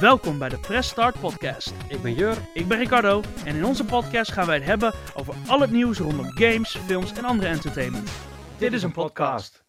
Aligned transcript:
Welkom 0.00 0.38
bij 0.38 0.48
de 0.48 0.58
Press 0.58 0.88
Start 0.90 1.20
Podcast. 1.20 1.72
Ik 1.88 2.02
ben 2.02 2.14
Jur. 2.14 2.36
Ik 2.54 2.68
ben 2.68 2.78
Ricardo 2.78 3.22
en 3.44 3.56
in 3.56 3.64
onze 3.64 3.84
podcast 3.84 4.32
gaan 4.32 4.46
wij 4.46 4.56
het 4.56 4.64
hebben 4.64 4.92
over 5.16 5.34
al 5.48 5.60
het 5.60 5.70
nieuws 5.70 5.98
rondom 5.98 6.24
games, 6.30 6.76
films 6.76 7.12
en 7.12 7.24
andere 7.24 7.48
entertainment. 7.48 8.10
Dit 8.58 8.72
is 8.72 8.82
een 8.82 8.92
podcast. 8.92 9.64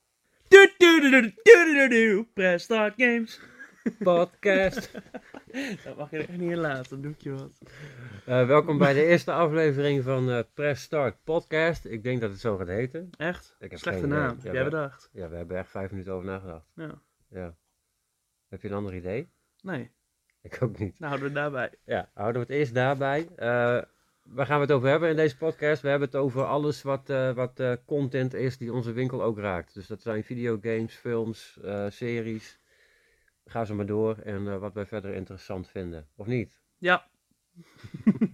Du, 0.47 0.73
du, 0.77 1.01
du, 1.01 1.09
du, 1.09 1.21
du, 1.43 1.73
du, 1.73 1.87
du, 1.89 2.23
Press 2.33 2.63
Start 2.65 2.93
Games. 2.97 3.39
Podcast. 3.99 4.91
Dat 5.83 5.97
mag 5.97 6.09
je 6.11 6.17
er 6.17 6.29
echt 6.29 6.37
niet 6.37 6.51
in 6.51 6.57
laten, 6.57 6.89
dan 6.89 7.01
doe 7.01 7.11
ik 7.11 7.21
je 7.21 7.31
wat. 7.31 7.61
Eh, 8.25 8.47
welkom 8.47 8.77
bij 8.77 8.93
de 8.93 9.05
eerste 9.05 9.31
aflevering 9.31 10.03
van 10.03 10.29
eh 10.29 10.39
Press 10.53 10.83
Start 10.83 11.23
Podcast. 11.23 11.85
Ik 11.85 12.03
denk 12.03 12.21
dat 12.21 12.29
het 12.29 12.39
zo 12.39 12.57
gaat 12.57 12.67
heten. 12.67 13.09
Echt? 13.17 13.55
Ik 13.59 13.69
heb 13.71 13.79
Slechte 13.79 13.99
geen 13.99 14.09
naam, 14.09 14.37
Ja, 14.37 14.43
heb 14.43 14.53
jij 14.53 14.63
we- 14.63 14.69
bedacht. 14.69 15.09
Ja, 15.13 15.29
we 15.29 15.35
hebben 15.35 15.57
echt 15.57 15.69
vijf 15.69 15.91
minuten 15.91 16.13
over 16.13 16.25
nagedacht. 16.25 16.65
Ja. 16.75 17.01
Ja. 17.29 17.55
Heb 18.49 18.61
je 18.61 18.67
een 18.67 18.73
ander 18.75 18.95
idee? 18.95 19.31
Nee, 19.61 19.91
Ik 20.47 20.57
ook 20.61 20.77
niet. 20.79 20.99
nou 20.99 21.11
houden 21.11 21.33
we 21.33 21.39
het 21.39 21.51
daarbij. 21.51 21.73
Ja, 21.85 22.09
houden 22.13 22.41
we 22.41 22.47
het 22.47 22.57
eerst 22.57 22.73
daarbij. 22.73 23.27
Eh, 23.35 23.81
waar 24.23 24.45
gaan 24.45 24.55
we 24.55 24.61
het 24.65 24.71
over 24.71 24.89
hebben 24.89 25.09
in 25.09 25.15
deze 25.15 25.37
podcast? 25.37 25.81
We 25.81 25.89
hebben 25.89 26.07
het 26.07 26.17
over 26.17 26.43
alles 26.45 26.81
wat, 26.81 27.09
eh, 27.09 27.31
wat 27.33 27.59
eh, 27.59 27.73
content 27.85 28.33
is 28.33 28.57
die 28.57 28.73
onze 28.73 28.91
winkel 28.91 29.23
ook 29.23 29.37
raakt. 29.39 29.73
Dus 29.73 29.87
dat 29.87 30.01
zijn 30.01 30.23
videogames, 30.23 30.95
films, 30.95 31.59
series. 31.87 32.59
Ga 33.45 33.65
zo 33.65 33.75
maar 33.75 33.85
door 33.85 34.17
en 34.17 34.59
wat 34.59 34.73
wij 34.73 34.85
verder 34.85 35.13
interessant 35.13 35.69
vinden. 35.69 36.07
Of 36.15 36.27
niet? 36.27 36.61
Ja. 36.77 37.07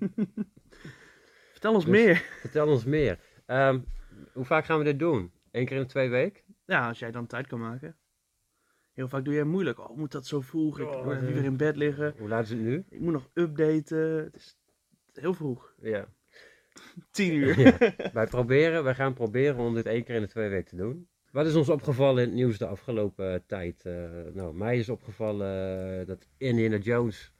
Vertel 1.51 1.73
ons 1.73 1.85
Dus- 1.85 1.93
meer. 1.93 2.15
Vertel 2.39 2.67
ons 2.67 2.85
meer. 2.85 3.19
Ehm, 3.45 3.79
hoe 4.33 4.45
vaak 4.45 4.65
gaan 4.65 4.77
we 4.77 4.83
dit 4.83 4.99
doen? 4.99 5.31
Eén 5.51 5.65
keer 5.65 5.75
in 5.75 5.81
de 5.81 5.87
twee 5.89 6.09
weken? 6.09 6.43
Ja, 6.65 6.87
als 6.87 6.99
jij 6.99 7.11
dan 7.11 7.27
tijd 7.27 7.47
kan 7.47 7.59
maken. 7.59 7.97
Heel 8.97 9.07
vaak 9.07 9.25
doe 9.25 9.33
jij 9.33 9.43
moeilijk. 9.43 9.79
Oh, 9.79 9.97
moet 9.97 10.11
dat 10.11 10.25
zo 10.25 10.41
vroeg? 10.41 10.79
Ik 10.79 10.87
Oh, 10.87 11.05
wil 11.05 11.13
nee. 11.13 11.21
liever 11.21 11.43
in 11.43 11.57
bed 11.57 11.75
liggen. 11.75 12.13
Hoe 12.17 12.27
laat 12.27 12.43
is 12.43 12.49
het 12.49 12.59
nu? 12.59 12.85
Ik 12.89 12.99
moet 12.99 13.13
nog 13.13 13.29
updaten. 13.33 14.23
Het 14.23 14.35
is 14.35 14.57
heel 15.13 15.33
vroeg. 15.33 15.73
Ja. 15.81 16.07
Tien 17.11 17.33
uur. 17.33 17.59
ja. 17.59 17.77
Wij 18.13 18.27
proberen, 18.27 18.83
wij 18.83 18.95
gaan 18.95 19.13
proberen 19.13 19.57
om 19.57 19.73
dit 19.73 19.85
één 19.85 20.03
keer 20.03 20.15
in 20.15 20.21
de 20.21 20.27
twee 20.27 20.49
weken 20.49 20.69
te 20.69 20.75
doen. 20.75 21.07
Wat 21.31 21.45
is 21.45 21.55
ons 21.55 21.69
opgevallen 21.69 22.21
in 22.23 22.27
het 22.29 22.37
nieuws 22.37 22.57
de 22.57 22.67
afgelopen 22.67 23.45
tijd? 23.45 23.85
Eh, 23.85 23.93
nou, 24.33 24.55
mij 24.55 24.77
is 24.77 24.89
opgevallen 24.89 25.99
eh, 25.99 26.07
dat 26.07 26.27
Indiana 26.37 26.77
Jones 26.77 27.31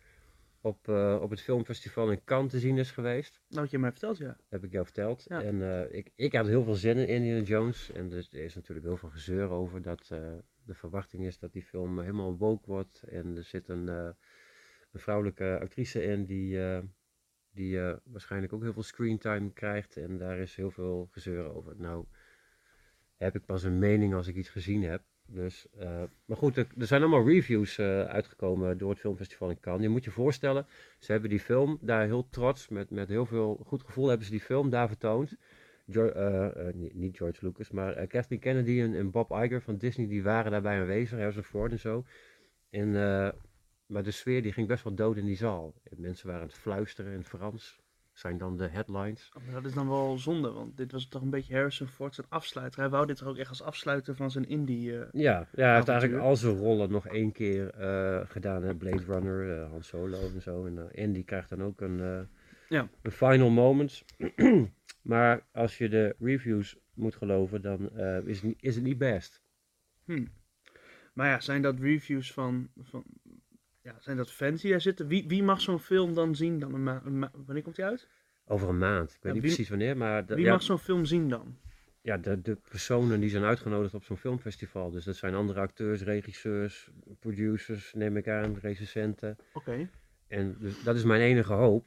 op, 0.68 0.88
eh, 0.88 1.20
op 1.22 1.30
het 1.30 1.42
filmfestival 1.42 2.12
in 2.12 2.24
Cannes 2.24 2.52
te 2.52 2.60
zien 2.60 2.78
is 2.78 2.92
geweest. 2.92 3.42
Nou, 3.48 3.62
wat 3.62 3.72
je 3.72 3.80
mij 3.80 3.92
vertelt, 3.92 4.18
ja. 4.18 4.28
Dat 4.28 4.46
heb 4.50 4.64
ik 4.64 4.72
jou 4.72 4.86
verteld. 4.86 5.26
Ja. 5.28 5.42
En 5.42 5.62
eh, 5.62 5.98
ik, 5.98 6.12
ik 6.16 6.34
had 6.34 6.48
heel 6.48 6.64
veel 6.64 6.74
zin 6.74 6.98
in 6.98 7.08
Indiana 7.08 7.44
Jones. 7.44 7.92
En 7.92 8.10
dus, 8.10 8.34
er 8.34 8.44
is 8.44 8.56
natuurlijk 8.56 8.88
heel 8.88 8.98
veel 8.98 9.10
gezeur 9.10 9.50
over 9.50 9.82
dat 9.82 10.10
eh, 10.12 10.20
de 10.64 10.74
verwachting 10.74 11.26
is 11.26 11.40
dat 11.40 11.54
die 11.54 11.64
film 11.64 12.00
helemaal 12.00 12.38
woke 12.38 12.66
wordt. 12.66 13.04
En 13.04 13.36
er 13.38 13.44
zit 13.44 13.70
een, 13.70 13.88
een 13.88 14.16
vrouwelijke 15.00 15.60
actrice 15.62 16.04
in 16.04 16.26
die, 16.26 16.60
die 17.52 17.80
waarschijnlijk 18.04 18.54
ook 18.54 18.62
heel 18.62 18.74
veel 18.74 18.84
screentime 18.84 19.54
krijgt. 19.54 19.98
En 19.98 20.18
daar 20.18 20.38
is 20.38 20.56
heel 20.56 20.72
veel 20.72 21.08
gezeur 21.12 21.54
over. 21.56 21.74
Nou, 21.78 22.06
heb 23.18 23.36
ik 23.36 23.46
pas 23.46 23.64
een 23.64 23.80
mening 23.80 24.14
als 24.14 24.28
ik 24.28 24.36
iets 24.36 24.50
gezien 24.50 24.84
heb. 24.84 25.04
Dus, 25.30 25.68
eh, 25.78 26.04
maar 26.26 26.38
goed, 26.38 26.58
er, 26.58 26.68
zijn 26.78 27.02
allemaal 27.02 27.28
reviews 27.28 27.78
eh, 27.78 28.02
uitgekomen 28.04 28.78
door 28.78 28.90
het 28.90 29.00
filmfestival 29.00 29.50
in 29.50 29.60
Cannes. 29.60 29.84
Je 29.84 29.90
moet 29.90 30.04
je 30.04 30.12
voorstellen, 30.12 30.66
ze 31.00 31.12
hebben 31.12 31.30
die 31.30 31.40
film 31.40 31.78
daar 31.82 32.06
heel 32.06 32.30
trots, 32.30 32.68
met, 32.68 32.90
met 32.90 33.10
heel 33.10 33.26
veel 33.26 33.62
goed 33.66 33.84
gevoel 33.84 34.08
hebben 34.08 34.26
ze 34.26 34.32
die 34.32 34.42
film 34.42 34.70
daar 34.70 34.88
vertoond. 34.88 35.38
Geo- 35.90 36.10
eh, 36.10 36.74
niet, 36.94 37.18
George 37.18 37.46
Lucas, 37.46 37.72
maar 37.72 38.08
Kathleen 38.08 38.40
Kennedy 38.40 38.82
en, 38.82 39.12
Bob 39.12 39.32
Iger 39.32 39.62
van 39.62 39.78
Disney, 39.78 40.08
die 40.08 40.24
waren 40.24 40.52
daarbij 40.52 40.80
aanwezig, 40.80 41.18
Harrison 41.18 41.44
Ford 41.44 41.72
en 41.72 41.80
zo. 41.80 42.06
En, 42.70 42.92
maar 43.86 44.04
de 44.04 44.12
sfeer 44.12 44.42
die 44.42 44.54
ging 44.54 44.68
best 44.68 44.84
wel 44.84 44.96
dood 44.96 45.18
in 45.18 45.26
die 45.26 45.36
zaal. 45.36 45.74
Mensen 45.96 46.28
waren 46.28 46.42
aan 46.42 46.48
het 46.48 46.58
fluisteren 46.58 47.14
in 47.14 47.24
Frans, 47.24 47.80
zijn 48.20 48.38
dan 48.38 48.58
de 48.58 48.68
headlines. 48.68 49.32
Oh, 49.38 49.44
maar 49.44 49.54
dat 49.54 49.66
is 49.66 49.74
dan 49.74 49.90
wel 49.90 50.18
zonde, 50.18 50.52
want 50.52 50.78
dit 50.78 50.92
was 50.92 51.08
toch 51.08 51.22
een 51.22 51.30
beetje 51.30 51.54
Harrison 51.54 51.88
Ford 51.88 52.16
zijn 52.16 52.28
afsluiter. 52.30 52.80
Hij 52.80 52.90
wou 52.90 53.06
dit 53.06 53.18
toch 53.18 53.28
ook 53.28 53.38
echt 53.38 53.50
als 53.50 53.62
afsluiter 53.62 54.16
van 54.16 54.32
zijn 54.32 54.48
indie... 54.48 55.00
eh, 55.00 55.08
Ja, 55.12 55.48
ja 55.56 55.66
hij 55.66 55.76
heeft 55.76 55.88
eigenlijk 55.90 56.22
al 56.22 56.36
zijn 56.36 56.58
rollen 56.58 56.92
nog 56.92 57.08
één 57.08 57.32
keer 57.32 57.70
eh, 57.70 58.20
gedaan. 58.30 58.64
Hè? 58.64 58.76
Blade 58.76 59.04
Runner, 59.04 59.58
eh 59.64 59.70
Han 59.70 59.84
Solo 59.84 60.20
en 60.36 60.42
zo. 60.42 60.66
En 60.66 60.92
Andy 60.98 61.24
krijgt 61.24 61.50
dan 61.50 61.64
ook 61.64 61.82
een, 61.82 62.28
Ja. 62.70 62.88
een 63.02 63.12
final 63.12 63.50
moments. 63.50 64.06
maar 65.02 65.46
als 65.52 65.78
je 65.78 65.90
de 65.90 66.16
reviews 66.20 66.78
moet 66.94 67.16
geloven, 67.16 67.62
dan 67.62 67.90
is, 68.26 68.36
het 68.36 68.44
niet, 68.46 68.58
is 68.64 68.76
het 68.76 68.84
niet 68.84 68.98
best. 68.98 69.42
hm. 70.06 70.26
Maar 71.14 71.28
ja, 71.28 71.40
zijn 71.40 71.62
dat 71.62 71.80
reviews 71.80 72.34
van... 72.34 72.70
van 72.82 73.04
ja, 73.88 73.96
zijn 74.00 74.18
dat 74.18 74.32
fans 74.32 74.62
die 74.62 74.72
daar 74.72 74.82
zitten? 74.82 75.08
Wie, 75.08 75.28
wie 75.28 75.44
mag 75.44 75.62
zo'n 75.62 75.80
film 75.80 76.14
dan 76.14 76.36
zien 76.36 76.60
dan? 76.60 76.74
Een 76.74 76.84
ma- 76.84 77.02
een 77.06 77.20
ma- 77.20 77.32
wanneer 77.46 77.64
komt 77.64 77.76
die 77.76 77.86
uit? 77.86 78.08
Over 78.46 78.70
een 78.70 78.78
maand. 78.78 79.10
Ik 79.14 79.18
weet 79.22 79.34
niet 79.34 79.42
wie- 79.42 79.52
precies 79.52 79.70
wanneer, 79.70 79.98
maar 79.98 80.26
de, 80.26 80.36
Wie 80.36 80.50
mag 80.50 80.62
zo'n 80.62 80.80
film 80.80 81.06
zien 81.06 81.30
dan? 81.30 81.58
ja, 82.02 82.18
de, 82.18 82.42
de 82.42 82.56
personen 82.56 83.20
die 83.20 83.30
zijn 83.30 83.44
uitgenodigd 83.44 83.94
op 83.94 84.04
zo'n 84.04 84.18
filmfestival. 84.18 84.92
Dus 84.92 85.04
dat 85.06 85.16
zijn 85.16 85.34
andere 85.36 85.60
acteurs, 85.60 86.02
regisseurs, 86.02 86.90
producers, 87.20 87.94
neem 87.94 88.18
ik 88.18 88.28
aan, 88.28 88.58
recensenten. 88.62 89.38
Oké. 89.54 89.90
En 90.28 90.58
dus 90.60 90.84
dat 90.84 90.96
is 90.96 91.04
mijn 91.04 91.22
enige 91.22 91.54
hoop. 91.54 91.86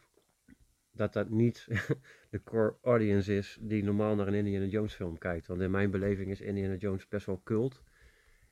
Dat 0.92 1.12
dat 1.12 1.28
niet 1.28 1.66
de 2.30 2.42
core 2.42 2.76
audience 2.82 3.36
is 3.36 3.58
die 3.60 3.84
normaal 3.84 4.14
naar 4.14 4.26
een 4.26 4.34
Indiana 4.34 4.66
Jones 4.66 4.94
film 4.94 5.18
kijkt. 5.18 5.46
Want 5.46 5.60
in 5.60 5.70
mijn 5.70 5.90
beleving 5.90 6.30
is 6.30 6.40
Indiana 6.40 6.74
Jones 6.74 7.08
best 7.08 7.26
wel 7.26 7.40
cult. 7.44 7.82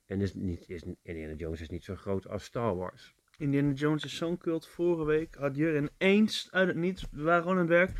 En 0.06 0.20
is 0.20 0.34
niet, 0.34 0.69
is, 0.69 0.82
Indiana 1.03 1.34
Jones 1.34 1.60
is 1.60 1.69
niet 1.69 1.84
zo 1.84 1.94
groot 1.94 2.28
als 2.28 2.44
Star 2.44 2.76
Wars. 2.76 3.14
Indiana 3.38 3.72
Jones 3.72 4.04
is 4.04 4.16
zo'n 4.16 4.38
cult. 4.38 4.66
Vorige 4.66 5.04
week 5.04 5.34
had 5.34 5.56
Jur 5.56 5.76
ineens 5.76 6.49
uit 6.50 6.69
het 6.69 6.76
niets, 6.76 7.04
we 7.10 7.22
waren 7.22 7.43
gewoon 7.43 7.56
aan 7.56 7.62
het 7.62 7.72
werk. 7.72 7.91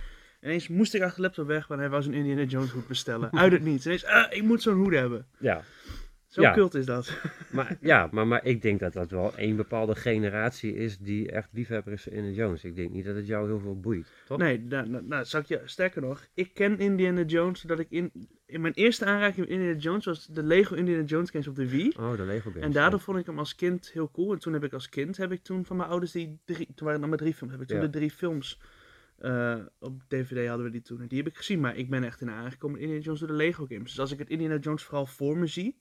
Ineens 0.43 0.69
moest 0.69 0.95
ik 0.95 1.03
achter 1.03 1.17
de 1.17 1.23
laptop 1.23 1.47
weg, 1.47 1.67
want 1.67 1.81
hij 1.81 1.91
wou 1.91 2.03
zo'n 2.03 2.13
Indiana 2.15 2.43
Jones 2.43 2.71
hoed 2.71 2.87
bestellen. 2.87 3.33
Uit 3.33 3.53
het 3.53 3.63
niets. 3.63 3.87
Ineens, 3.87 4.05
ah, 4.05 4.33
ik 4.33 4.43
moet 4.43 4.63
zo'n 4.63 4.75
hoed 4.75 4.93
hebben. 4.93 5.27
Ja, 5.39 5.63
Zo 6.29 6.41
Ja. 6.43 6.53
cult 6.53 6.75
is 6.75 6.87
dat. 6.87 7.21
maar, 7.53 7.77
ja 7.81 8.09
maar, 8.13 8.27
maar 8.27 8.45
ik 8.45 8.63
denk 8.63 8.81
dat 8.81 8.93
dat 8.93 9.11
wel 9.11 9.37
één 9.37 9.57
bepaalde 9.57 9.95
generatie 9.95 10.75
is 10.75 10.99
die 10.99 11.31
echt 11.31 11.49
liefhebber 11.53 11.93
is 11.93 12.03
van 12.03 12.13
Indiana 12.13 12.37
Jones. 12.37 12.65
Ik 12.65 12.77
denk 12.77 12.91
niet 12.91 13.05
dat 13.05 13.17
het 13.17 13.27
jou 13.27 13.47
heel 13.47 13.59
veel 13.61 13.81
boeit, 13.81 14.13
toch? 14.27 14.39
Nee, 14.39 14.61
nou, 14.61 14.89
nou, 14.89 15.05
nou, 15.05 15.25
zal 15.25 15.41
ik 15.41 15.47
je, 15.47 15.61
sterker 15.65 16.03
nog, 16.03 16.27
ik 16.35 16.55
ken 16.55 16.79
Indiana 16.79 17.23
Jones 17.23 17.61
zodat 17.61 17.79
ik 17.79 17.87
in, 17.91 18.13
in 18.47 18.61
mijn 18.61 18.75
eerste 18.75 19.05
aanraking 19.05 19.39
met 19.39 19.49
Indiana 19.49 19.79
Jones 19.79 20.05
was 20.05 20.27
de 20.27 20.43
Lego 20.43 20.75
Indiana 20.75 21.03
Jones 21.03 21.31
games 21.31 21.49
op 21.49 21.57
de 21.57 21.69
Wii. 21.69 21.93
Oh, 21.99 22.17
de 22.17 22.25
Lego 22.25 22.51
games. 22.51 22.65
En 22.67 22.73
daardoor 22.73 23.01
vond 23.01 23.19
ik 23.19 23.27
hem 23.27 23.39
als 23.39 23.55
kind 23.55 23.91
heel 23.93 24.11
cool. 24.11 24.33
En 24.33 24.39
toen 24.39 24.53
heb 24.53 24.65
ik 24.65 24.73
als 24.73 24.89
kind, 24.89 25.17
heb 25.17 25.33
ik 25.33 25.43
toen 25.43 25.65
van 25.65 25.77
mijn 25.77 25.89
ouders 25.89 26.13
die 26.13 26.39
drie, 26.45 26.67
toen 26.75 26.87
waren 26.87 26.93
er 26.95 27.01
nog 27.01 27.09
maar 27.09 27.19
drie 27.19 27.35
films, 27.35 27.53
heb 27.53 27.63
ik 27.63 27.69
toen 27.69 27.77
Ja. 27.77 27.83
de 27.85 27.91
drie 27.91 28.11
films 28.11 28.61
eh, 29.19 29.57
op 29.79 30.03
DVD 30.09 30.49
hadden 30.49 30.67
we 30.67 30.73
die 30.73 30.83
toen. 30.83 31.01
En 31.01 31.09
die 31.09 31.19
heb 31.19 31.27
ik 31.27 31.37
gezien, 31.37 31.61
maar 31.61 31.77
ik 31.77 31.91
ben 31.91 32.05
echt 32.05 32.21
in 32.21 32.31
aangekomen 32.31 32.73
met 32.73 32.81
Indiana 32.83 33.05
Jones 33.05 33.21
door 33.21 33.29
de 33.29 33.35
Lego 33.35 33.67
games. 33.67 33.91
Dus 33.91 34.01
als 34.01 34.13
ik 34.13 34.19
het 34.19 34.31
Indiana 34.31 34.57
Jones 34.57 34.83
vooral 34.83 35.07
voor 35.07 35.39
me 35.39 35.47
zie, 35.47 35.79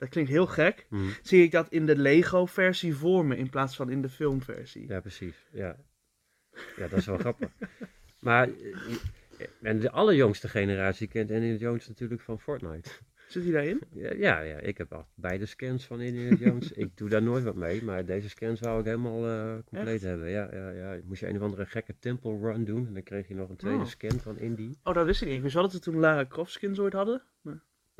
dat 0.00 0.08
klinkt 0.08 0.30
heel 0.30 0.46
gek, 0.46 0.86
Mhm. 0.88 1.08
zie 1.22 1.42
ik 1.42 1.50
dat 1.50 1.68
in 1.68 1.86
de 1.86 1.96
Lego 1.96 2.46
versie 2.46 2.94
voor 2.94 3.24
me 3.26 3.36
in 3.36 3.50
plaats 3.50 3.76
van 3.76 3.90
in 3.90 4.02
de 4.02 4.08
filmversie. 4.08 4.88
Ja, 4.88 5.00
precies. 5.00 5.46
Ja, 5.52 5.76
ja 6.76 6.88
dat 6.88 6.92
is 6.98 7.06
wel 7.06 7.18
grappig. 7.26 7.48
Maar, 8.20 8.48
eh, 8.48 9.46
en 9.62 9.78
de 9.80 9.90
allerjongste 9.90 10.48
generatie 10.48 11.06
kent 11.08 11.30
Indiana 11.30 11.56
Jones 11.58 11.88
natuurlijk 11.88 12.20
van 12.20 12.40
Fortnite. 12.40 12.90
Zit 13.28 13.42
hij 13.42 13.52
daarin? 13.52 13.80
Ja, 13.90 14.12
ja, 14.14 14.40
ja, 14.40 14.58
ik 14.58 14.78
heb 14.78 14.92
al 14.92 15.06
beide 15.14 15.46
scans 15.46 15.84
van 15.86 16.00
Indiana 16.00 16.36
Jones. 16.36 16.72
ik 16.84 16.96
doe 16.96 17.08
daar 17.08 17.22
nooit 17.22 17.44
wat 17.44 17.54
mee, 17.54 17.84
maar 17.84 18.04
deze 18.04 18.28
scans 18.28 18.60
wou 18.60 18.78
ik 18.78 18.84
helemaal 18.84 19.26
eh, 19.26 19.52
compleet 19.64 19.94
Echt? 19.94 20.02
hebben. 20.02 20.28
Ja, 20.30 20.48
ja, 20.52 20.70
ja. 20.70 20.98
Moest 21.04 21.20
je 21.20 21.28
een 21.28 21.36
of 21.36 21.42
andere 21.42 21.66
gekke 21.66 21.94
temple 21.98 22.38
run 22.38 22.64
doen 22.64 22.86
en 22.86 22.92
dan 22.94 23.02
kreeg 23.02 23.28
je 23.28 23.34
nog 23.34 23.48
een 23.48 23.56
tweede 23.56 23.78
Oh. 23.80 23.86
scan 23.86 24.18
van 24.20 24.38
Indy. 24.38 24.74
Oh, 24.82 24.94
dat 24.94 25.06
wist 25.06 25.20
ik 25.22 25.28
niet. 25.28 25.36
Ik 25.36 25.42
wist 25.42 25.54
wel 25.54 25.62
dat 25.62 25.72
we 25.72 25.78
toen 25.78 25.96
Lara 25.98 26.26
Croft 26.26 26.52
skins 26.52 26.78
ooit 26.78 26.92
hadden. 26.92 27.22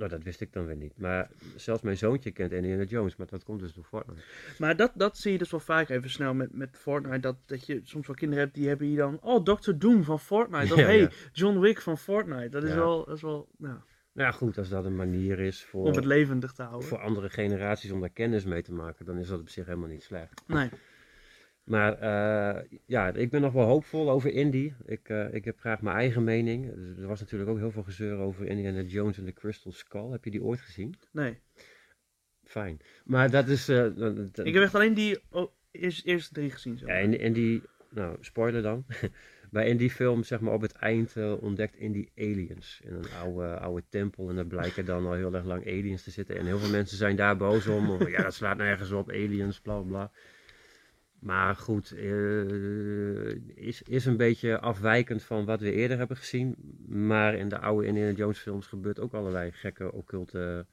Nou, 0.00 0.12
dat 0.12 0.22
wist 0.22 0.40
ik 0.40 0.52
dan 0.52 0.66
weer 0.66 0.76
niet. 0.76 0.98
Maar 0.98 1.30
zelfs 1.56 1.82
mijn 1.82 1.96
zoontje 1.96 2.30
kent 2.30 2.52
Indiana 2.52 2.82
Jones, 2.82 3.16
maar 3.16 3.26
dat 3.26 3.44
komt 3.44 3.60
dus 3.60 3.72
door 3.72 3.84
Fortnite. 3.84 4.20
Maar 4.58 4.76
dat, 4.76 4.92
dat 4.94 5.18
zie 5.18 5.32
je 5.32 5.38
dus 5.38 5.50
wel 5.50 5.60
vaak 5.60 5.88
even 5.88 6.10
snel 6.10 6.34
met, 6.34 6.52
met 6.54 6.76
Fortnite. 6.76 7.18
Dat, 7.20 7.36
dat 7.46 7.66
je 7.66 7.80
soms 7.84 8.06
wel 8.06 8.16
kinderen 8.16 8.44
hebt 8.44 8.56
die 8.56 8.68
hebben 8.68 8.86
hier 8.86 8.96
dan... 8.96 9.18
Oh, 9.22 9.44
Dr. 9.44 9.72
Doom 9.78 10.04
van 10.04 10.20
Fortnite. 10.20 10.72
Of 10.74 10.78
Ja, 10.80 10.86
hey, 10.86 10.98
ja. 11.00 11.10
John 11.32 11.58
Wick 11.58 11.80
van 11.80 11.98
Fortnite. 11.98 12.48
Dat 12.48 12.62
is 12.62 12.70
Ja. 12.70 12.76
wel, 12.76 13.04
dat 13.04 13.16
is 13.16 13.22
wel 13.22 13.48
nou, 13.58 13.74
Nou 14.12 14.28
ja, 14.28 14.30
goed, 14.36 14.58
als 14.58 14.68
dat 14.68 14.84
een 14.84 14.96
manier 14.96 15.38
is 15.38 15.62
om 15.62 15.68
voor, 15.68 15.94
het 15.96 16.04
levendig 16.04 16.52
te 16.52 16.62
houden. 16.62 16.88
voor 16.88 16.98
andere 17.00 17.28
generaties 17.30 17.90
om 17.90 18.00
daar 18.00 18.10
kennis 18.10 18.44
mee 18.44 18.62
te 18.62 18.72
maken, 18.72 19.04
dan 19.04 19.18
is 19.18 19.28
dat 19.28 19.40
op 19.40 19.48
zich 19.48 19.66
helemaal 19.66 19.88
niet 19.88 20.02
slecht. 20.02 20.42
Nee. 20.46 20.68
Maar 21.70 21.98
eh, 21.98 22.78
ja, 22.86 23.12
ik 23.12 23.30
ben 23.30 23.40
nog 23.40 23.52
wel 23.52 23.66
hoopvol 23.66 24.10
over 24.10 24.32
Indy. 24.32 24.72
Ik, 24.86 25.08
eh, 25.08 25.34
ik 25.34 25.44
heb 25.44 25.58
graag 25.58 25.80
mijn 25.80 25.96
eigen 25.96 26.24
mening. 26.24 26.74
Dus 26.74 26.98
Er 26.98 27.06
was 27.06 27.20
natuurlijk 27.20 27.50
ook 27.50 27.58
heel 27.58 27.70
veel 27.70 27.82
gezeur 27.82 28.18
over 28.18 28.46
Indiana 28.46 28.80
Jones 28.80 29.18
en 29.18 29.24
de 29.24 29.32
Crystal 29.32 29.72
Skull. 29.72 30.10
Heb 30.10 30.24
je 30.24 30.30
die 30.30 30.42
ooit 30.42 30.60
gezien? 30.60 30.94
Nee. 31.12 31.38
Fijn. 32.44 32.80
Maar 33.04 33.30
dat 33.30 33.48
is... 33.48 33.68
eh, 33.68 33.86
Ik 34.32 34.54
heb 34.54 34.62
echt 34.62 34.74
alleen 34.74 34.94
die 34.94 35.18
oh, 35.30 35.50
eerst, 35.70 36.06
eerste 36.06 36.34
drie 36.34 36.50
gezien. 36.50 36.78
Zo. 36.78 36.86
ja, 36.86 36.94
en, 36.94 37.18
en 37.18 37.32
die... 37.32 37.62
Nou, 37.90 38.16
spoiler 38.20 38.62
dan. 38.62 38.84
Maar 39.50 39.66
in 39.66 39.76
die 39.76 39.90
film, 39.90 40.22
zeg 40.22 40.40
maar, 40.40 40.52
op 40.52 40.60
het 40.60 40.72
eind 40.72 41.16
ontdekt 41.40 41.76
Indy 41.76 42.08
aliens. 42.16 42.80
In 42.84 42.94
een 42.94 43.10
oude, 43.22 43.58
oude 43.58 43.82
tempel. 43.88 44.28
En 44.30 44.36
er 44.36 44.46
blijken 44.46 44.84
dan 44.84 45.06
al 45.06 45.12
heel 45.12 45.34
erg 45.34 45.44
lang 45.44 45.66
aliens 45.66 46.02
te 46.02 46.10
zitten. 46.10 46.36
En 46.36 46.46
heel 46.46 46.58
veel 46.58 46.70
mensen 46.70 46.96
zijn 46.96 47.16
daar 47.16 47.36
boos 47.36 47.66
om. 47.66 47.90
Of, 47.90 48.10
ja, 48.10 48.22
dat 48.22 48.34
slaat 48.34 48.56
nergens 48.56 48.90
op. 48.90 49.10
Aliens, 49.10 49.60
bla 49.60 49.80
bla. 49.80 50.10
Maar 51.20 51.56
goed, 51.56 51.92
eh, 51.92 53.56
is, 53.56 53.82
is 53.82 54.04
een 54.04 54.16
beetje 54.16 54.60
afwijkend 54.60 55.22
van 55.22 55.44
wat 55.44 55.60
we 55.60 55.72
eerder 55.72 55.98
hebben 55.98 56.16
gezien. 56.16 56.56
Maar 56.88 57.34
in 57.34 57.48
de 57.48 57.58
oude 57.58 57.86
Indiana 57.86 58.12
Jones 58.12 58.38
films 58.38 58.66
gebeurt 58.66 59.00
ook 59.00 59.14
allerlei 59.14 59.52
gekke 59.52 59.92
occulte 59.92 60.66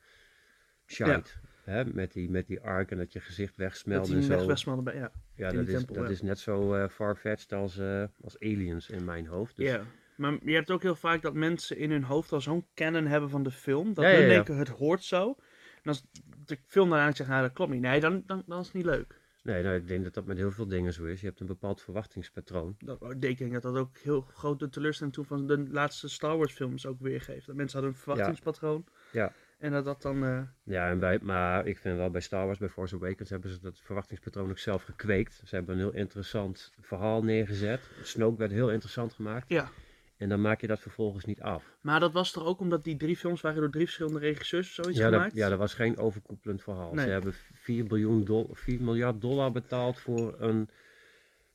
shite. 0.86 1.32
Hè? 1.64 1.86
Met, 1.86 2.14
die, 2.14 2.30
met 2.30 2.48
die 2.48 2.62
ark 2.62 2.92
en 2.92 2.98
dat 2.98 3.14
je 3.14 3.20
gezicht 3.20 3.56
wegsmelt 3.56 4.08
Dat 4.08 4.16
en 4.16 4.24
zo. 4.24 4.30
weg 4.30 4.46
wegsmelten 4.46 4.84
bij, 4.84 4.96
ja. 4.96 5.12
ja, 5.36 5.52
dat, 5.52 5.68
is, 5.68 5.74
tempel, 5.74 5.96
dat 5.96 6.04
ja. 6.04 6.10
is 6.10 6.22
net 6.22 6.40
zo 6.40 6.74
eh 6.74 6.90
far-fetched 6.90 7.54
als, 7.54 7.78
eh, 7.78 8.04
als 8.22 8.40
aliens 8.40 8.90
in 8.90 9.06
mijn 9.06 9.28
hoofd. 9.28 9.56
Dus, 9.56 9.66
Ja. 9.66 9.82
Maar 10.16 10.38
je 10.44 10.54
hebt 10.54 10.72
ook 10.72 10.82
heel 10.82 10.96
vaak 10.96 11.22
dat 11.22 11.34
mensen 11.34 11.78
in 11.78 11.92
hun 11.92 12.04
hoofd 12.04 12.32
al 12.32 12.42
zo'n 12.42 12.66
canon 12.76 13.06
hebben 13.06 13.30
van 13.30 13.44
de 13.44 13.52
film, 13.52 13.94
dat 13.94 14.06
Ja, 14.06 14.12
hun 14.12 14.28
denken 14.28 14.58
het 14.58 14.70
hoort 14.70 15.04
zo. 15.04 15.36
En 15.82 15.84
als 15.84 16.06
de 16.46 16.58
film 16.66 16.90
dan 16.90 17.00
eigenlijk 17.00 17.18
zegt, 17.18 17.30
nou 17.30 17.42
dat 17.42 17.54
klopt 17.54 17.72
niet, 17.72 17.82
nee, 17.82 18.00
dan, 18.00 18.24
dan, 18.26 18.44
dan 18.46 18.60
is 18.60 18.66
het 18.66 18.76
niet 18.76 18.86
leuk. 18.86 19.20
Nee, 19.48 19.64
nou, 19.64 19.76
ik 19.76 19.88
denk 19.88 20.04
dat 20.04 20.14
dat 20.14 20.26
met 20.26 20.38
heel 20.38 20.52
veel 20.52 20.68
dingen 20.68 20.94
zo 20.94 21.04
is. 21.06 21.20
Je 21.22 21.28
hebt 21.28 21.40
een 21.40 21.46
bepaald 21.48 21.82
verwachtingspatroon. 21.82 22.76
Dat, 22.80 23.16
ik 23.20 23.38
denk 23.38 23.54
dat 23.54 23.62
dat 23.62 23.76
ook 23.76 23.98
heel 23.98 24.22
grote 24.22 24.70
teleurstelling 24.70 25.16
toen 25.16 25.26
van 25.26 25.48
de 25.48 25.68
laatste 25.70 26.10
Star 26.10 26.38
Wars 26.38 26.54
films 26.54 26.86
ook 26.86 27.00
weergeeft. 27.00 27.46
Dat 27.46 27.56
mensen 27.56 27.80
hadden 27.80 27.96
een 27.98 28.02
verwachtingspatroon. 28.04 28.86
Ja. 29.12 29.34
En 29.58 29.72
dat 29.72 29.86
dat 29.86 30.02
dan... 30.02 30.24
eh, 30.24 30.42
Ja, 30.64 30.90
en 30.90 31.00
bij, 31.00 31.20
maar 31.22 31.68
ik 31.68 31.78
vind 31.78 31.98
wel 31.98 32.10
bij 32.10 32.22
Star 32.22 32.46
Wars, 32.46 32.58
bij 32.58 32.70
Force 32.70 32.96
Awakens, 32.96 33.30
hebben 33.30 33.50
ze 33.50 33.60
dat 33.60 33.80
verwachtingspatroon 33.80 34.50
ook 34.50 34.58
zelf 34.58 34.84
gekweekt. 34.84 35.42
Ze 35.46 35.56
hebben 35.56 35.76
een 35.76 35.82
heel 35.82 35.94
interessant 35.94 36.74
verhaal 36.80 37.24
neergezet. 37.24 37.82
Snoke 38.04 38.38
werd 38.38 38.52
heel 38.52 38.72
interessant 38.72 39.14
gemaakt. 39.14 39.50
ja. 39.50 39.70
En 40.18 40.30
dan 40.30 40.42
maak 40.42 40.62
je 40.62 40.68
dat 40.68 40.80
vervolgens 40.80 41.26
niet 41.26 41.42
af. 41.42 41.64
Maar 41.82 42.00
dat 42.00 42.12
was 42.14 42.32
toch 42.32 42.46
ook 42.46 42.60
omdat 42.60 42.84
die 42.84 42.98
drie 42.98 43.18
films 43.18 43.42
waren 43.42 43.62
door 43.62 43.70
drie 43.72 43.84
verschillende 43.86 44.20
regisseurs 44.20 44.68
of 44.68 44.74
zoiets 44.74 45.00
Ja, 45.00 45.06
dat, 45.10 45.14
gemaakt? 45.14 45.36
ja, 45.36 45.50
dat 45.50 45.58
was 45.58 45.74
geen 45.74 45.98
overkoepelend 45.98 46.64
verhaal. 46.64 46.94
Nee. 46.94 47.06
Ze 47.06 47.12
hebben 47.12 47.34
4, 47.54 47.86
biljoen 47.86 48.24
dol- 48.24 48.50
4 48.54 48.82
miljard 48.82 49.22
dollar 49.22 49.52
betaald 49.52 50.00
voor 50.00 50.36
een, 50.42 50.70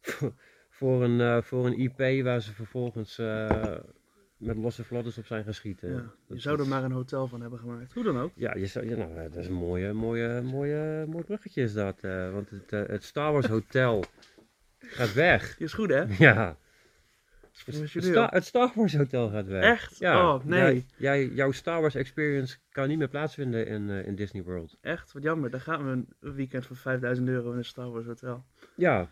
voor 0.78 1.02
een, 1.02 1.20
eh, 1.20 1.42
voor 1.42 1.66
een 1.66 1.78
IP 1.78 2.24
waar 2.24 2.40
ze 2.40 2.52
vervolgens 2.52 3.18
eh, 3.18 3.74
met 4.36 4.56
losse 4.56 4.84
vlodders 4.84 5.18
op 5.18 5.26
zijn 5.26 5.44
gaan 5.44 5.54
schieten. 5.54 5.88
Ja, 5.90 5.94
je 5.96 6.08
Dat 6.34 6.40
zou 6.40 6.60
er 6.60 6.66
maar 6.68 6.84
een 6.84 6.92
hotel 6.92 7.26
van 7.28 7.40
hebben 7.40 7.58
gemaakt. 7.58 7.92
Hoe 7.92 8.04
dan 8.04 8.18
ook. 8.20 8.30
Ja, 8.34 8.54
je 8.56 8.66
zou, 8.66 8.88
ja 8.88 8.96
nou, 8.96 9.16
eh, 9.16 9.22
dat 9.22 9.36
is 9.36 9.46
een 9.46 9.52
mooie, 9.52 9.92
mooie, 9.92 10.40
mooie, 10.42 11.04
mooi 11.08 11.24
bruggetje 11.24 11.62
is 11.62 11.72
dat. 11.72 11.98
eh, 12.00 12.32
want 12.32 12.50
het, 12.50 12.70
het 12.70 13.04
Star 13.04 13.32
Wars 13.32 13.46
Hotel 13.46 14.04
gaat 14.78 15.12
weg. 15.12 15.56
Die 15.56 15.66
is 15.66 15.72
goed, 15.72 15.90
hè? 15.90 16.04
Ja. 16.18 16.56
Het, 17.52 17.66
het 17.66 17.74
Professioneel. 17.74 18.10
Sta- 18.12 18.28
het 18.32 18.44
Star 18.44 18.72
Wars 18.74 18.96
Hotel 18.96 19.28
gaat 19.30 19.46
weg. 19.46 19.62
Echt? 19.64 19.98
Ja. 19.98 20.34
Oh, 20.34 20.44
nee. 20.44 20.60
Jij, 20.60 20.84
jij- 20.96 21.26
jouw 21.34 21.50
Star 21.50 21.80
Wars 21.80 21.94
experience 21.94 22.56
kan 22.70 22.88
niet 22.88 22.98
meer 22.98 23.08
plaatsvinden 23.08 23.66
in, 23.66 23.90
eh, 23.90 24.06
in 24.06 24.14
Disney 24.14 24.42
World. 24.42 24.76
Echt? 24.80 25.12
Wat 25.12 25.22
jammer. 25.22 25.50
Dan 25.50 25.60
gaan 25.60 25.84
we 25.84 26.04
een 26.20 26.34
weekend 26.34 26.66
voor 26.66 26.76
5000 26.76 27.28
euro 27.28 27.50
in 27.52 27.56
een 27.58 27.64
Star 27.64 27.90
Wars 27.90 28.06
hotel. 28.06 28.44
Ja, 28.76 29.08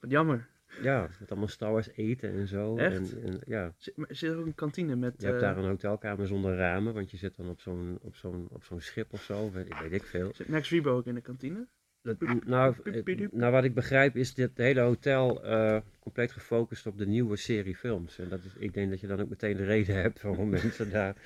Wat 0.00 0.10
jammer. 0.10 0.48
ja. 0.82 1.08
Met 1.20 1.30
allemaal 1.30 1.48
Star 1.48 1.72
Wars 1.72 1.88
eten 1.94 2.32
en 2.32 2.46
zo. 2.48 2.76
Echt? 2.76 3.14
En, 3.14 3.22
en, 3.24 3.40
ja. 3.46 3.74
Zit, 3.76 3.96
maar 3.96 4.08
zit 4.10 4.30
er 4.32 4.38
ook 4.38 4.46
een 4.46 4.54
kantine 4.54 4.96
met... 4.96 5.14
Je 5.18 5.26
hebt 5.26 5.38
eh, 5.42 5.42
daar 5.48 5.56
een 5.58 5.68
hotelkamer 5.68 6.26
zonder 6.26 6.56
ramen, 6.56 6.94
want 6.94 7.10
je 7.10 7.16
zit 7.16 7.36
dan 7.36 7.48
op 7.48 7.60
zo'n, 7.60 7.98
op 8.02 8.16
zo'n, 8.16 8.46
op 8.50 8.64
zo'n 8.64 8.80
schip 8.80 9.12
of 9.12 9.22
zo. 9.22 9.50
Weet, 9.52 9.80
weet 9.80 9.92
ik 9.92 10.04
veel. 10.04 10.30
Zit 10.34 10.48
Max 10.48 10.70
Rebo 10.70 10.96
ook 10.96 11.06
in 11.06 11.14
de 11.14 11.20
kantine? 11.20 11.66
Dat, 12.04 12.20
nou, 12.20 12.74
eh, 12.84 13.28
nou, 13.30 13.52
wat 13.52 13.64
ik 13.64 13.74
begrijp 13.74 14.16
is 14.16 14.34
dit 14.34 14.50
hele 14.54 14.80
hotel 14.80 15.44
eh, 15.44 15.80
compleet 16.00 16.32
gefocust 16.32 16.86
op 16.86 16.98
de 16.98 17.06
nieuwe 17.06 17.36
serie 17.36 17.76
films. 17.76 18.18
En 18.18 18.28
dat 18.28 18.44
is, 18.44 18.54
ik 18.54 18.74
denk 18.74 18.90
dat 18.90 19.00
je 19.00 19.06
dan 19.06 19.20
ook 19.20 19.28
meteen 19.28 19.56
de 19.56 19.64
reden 19.64 19.94
hebt 19.94 20.22
waarom 20.22 20.48
mensen 20.60 20.90
daar 20.90 21.16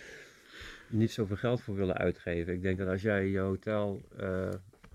niet 0.89 1.11
zoveel 1.11 1.37
geld 1.37 1.61
voor 1.63 1.75
willen 1.75 1.97
uitgeven. 1.97 2.53
Ik 2.53 2.63
denk 2.63 2.79
dat 2.79 2.89
als 2.89 3.03
jij 3.03 3.27
je 3.27 3.39
hotel 3.39 4.03
eh, 4.17 4.51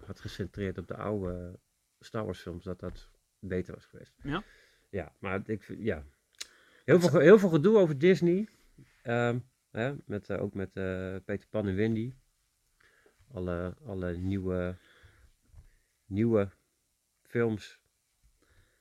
had 0.06 0.20
gecentreerd 0.20 0.78
op 0.78 0.88
de 0.88 0.96
oude 0.96 1.60
Star 2.00 2.26
Wars 2.26 2.42
films, 2.42 2.64
dat 2.64 2.80
dat 2.80 3.10
beter 3.40 3.74
was 3.74 3.86
geweest. 3.86 4.14
Ja? 4.22 4.44
Ja, 4.90 5.12
maar 5.20 5.42
ik 5.46 5.64
vind, 5.64 5.80
ja. 5.82 6.04
Heel 6.86 7.00
veel, 7.00 7.20
heel 7.20 7.40
veel 7.40 7.50
gedoe 7.50 7.78
over 7.78 7.98
Disney. 7.98 8.48
Ehm, 9.02 9.40
hè, 9.72 9.94
met, 10.06 10.32
ook 10.32 10.54
met 10.54 10.74
Peter 11.26 11.48
Pan 11.50 11.68
en 11.68 11.76
Wendy. 11.76 12.14
Alle, 13.34 13.74
alle 13.86 14.18
nieuwe, 14.18 14.76
nieuwe 16.06 16.50
films 17.22 17.80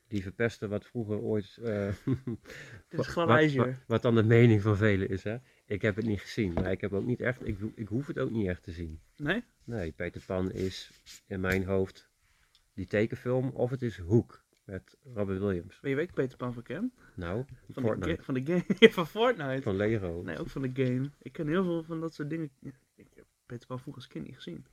die 0.08 0.22
verpesten 0.22 0.69
wat 0.69 0.86
vroeger 0.86 1.19
ooit... 1.19 1.54
Dit 2.88 3.00
is 3.00 3.06
glad 3.06 3.54
wat, 3.86 4.02
dan 4.02 4.14
de 4.14 4.22
mening 4.22 4.62
van 4.62 4.76
velen 4.76 5.08
is. 5.08 5.24
Hè? 5.24 5.36
Ik 5.66 5.82
heb 5.82 5.96
het 5.96 6.06
niet 6.06 6.20
gezien, 6.20 6.52
maar 6.52 6.70
ik 6.70 6.80
heb 6.80 6.92
ook 6.92 7.04
niet 7.04 7.20
echt... 7.20 7.46
Ik, 7.46 7.58
ik 7.74 7.88
hoef 7.88 8.06
het 8.06 8.19
ook 8.19 8.30
niet 8.30 8.48
echt 8.48 8.62
te 8.62 8.72
zien. 8.72 9.00
Nee? 9.16 9.44
Nee, 9.64 9.92
Peter 9.92 10.22
Pan 10.26 10.52
is 10.52 11.02
in 11.26 11.40
mijn 11.40 11.64
hoofd 11.64 12.10
die 12.74 12.86
tekenfilm 12.86 13.48
of 13.48 13.70
het 13.70 13.82
is 13.82 13.98
Hoek 13.98 14.44
met 14.64 14.98
Robin 15.14 15.38
Williams. 15.38 15.80
Ben 15.80 15.90
je 15.90 15.96
weet 15.96 16.14
Peter 16.14 16.36
Pan 16.36 16.52
van 16.52 16.62
ken? 16.62 16.92
Nou, 17.14 17.44
Van 17.70 17.82
Fortnite. 17.82 18.16
de, 18.16 18.22
van 18.22 18.34
de 18.34 18.44
game. 18.44 18.90
van 18.92 19.06
Fortnite. 19.06 19.62
Van 19.62 19.76
Lego. 19.76 20.22
Nee, 20.24 20.38
ook 20.38 20.48
van 20.48 20.62
de 20.62 20.70
game. 20.84 21.10
Ik 21.19 21.32
ken 21.32 21.48
heel 21.48 21.64
veel 21.64 21.82
van 21.82 22.00
dat 22.00 22.14
soort 22.14 22.30
dingen. 22.30 22.50
Ik 22.94 23.06
heb 23.14 23.26
Peter 23.46 23.66
Pan 23.66 23.80
vroeger 23.80 24.02
als 24.02 24.10
kind 24.10 24.26
niet 24.26 24.34
gezien. 24.34 24.66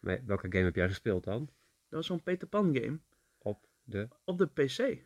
Maar 0.00 0.22
welke 0.26 0.46
game 0.50 0.64
heb 0.64 0.74
jij 0.74 0.88
gespeeld 0.88 1.24
dan? 1.24 1.50
Dat 1.92 2.00
was 2.00 2.10
zo'n 2.10 2.22
Peter 2.22 2.48
Pan 2.48 2.74
game 2.74 2.98
Op 3.38 3.66
de 3.82 4.08
op 4.24 4.38
de 4.38 4.46
PC. 4.46 4.78
Eh, 4.78 4.96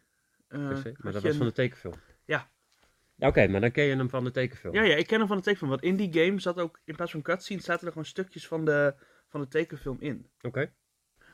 PC? 0.49 1.03
Maar 1.03 1.13
dat 1.13 1.23
was 1.23 1.37
van 1.37 1.47
de 1.47 1.53
tekenfilm. 1.53 1.95
Ja. 2.25 2.51
Ja, 3.15 3.29
Oké, 3.29 3.47
maar 3.49 3.61
dan 3.61 3.71
ken 3.71 3.85
je 3.85 3.97
hem 3.97 4.11
van 4.11 4.25
de 4.25 4.31
tekenfilm. 4.31 4.75
Ja, 4.75 4.83
ja, 4.83 4.95
ik 4.95 5.07
ken 5.07 5.19
hem 5.19 5.29
van 5.29 5.37
de 5.37 5.43
tekenfilm. 5.43 5.71
Want 5.71 5.83
in 5.83 5.97
die 5.97 6.13
game 6.13 6.41
zat 6.41 6.59
ook, 6.59 6.81
in 6.85 6.97
plaats 6.97 7.13
van 7.13 7.23
cutscenes, 7.23 7.65
zaten 7.65 7.87
er 7.87 7.93
gewoon 7.93 8.07
stukjes 8.07 8.47
van 8.47 8.65
de, 8.65 8.95
van 9.29 9.41
de 9.41 9.49
tekenfilm 9.49 9.97
in. 10.01 10.31
Oké. 10.41 10.73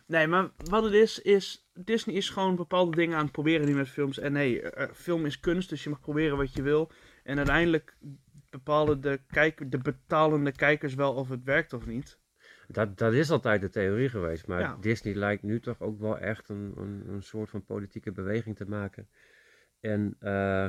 Nee, 0.06 0.26
maar 0.26 0.50
wat 0.56 0.84
het 0.84 0.93
is, 0.93 1.19
is 1.19 1.70
Disney 1.75 2.16
is 2.16 2.31
gewoon 2.31 2.56
bepaalde 2.56 2.96
dingen 2.96 3.16
aan 3.16 3.22
het 3.22 3.32
proberen 3.32 3.66
nu 3.66 3.75
met 3.75 3.88
films. 3.88 4.19
En 4.19 4.32
nee, 4.32 4.60
eh, 4.60 4.82
eh, 4.82 4.94
film 4.94 5.26
is 5.26 5.40
kunst, 5.40 5.69
dus 5.69 5.84
je 5.84 5.90
mag 5.90 6.00
proberen 6.00 6.37
wat 6.37 6.52
je 6.52 6.62
wil. 6.62 6.90
En 7.22 7.37
uiteindelijk 7.37 7.96
bepalen 8.50 9.00
de, 9.00 9.20
kijk, 9.26 9.70
de 9.70 9.78
betalende 9.78 10.52
kijkers 10.52 10.94
wel 10.94 11.14
of 11.14 11.28
het 11.28 11.44
werkt 11.44 11.72
of 11.72 11.87
niet. 11.87 12.20
Dat, 12.72 12.98
dat 12.98 13.12
is 13.12 13.30
altijd 13.30 13.60
de 13.60 13.69
theorie 13.69 14.08
geweest. 14.08 14.46
Maar 14.46 14.60
Ja. 14.60 14.76
Disney 14.80 15.14
lijkt 15.14 15.42
nu 15.42 15.60
toch 15.60 15.80
ook 15.80 16.00
wel 16.00 16.19
echt 16.19 16.48
een, 16.48 16.72
een, 16.76 17.08
een 17.08 17.22
soort 17.22 17.50
van 17.50 17.64
politieke 17.64 18.12
beweging 18.12 18.56
te 18.56 18.69
maken. 18.69 19.08
En 19.80 20.16
eh, 20.19 20.69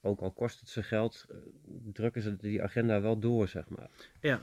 ook 0.00 0.20
al 0.20 0.32
kost 0.32 0.60
het 0.60 0.68
ze 0.68 0.82
geld, 0.82 1.26
eh, 1.28 1.36
drukken 1.92 2.22
ze 2.22 2.36
die 2.36 2.62
agenda 2.62 3.00
wel 3.00 3.18
door, 3.18 3.48
zeg 3.48 3.68
maar. 3.68 3.90
Ja. 4.20 4.40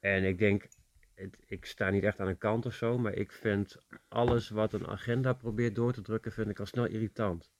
En 0.00 0.24
ik 0.24 0.38
denk, 0.38 0.68
het, 1.14 1.36
ik 1.46 1.64
sta 1.64 1.90
niet 1.90 2.04
echt 2.04 2.20
aan 2.20 2.28
een 2.28 2.38
kant 2.38 2.66
of 2.66 2.74
zo, 2.74 2.98
maar 2.98 3.14
ik 3.14 3.32
vind 3.32 3.76
alles 4.08 4.48
wat 4.48 4.72
een 4.72 4.86
agenda 4.86 5.32
probeert 5.32 5.74
door 5.74 5.92
te 5.92 6.02
drukken, 6.02 6.32
vind 6.32 6.48
ik 6.50 6.60
al 6.60 6.66
snel 6.66 6.86
irritant. 6.86 7.50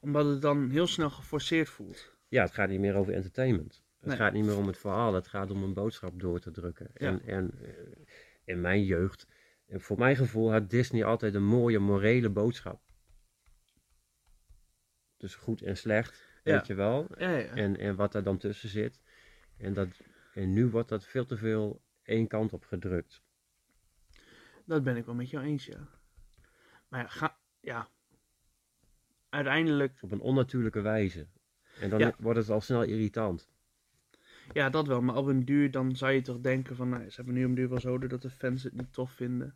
Omdat 0.00 0.26
het 0.26 0.42
dan 0.42 0.70
heel 0.70 0.86
snel 0.86 1.10
geforceerd 1.10 1.68
voelt. 1.68 2.12
Ja, 2.28 2.42
het 2.42 2.52
gaat 2.52 2.68
niet 2.68 2.80
meer 2.80 2.94
over 2.94 3.14
entertainment. 3.14 3.83
Het 4.04 4.12
Nee. 4.12 4.22
gaat 4.22 4.32
niet 4.32 4.44
meer 4.44 4.56
om 4.56 4.66
het 4.66 4.78
verhaal, 4.78 5.14
het 5.14 5.26
gaat 5.28 5.50
om 5.50 5.62
een 5.62 5.74
boodschap 5.74 6.20
door 6.20 6.40
te 6.40 6.50
drukken. 6.50 6.90
Ja. 6.94 7.06
En, 7.06 7.22
en 7.22 7.50
eh, 7.62 8.04
in 8.44 8.60
mijn 8.60 8.84
jeugd, 8.84 9.26
en 9.66 9.80
voor 9.80 9.98
mijn 9.98 10.16
gevoel, 10.16 10.52
had 10.52 10.70
Disney 10.70 11.04
altijd 11.04 11.34
een 11.34 11.44
mooie 11.44 11.78
morele 11.78 12.30
boodschap. 12.30 12.80
Dus 15.16 15.34
goed 15.34 15.62
en 15.62 15.76
slecht, 15.76 16.22
Ja. 16.42 16.52
weet 16.56 16.66
je 16.66 16.74
wel. 16.74 17.06
Ja. 17.18 17.36
En, 17.44 17.76
en 17.78 17.96
wat 17.96 18.12
daar 18.12 18.22
dan 18.22 18.38
tussen 18.38 18.68
zit. 18.68 19.00
En, 19.56 19.72
dat, 19.74 19.88
en 20.34 20.52
nu 20.52 20.66
wordt 20.66 20.88
dat 20.88 21.04
veel 21.04 21.24
te 21.24 21.36
veel 21.36 21.82
één 22.02 22.26
kant 22.26 22.52
op 22.52 22.64
gedrukt. 22.64 23.22
Dat 24.64 24.82
ben 24.84 24.96
ik 24.96 25.04
wel 25.04 25.14
met 25.14 25.30
jou 25.30 25.44
eens, 25.44 25.66
ja. 25.66 25.88
Maar 26.88 27.00
ja, 27.00 27.08
ga, 27.08 27.38
ja. 27.60 27.88
Uiteindelijk, 29.28 29.98
Op 30.00 30.12
een 30.12 30.20
onnatuurlijke 30.20 30.80
wijze. 30.80 31.26
En 31.80 31.90
dan 31.90 32.14
wordt 32.18 32.38
het 32.38 32.50
al 32.50 32.60
snel 32.60 32.82
irritant. 32.82 33.52
Ja, 34.52 34.70
dat 34.70 34.86
wel. 34.86 35.00
Maar 35.02 35.16
op 35.16 35.26
een 35.26 35.44
duur, 35.44 35.70
dan 35.70 35.96
zou 35.96 36.12
je 36.12 36.20
toch 36.22 36.40
denken 36.40 36.76
van, 36.76 36.88
nou, 36.88 37.02
ze 37.08 37.16
hebben 37.16 37.34
nu 37.34 37.44
een 37.44 37.54
duur 37.54 37.68
wel 37.68 37.80
zo 37.80 37.98
dat 37.98 38.22
de 38.22 38.30
fans 38.30 38.62
het 38.62 38.72
niet 38.74 38.92
tof 38.92 39.12
vinden. 39.12 39.54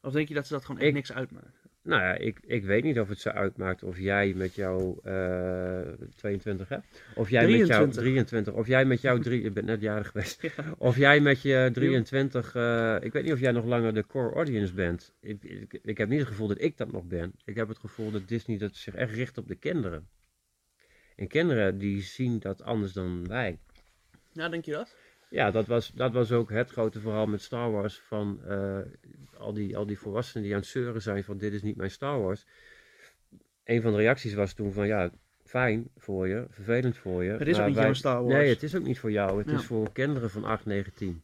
Of 0.00 0.12
denk 0.12 0.28
je 0.28 0.34
dat 0.34 0.46
ze 0.46 0.52
dat 0.52 0.64
gewoon 0.64 0.80
echt 0.80 0.88
Ik- 0.88 0.94
niks 0.94 1.12
uitmaakt? 1.12 1.60
Nou 1.84 2.02
ja, 2.02 2.14
ik, 2.14 2.38
ik 2.46 2.64
weet 2.64 2.84
niet 2.84 2.98
of 3.00 3.08
het 3.08 3.20
zo 3.20 3.28
uitmaakt 3.28 3.82
of 3.82 3.98
jij 3.98 4.32
met 4.34 4.54
jouw 4.54 5.00
eh 5.02 5.80
22 6.16 6.68
hè? 6.68 6.76
Of 7.14 7.30
jij 7.30 7.42
met 7.48 7.66
jouw 7.66 7.88
23. 7.88 8.02
23. 8.02 8.52
Of 8.54 8.66
jij 8.66 8.84
met 8.84 9.00
jouw 9.00 9.18
drie, 9.18 9.42
je 9.42 9.50
bent 9.50 9.66
net 9.66 9.80
jarig 9.80 10.08
geweest. 10.08 10.42
Ja. 10.56 10.74
Of 10.78 10.96
jij 10.96 11.20
met 11.20 11.42
je 11.42 11.70
23, 11.72 12.54
eh, 12.54 12.96
ik 13.00 13.12
weet 13.12 13.22
niet 13.22 13.32
of 13.32 13.40
jij 13.40 13.52
nog 13.52 13.64
langer 13.64 13.94
de 13.94 14.06
core 14.06 14.34
audience 14.34 14.74
bent. 14.74 15.12
Ik, 15.20 15.42
ik, 15.42 15.78
ik 15.82 15.98
heb 15.98 16.08
niet 16.08 16.18
het 16.18 16.28
gevoel 16.28 16.48
dat 16.48 16.60
ik 16.60 16.76
dat 16.76 16.92
nog 16.92 17.04
ben. 17.04 17.32
Ik 17.44 17.56
heb 17.56 17.68
het 17.68 17.78
gevoel 17.78 18.10
dat 18.10 18.28
Disney 18.28 18.58
dat 18.58 18.76
zich 18.76 18.94
echt 18.94 19.12
richt 19.14 19.38
op 19.38 19.48
de 19.48 19.54
kinderen. 19.56 20.08
En 21.16 21.28
kinderen 21.28 21.78
die 21.78 22.02
zien 22.02 22.38
dat 22.38 22.62
anders 22.62 22.92
dan 22.92 23.26
wij. 23.28 23.58
Ja, 24.32 24.48
denk 24.48 24.64
je 24.64 24.72
dat? 24.72 24.96
Ja, 25.30 25.50
dat 25.50 25.66
was, 25.66 25.88
dat 25.94 26.12
was 26.12 26.32
ook 26.32 26.50
het 26.50 26.70
grote 26.70 27.00
verhaal 27.00 27.26
met 27.26 27.42
Star 27.42 27.70
Wars. 27.70 27.98
Van 28.00 28.44
eh, 28.44 28.78
al, 29.38 29.52
die, 29.52 29.76
al 29.76 29.86
die 29.86 29.98
volwassenen 29.98 30.42
die 30.44 30.52
aan 30.54 30.60
het 30.60 30.68
zeuren 30.68 31.02
zijn 31.02 31.24
van 31.24 31.38
dit 31.38 31.52
is 31.52 31.62
niet 31.62 31.76
mijn 31.76 31.90
Star 31.90 32.20
Wars. 32.22 32.46
Een 33.64 33.82
van 33.82 33.90
de 33.92 33.96
reacties 33.98 34.34
was 34.34 34.52
toen 34.54 34.72
van 34.72 34.86
ja, 34.86 35.10
fijn 35.44 35.88
voor 35.96 36.28
je, 36.28 36.46
vervelend 36.50 36.96
voor 36.96 37.24
je. 37.24 37.30
Het 37.30 37.48
is 37.48 37.58
ook 37.60 37.66
niet 37.66 37.74
wij- 37.74 37.84
jouw 37.84 37.92
Star 37.94 38.22
Wars. 38.22 38.34
Nee, 38.34 38.48
het 38.48 38.62
is 38.62 38.74
ook 38.76 38.82
niet 38.84 38.98
voor 38.98 39.10
jou. 39.10 39.38
Het 39.38 39.50
Ja. 39.50 39.56
is 39.56 39.64
voor 39.64 39.92
kinderen 39.92 40.30
van 40.30 40.44
8, 40.44 40.64
9, 40.66 40.94
10. 40.94 41.22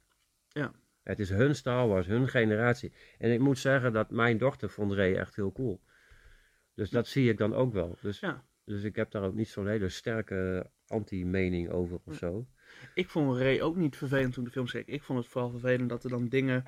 Ja. 0.49 0.73
Het 1.03 1.19
is 1.19 1.29
hun 1.29 1.55
Star 1.55 1.89
Wars, 1.89 2.07
hun 2.07 2.29
generatie. 2.29 2.93
En 3.19 3.33
ik 3.33 3.41
moet 3.41 3.59
zeggen 3.59 3.93
dat 3.93 4.11
mijn 4.11 4.39
dochter 4.39 4.71
vond 4.71 4.93
Ray 4.93 5.15
echt 5.17 5.37
heel 5.37 5.53
cool. 5.53 5.81
Dus 6.75 6.91
dat 6.91 7.07
zie 7.07 7.31
ik 7.31 7.39
dan 7.39 7.55
ook 7.55 7.73
wel. 7.73 7.99
Dus, 8.01 8.21
Ja. 8.21 8.45
Dus 8.69 8.83
ik 8.83 8.97
heb 8.97 9.11
daar 9.11 9.23
ook 9.23 9.35
niet 9.35 9.49
zo'n 9.49 9.67
hele 9.69 9.89
sterke 9.89 10.71
anti-mening 10.87 11.71
over 11.71 11.99
of 12.05 12.15
zo. 12.15 12.47
Ik 12.95 13.09
vond 13.09 13.39
Ray 13.39 13.61
ook 13.61 13.77
niet 13.77 13.97
vervelend 13.97 14.35
toen 14.35 14.45
de 14.45 14.51
film 14.51 14.67
keek. 14.67 14.87
Ik 14.87 15.03
vond 15.03 15.19
het 15.19 15.29
vooral 15.29 15.51
vervelend 15.51 15.89
dat 15.89 16.05
er 16.05 16.11
dan 16.11 16.29
dingen, 16.29 16.65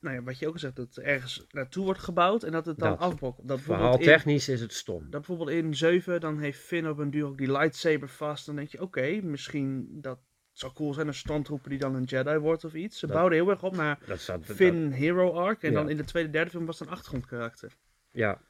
nou 0.00 0.16
ja, 0.16 0.22
wat 0.22 0.38
je 0.38 0.46
ook 0.46 0.52
al 0.52 0.58
zegt, 0.58 0.76
dat 0.76 0.96
er 0.96 1.02
ergens 1.04 1.46
naartoe 1.50 1.84
wordt 1.84 2.00
gebouwd 2.00 2.42
en 2.42 2.52
dat 2.52 2.66
het 2.66 2.78
dan 2.78 2.90
Dat. 2.90 2.98
afbrokkelt. 2.98 3.48
Dat 3.48 3.60
Verhaal 3.60 3.80
bijvoorbeeld 3.80 4.10
in, 4.10 4.16
technisch 4.16 4.48
is 4.48 4.60
het 4.60 4.72
stom. 4.72 5.00
dat 5.00 5.10
bijvoorbeeld 5.10 5.50
in 5.50 5.74
7, 5.74 6.20
dan 6.20 6.38
heeft 6.38 6.58
Finn 6.60 6.88
op 6.88 6.98
een 6.98 7.10
duur 7.10 7.26
ook 7.26 7.38
die 7.38 7.52
lightsaber 7.52 8.08
vast. 8.08 8.46
Dan 8.46 8.56
denk 8.56 8.68
je, 8.68 8.80
oké, 8.82 9.20
misschien 9.22 9.88
dat 10.00 10.18
zou 10.52 10.72
cool 10.72 10.94
zijn, 10.94 11.06
een 11.06 11.14
standroeper 11.14 11.70
die 11.70 11.78
dan 11.78 11.94
een 11.94 12.04
Jedi 12.04 12.36
wordt 12.38 12.64
of 12.64 12.74
iets. 12.74 12.98
Ze 12.98 13.06
Dat- 13.06 13.16
bouwden 13.16 13.38
heel 13.38 13.50
erg 13.50 13.62
op 13.62 13.76
naar 13.76 13.98
Dat 14.06 14.38
Finn 14.42 14.90
Hero 14.92 15.30
Arc. 15.32 15.62
En 15.62 15.70
Ja. 15.72 15.76
dan 15.78 15.88
in 15.90 15.96
de 15.96 16.04
tweede, 16.04 16.30
derde 16.30 16.50
film 16.50 16.66
was 16.66 16.78
het 16.78 16.88
een 16.88 16.94
achtergrondkarakter. 16.94 17.76
ja. 18.10 18.40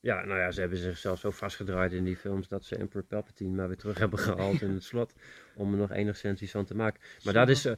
Ja, 0.00 0.24
nou 0.24 0.38
ja, 0.38 0.50
ze 0.50 0.60
hebben 0.60 0.78
zichzelf 0.78 1.18
zo 1.18 1.30
vastgedraaid 1.30 1.92
in 1.92 2.04
die 2.04 2.16
films 2.16 2.48
dat 2.48 2.64
ze 2.64 2.76
Emperor 2.76 3.04
Palpatine 3.04 3.54
maar 3.54 3.66
weer 3.66 3.76
terug 3.76 3.98
hebben 3.98 4.18
gehaald 4.18 4.62
in 4.66 4.70
het 4.70 4.84
slot. 4.84 5.14
Om 5.54 5.72
er 5.72 5.78
nog 5.78 5.90
enigszins 5.90 6.42
iets 6.42 6.50
van 6.50 6.64
te 6.64 6.74
maken. 6.74 7.00
Maar 7.24 7.32
dat 7.32 7.48
is, 7.48 7.64
eh, 7.64 7.74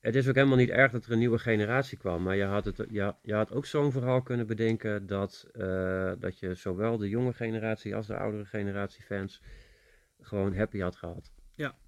het 0.00 0.14
is 0.14 0.28
ook 0.28 0.34
helemaal 0.34 0.56
niet 0.56 0.68
erg 0.68 0.92
dat 0.92 1.04
er 1.04 1.12
een 1.12 1.18
nieuwe 1.18 1.38
generatie 1.38 1.98
kwam. 1.98 2.22
Maar 2.22 2.36
je 2.36 2.44
had, 2.44 2.64
het, 2.64 2.76
je, 2.76 3.14
je 3.22 3.34
had 3.34 3.52
ook 3.52 3.66
zo'n 3.66 3.92
verhaal 3.92 4.22
kunnen 4.22 4.46
bedenken 4.46 5.06
dat, 5.06 5.48
eh, 5.52 6.12
dat 6.18 6.38
je 6.38 6.54
zowel 6.54 6.96
de 6.96 7.08
jonge 7.08 7.32
generatie 7.32 7.96
als 7.96 8.06
de 8.06 8.16
oudere 8.16 8.44
generatie 8.44 9.02
fans 9.02 9.42
gewoon 10.20 10.56
happy 10.56 10.78
had 10.78 10.96
gehad. 10.96 11.32
Ja. 11.54 11.78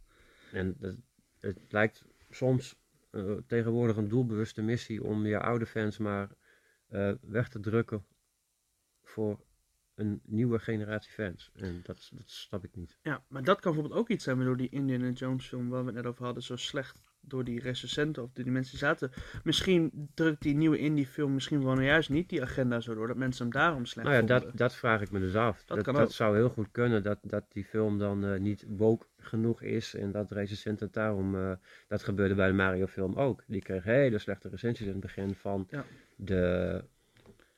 En 0.53 0.77
dat, 0.79 0.97
het 1.41 1.59
lijkt 1.69 2.05
soms 2.31 2.79
eh, 3.11 3.33
tegenwoordig 3.47 3.97
een 3.97 4.09
doelbewuste 4.09 4.63
missie 4.63 5.05
om 5.05 5.27
je 5.27 5.39
oude 5.39 5.67
fans 5.67 5.99
maar 5.99 6.29
weg 7.21 7.49
te 7.49 7.61
drukken 7.61 8.05
voor 9.03 9.41
een 10.01 10.21
nieuwe 10.25 10.59
generatie 10.59 11.13
fans. 11.13 11.51
En 11.57 11.81
dat, 11.83 12.11
dat 12.15 12.31
snap 12.31 12.65
ik 12.65 12.77
niet. 12.77 12.99
Ja, 13.03 13.23
maar 13.29 13.45
dat 13.45 13.61
kan 13.61 13.73
bijvoorbeeld 13.73 14.01
ook 14.01 14.09
iets 14.09 14.25
zijn 14.25 14.37
waardoor 14.37 14.57
die 14.57 14.69
Indiana 14.71 15.09
Jones 15.11 15.47
film, 15.47 15.69
waar 15.69 15.81
we 15.81 15.87
het 15.87 15.95
net 15.95 16.07
over 16.07 16.25
hadden, 16.25 16.43
zo 16.43 16.57
slecht 16.57 17.03
door 17.23 17.45
die 17.45 17.61
recensenten 17.61 18.23
of 18.23 18.33
door 18.33 18.45
die 18.45 18.53
mensen 18.53 18.71
die 18.71 18.81
zaten. 18.87 19.11
Misschien 19.45 20.11
drukt 20.15 20.43
die 20.43 20.55
nieuwe 20.55 20.79
indie 20.79 21.07
film 21.07 21.35
misschien 21.35 21.65
wel 21.65 21.75
nou 21.75 21.85
juist 21.87 22.11
niet 22.11 22.29
die 22.29 22.43
agenda 22.43 22.81
zo 22.81 22.95
door, 22.95 23.07
dat 23.07 23.17
mensen 23.17 23.43
hem 23.45 23.53
daarom 23.53 23.85
slecht 23.85 24.09
Nou 24.09 24.21
ja, 24.21 24.27
dat, 24.27 24.41
vonden. 24.41 24.57
dat 24.59 24.75
vraag 24.75 25.01
ik 25.01 25.11
me 25.11 25.19
dus 25.21 25.35
af. 25.35 25.65
Dat 25.65 26.13
zou 26.13 26.37
heel 26.37 26.49
goed 26.51 26.69
kunnen 26.71 27.03
dat, 27.03 27.19
dat 27.23 27.45
die 27.49 27.65
film 27.65 27.99
dan 27.99 28.25
eh, 28.25 28.39
niet 28.41 28.65
woke 28.69 29.07
genoeg 29.19 29.63
is 29.63 29.95
en 29.95 30.11
dat 30.13 30.31
recensenten 30.31 30.89
daarom... 30.93 31.35
eh, 31.35 31.53
dat 31.89 32.03
gebeurde 32.03 32.35
bij 32.35 32.49
de 32.49 32.55
Mario 32.55 32.87
film 32.87 33.15
ook. 33.15 33.45
Die 33.47 33.63
kreeg 33.63 33.85
hele 33.85 34.19
slechte 34.19 34.49
recensies 34.49 34.87
in 34.87 34.93
het 34.93 35.01
begin 35.01 35.35
van 35.35 35.67
Ja. 35.71 35.85
de 36.17 36.85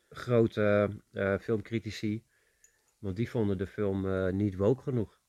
grote 0.09 0.91
eh, 1.13 1.39
filmcritici. 1.39 2.23
Want 3.03 3.17
die 3.17 3.31
vonden 3.31 3.59
de 3.59 3.67
film 3.67 4.07
eh, 4.09 4.33
niet 4.33 4.57
woke 4.57 4.83
genoeg. 4.83 5.21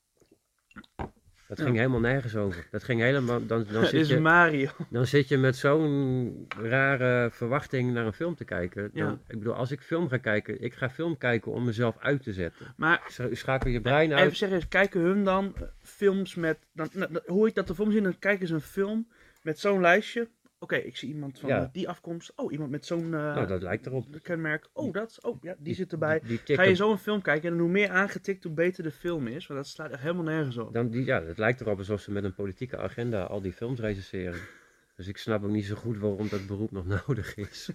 Dat 1.48 1.58
Ja. 1.58 1.64
ging 1.64 1.76
helemaal 1.76 2.00
nergens 2.00 2.36
over. 2.36 2.66
Dat 2.70 2.84
ging 2.84 3.00
helemaal... 3.00 3.46
Dan, 3.46 3.64
dan 3.72 3.84
zit 3.86 3.92
is 4.00 4.08
je, 4.08 4.20
Mario. 4.20 4.68
dan 4.90 5.06
zit 5.06 5.28
je 5.28 5.36
met 5.38 5.56
zo'n 5.56 6.46
rare 6.62 7.30
verwachting 7.30 7.92
naar 7.92 8.06
een 8.06 8.12
film 8.12 8.34
te 8.34 8.44
kijken. 8.44 8.90
Dan, 8.94 9.04
Ja. 9.06 9.18
Ik 9.28 9.38
bedoel, 9.38 9.54
als 9.54 9.70
ik 9.70 9.80
film 9.80 10.08
ga 10.08 10.16
kijken, 10.16 10.60
ik 10.62 10.74
ga 10.74 10.90
film 10.90 11.16
kijken 11.18 11.52
om 11.52 11.64
mezelf 11.64 11.98
uit 11.98 12.22
te 12.22 12.32
zetten. 12.32 12.74
Maar 12.76 13.02
Sch- 13.08 13.20
Schakel 13.32 13.70
je 13.70 13.80
brein 13.80 14.10
even 14.10 14.22
uit. 14.22 14.36
zeggen, 14.36 14.68
kijken 14.68 15.00
hun 15.00 15.24
dan 15.24 15.54
eh, 15.56 15.62
films 15.82 16.34
met, 16.34 16.58
dan, 16.72 16.88
hoor 17.26 17.46
ik 17.48 17.54
dat 17.54 17.66
de 17.66 17.74
film 17.74 17.90
zien, 17.92 18.02
dan 18.02 18.18
kijken 18.18 18.46
ze 18.46 18.54
een 18.54 18.60
film 18.60 19.08
met 19.42 19.58
zo'n 19.58 19.80
lijstje. 19.80 20.28
Oké, 20.64 20.76
ik 20.76 20.96
zie 20.96 21.08
iemand 21.08 21.38
van 21.38 21.48
Ja. 21.48 21.68
die 21.72 21.88
afkomst. 21.88 22.32
Oh, 22.36 22.52
iemand 22.52 22.70
met 22.70 22.86
zo'n 22.86 23.04
eh, 23.04 23.10
Nou, 23.10 23.46
dat 23.46 23.62
lijkt 23.62 23.86
erop. 23.86 24.06
kenmerk. 24.22 24.68
Oh, 24.72 24.92
dat. 24.92 25.18
Oh, 25.22 25.42
ja, 25.42 25.54
die 25.58 25.74
zit 25.74 25.92
erbij. 25.92 26.20
Die, 26.20 26.40
die 26.44 26.56
Ga 26.56 26.62
je 26.62 26.74
zo 26.74 26.90
een 26.90 26.98
film 26.98 27.22
kijken 27.22 27.52
en 27.52 27.58
hoe 27.58 27.68
meer 27.68 27.88
aangetikt, 27.90 28.44
hoe 28.44 28.52
beter 28.52 28.82
de 28.82 28.90
film 28.90 29.26
is. 29.26 29.46
Want 29.46 29.60
dat 29.60 29.68
slaat 29.68 29.90
echt 29.90 30.00
helemaal 30.02 30.24
nergens 30.24 30.56
op. 30.56 30.72
dan 30.72 30.88
die, 30.90 31.04
ja, 31.04 31.22
het 31.22 31.38
lijkt 31.38 31.60
erop 31.60 31.78
alsof 31.78 32.00
ze 32.00 32.10
met 32.10 32.24
een 32.24 32.34
politieke 32.34 32.78
agenda 32.78 33.22
al 33.22 33.40
die 33.40 33.52
films 33.52 33.80
recenseren. 33.80 34.40
Dus 34.96 35.06
ik 35.08 35.16
snap 35.16 35.44
ook 35.44 35.50
niet 35.50 35.64
zo 35.64 35.74
goed 35.74 35.98
waarom 35.98 36.28
dat 36.28 36.46
beroep 36.46 36.70
nog 36.70 36.86
nodig 37.06 37.34
is. 37.34 37.70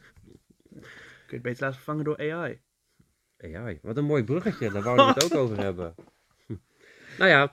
Kun 0.69 0.81
je 1.27 1.33
het 1.33 1.41
beter 1.41 1.61
laten 1.61 1.75
vervangen 1.75 2.03
door 2.03 2.17
AI. 2.17 2.59
AI, 3.41 3.79
wat 3.81 3.97
een 3.97 4.05
mooi 4.05 4.23
bruggetje, 4.23 4.71
daar 4.71 4.83
wouden 4.83 5.05
we 5.05 5.11
het 5.13 5.23
ook 5.23 5.33
over 5.43 5.57
hebben. 5.59 5.95
Hm. 6.45 6.55
Nou 7.17 7.29
ja, 7.29 7.51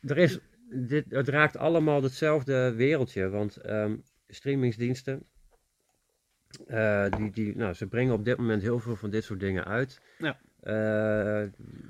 er 0.00 0.18
is, 0.18 0.38
dit, 0.70 1.04
het 1.08 1.28
raakt 1.28 1.56
allemaal 1.56 2.02
hetzelfde 2.02 2.74
wereldje, 2.74 3.28
want 3.28 3.56
ehm, 3.56 3.96
streamingsdiensten, 4.28 5.22
eh, 6.66 7.06
die, 7.16 7.30
die, 7.30 7.56
nou, 7.56 7.74
ze 7.74 7.86
brengen 7.86 8.14
op 8.14 8.24
dit 8.24 8.36
moment 8.36 8.62
heel 8.62 8.78
veel 8.78 8.96
van 8.96 9.10
dit 9.10 9.24
soort 9.24 9.40
dingen 9.40 9.64
uit. 9.64 10.00
Ja. 10.18 10.38
Eh, 10.60 10.72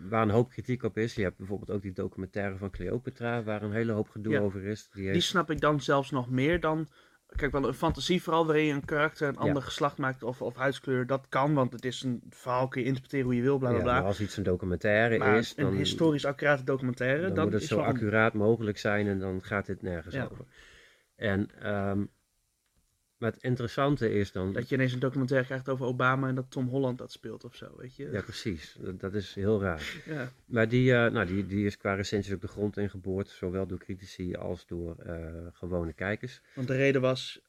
waar 0.08 0.22
een 0.22 0.30
hoop 0.30 0.50
kritiek 0.50 0.82
op 0.82 0.98
is. 0.98 1.14
Je 1.14 1.22
hebt 1.22 1.36
bijvoorbeeld 1.36 1.70
ook 1.70 1.82
die 1.82 1.92
documentaire 1.92 2.56
van 2.56 2.70
Cleopatra, 2.70 3.42
waar 3.42 3.62
een 3.62 3.72
hele 3.72 3.92
hoop 3.92 4.08
gedoe 4.08 4.32
Ja. 4.32 4.40
over 4.40 4.64
is. 4.64 4.88
Die 4.92 5.12
Die 5.12 5.20
snap 5.20 5.50
ik 5.50 5.60
dan 5.60 5.80
zelfs 5.80 6.10
nog 6.10 6.30
meer 6.30 6.60
dan. 6.60 6.88
Kijk, 7.36 7.52
wel 7.52 7.66
een 7.68 7.74
fantasieverhaal 7.74 8.46
waarin 8.46 8.64
je 8.64 8.72
een 8.72 8.84
karakter 8.84 9.28
een 9.28 9.36
ander 9.36 9.62
geslacht 9.62 9.98
maakt 9.98 10.22
of, 10.22 10.42
of 10.42 10.56
huidskleur. 10.56 11.06
Dat 11.06 11.26
kan, 11.28 11.54
want 11.54 11.72
het 11.72 11.84
is 11.84 12.02
een 12.02 12.22
verhaal, 12.30 12.68
kun 12.68 12.80
je 12.80 12.86
interpreteren 12.86 13.24
hoe 13.26 13.36
je 13.36 13.42
wil, 13.42 13.58
bla 13.58 13.68
bla 13.68 13.76
ja, 13.78 13.82
bla. 13.84 13.92
maar 13.94 14.04
als 14.04 14.20
iets 14.20 14.36
een 14.36 14.42
documentaire 14.42 15.18
maar 15.18 15.36
is, 15.38 15.52
een 15.56 15.64
dan, 15.64 15.74
historisch 15.74 16.24
accurate 16.24 16.64
documentaire, 16.64 17.22
dan 17.26 17.34
dan, 17.34 17.44
moet 17.44 17.52
het 17.52 17.62
is 17.62 17.68
zo 17.68 17.78
een- 17.78 17.84
accuraat 17.84 18.32
mogelijk 18.34 18.78
zijn 18.78 19.06
en 19.06 19.18
dan 19.18 19.42
gaat 19.42 19.66
dit 19.66 19.82
nergens 19.82 20.14
Ja. 20.14 20.28
over. 20.30 20.44
En 21.16 21.48
ehm, 21.60 22.04
maar 23.18 23.32
het 23.32 23.42
interessante 23.42 24.12
is 24.12 24.32
dan, 24.32 24.52
dat 24.52 24.68
je 24.68 24.74
ineens 24.74 24.92
een 24.92 24.98
documentaire 24.98 25.46
krijgt 25.46 25.68
over 25.68 25.86
Obama 25.86 26.28
en 26.28 26.34
dat 26.34 26.50
Tom 26.50 26.68
Holland 26.68 26.98
dat 26.98 27.12
speelt 27.12 27.44
of 27.44 27.54
zo, 27.54 27.74
weet 27.76 27.96
je. 27.96 28.10
ja 28.10 28.22
precies, 28.22 28.76
dat, 28.80 29.00
dat 29.00 29.14
is 29.14 29.34
heel 29.34 29.60
raar. 29.60 29.84
Ja. 30.06 30.32
Maar 30.44 30.68
die, 30.68 30.94
eh, 30.94 31.10
nou, 31.12 31.26
die, 31.26 31.46
die 31.46 31.66
is 31.66 31.76
qua 31.76 31.94
recensies 31.94 32.32
ook 32.32 32.40
de 32.40 32.48
grond 32.48 32.76
ingeboord, 32.76 33.28
zowel 33.28 33.66
door 33.66 33.78
critici 33.78 34.34
als 34.34 34.66
door 34.66 34.96
eh, 34.96 35.46
gewone 35.52 35.92
kijkers. 35.92 36.40
Want 36.54 36.68
de 36.68 36.76
reden 36.76 37.00
was, 37.00 37.40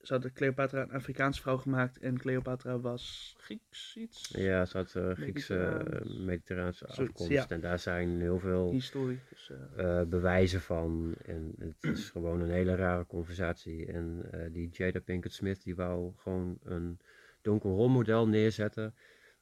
ze 0.00 0.12
hadden 0.12 0.32
Cleopatra 0.32 0.82
een 0.82 0.90
Afrikaanse 0.90 1.40
vrouw 1.40 1.56
gemaakt 1.56 1.98
en 1.98 2.18
Cleopatra 2.18 2.80
was 2.80 3.34
Grieks 3.38 3.96
iets. 3.96 4.28
Ja, 4.36 4.64
ze 4.64 4.76
had 4.76 4.94
eh, 4.94 5.10
Griekse, 5.10 5.56
eh, 5.56 5.72
Mediterraans. 5.72 6.24
Mediterraanse 6.24 6.84
Zoiets, 6.88 7.12
afkomst 7.12 7.32
ja. 7.32 7.48
en 7.48 7.60
daar 7.60 7.78
zijn 7.78 8.20
heel 8.20 8.38
veel 8.38 8.74
eh. 8.92 10.00
eh, 10.00 10.08
bewijzen 10.08 10.60
van. 10.60 11.14
En 11.26 11.54
het 11.58 11.96
is 11.96 12.10
gewoon 12.10 12.40
een 12.40 12.50
hele 12.50 12.74
rare 12.74 13.06
conversatie. 13.06 13.86
En 13.86 14.28
eh, 14.30 14.52
die 14.52 14.68
Jada 14.72 15.00
Pinkett 15.00 15.34
Smith 15.34 15.62
die 15.62 15.74
wou 15.74 16.12
gewoon 16.16 16.58
een 16.62 16.98
donker 17.42 17.70
rolmodel 17.70 18.28
neerzetten. 18.28 18.94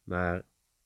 Maar 0.05 0.43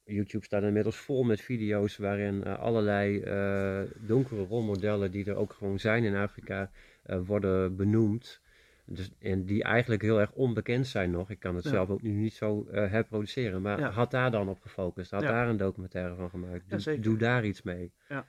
YouTube 0.07 0.45
staat 0.45 0.63
inmiddels 0.63 0.97
vol 0.97 1.25
met 1.25 1.41
video's 1.41 1.97
waarin 1.97 2.45
eh, 2.45 2.59
allerlei 2.59 3.21
eh, 3.21 3.81
donkere 4.07 4.43
rolmodellen 4.43 5.11
die 5.11 5.25
er 5.25 5.37
ook 5.37 5.53
gewoon 5.53 5.79
zijn 5.79 6.05
in 6.05 6.15
Afrika 6.15 6.71
eh, 7.03 7.21
worden 7.27 7.77
benoemd. 7.77 8.41
Dus, 8.89 9.11
en 9.19 9.45
die 9.45 9.63
eigenlijk 9.63 10.03
heel 10.03 10.21
erg 10.21 10.33
onbekend 10.33 10.87
zijn 10.87 11.11
nog. 11.11 11.31
Ik 11.31 11.39
kan 11.39 11.55
het 11.55 11.65
Ja. 11.65 11.71
zelf 11.71 11.89
ook 11.89 12.03
nu 12.03 12.11
niet 12.11 12.35
zo 12.35 12.65
eh, 12.71 12.91
herproduceren. 12.91 13.63
Maar 13.63 13.79
Ja. 13.79 13.91
had 13.91 14.11
daar 14.11 14.31
dan 14.31 14.49
op 14.49 14.61
gefocust. 14.61 15.11
Had 15.11 15.23
Ja. 15.23 15.29
daar 15.31 15.49
een 15.49 15.57
documentaire 15.57 16.15
van 16.15 16.31
gemaakt. 16.31 17.03
Doe, 17.03 17.17
daar 17.19 17.45
iets 17.45 17.63
mee. 17.63 17.93
Ja. 18.09 18.27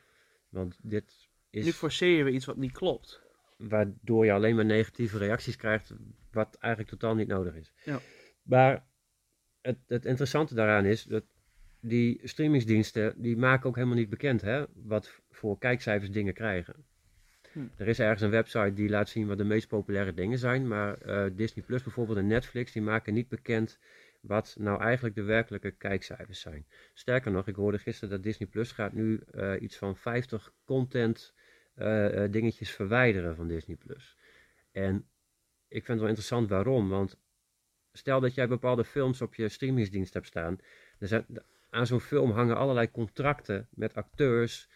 Want 0.49 0.79
dit 0.81 1.29
is 1.49 1.65
Nu 1.65 1.71
forceer 1.71 2.17
je 2.17 2.23
weer 2.23 2.33
iets 2.33 2.45
wat 2.45 2.57
niet 2.57 2.71
klopt. 2.71 3.21
waardoor 3.57 4.25
je 4.25 4.31
alleen 4.31 4.55
maar 4.55 4.65
negatieve 4.65 5.17
reacties 5.17 5.55
krijgt, 5.55 5.93
wat 6.31 6.57
eigenlijk 6.59 6.91
totaal 6.93 7.15
niet 7.15 7.27
nodig 7.27 7.55
is. 7.55 7.73
Ja. 7.83 7.99
Maar 8.43 8.85
het, 9.61 9.77
het 9.87 10.05
interessante 10.05 10.55
daaraan 10.55 10.85
is 10.85 11.03
dat 11.03 11.23
die 11.81 12.19
streamingsdiensten, 12.23 13.21
die 13.21 13.37
maken 13.37 13.69
ook 13.69 13.75
helemaal 13.75 13.97
niet 13.97 14.09
bekend 14.09 14.41
hè, 14.41 14.65
wat 14.73 15.21
voor 15.29 15.57
kijkcijfers 15.57 16.11
dingen 16.11 16.33
krijgen. 16.33 16.85
Hm. 17.57 17.67
Er 17.75 17.87
is 17.87 17.99
ergens 17.99 18.21
een 18.21 18.29
website 18.29 18.73
die 18.73 18.89
laat 18.89 19.09
zien 19.09 19.27
wat 19.27 19.37
de 19.37 19.43
meest 19.43 19.67
populaire 19.67 20.13
dingen 20.13 20.37
zijn, 20.37 20.67
maar 20.67 20.97
eh, 20.97 21.25
Disney 21.33 21.65
Plus 21.65 21.83
bijvoorbeeld 21.83 22.17
en 22.17 22.27
Netflix, 22.27 22.71
die 22.71 22.81
maken 22.81 23.13
niet 23.13 23.27
bekend 23.27 23.79
wat 24.21 24.55
nou 24.59 24.81
eigenlijk 24.81 25.15
de 25.15 25.23
werkelijke 25.23 25.71
kijkcijfers 25.71 26.39
zijn. 26.39 26.65
Sterker 26.93 27.31
nog, 27.31 27.47
ik 27.47 27.55
hoorde 27.55 27.77
gisteren 27.79 28.09
dat 28.09 28.23
Disney 28.23 28.47
Plus 28.47 28.71
gaat 28.71 28.93
nu 28.93 29.21
eh, 29.31 29.61
iets 29.61 29.77
van 29.77 29.97
50 29.97 30.53
content 30.65 31.33
eh, 31.73 32.23
dingetjes 32.31 32.71
verwijderen 32.71 33.35
van 33.35 33.47
Disney 33.47 33.75
Plus. 33.75 34.17
En 34.71 34.95
ik 35.67 35.85
vind 35.85 35.87
het 35.87 35.99
wel 35.99 36.07
interessant 36.07 36.49
waarom, 36.49 36.89
want 36.89 37.19
stel 37.91 38.19
dat 38.19 38.33
jij 38.33 38.47
bepaalde 38.47 38.83
films 38.83 39.21
op 39.21 39.35
je 39.35 39.49
streamingsdienst 39.49 40.13
hebt 40.13 40.27
staan, 40.27 40.59
er 40.99 41.25
aan 41.69 41.87
zo'n 41.87 41.99
film 41.99 42.31
hangen 42.31 42.57
allerlei 42.57 42.91
contracten 42.91 43.67
met 43.69 43.95
acteurs, 43.95 44.69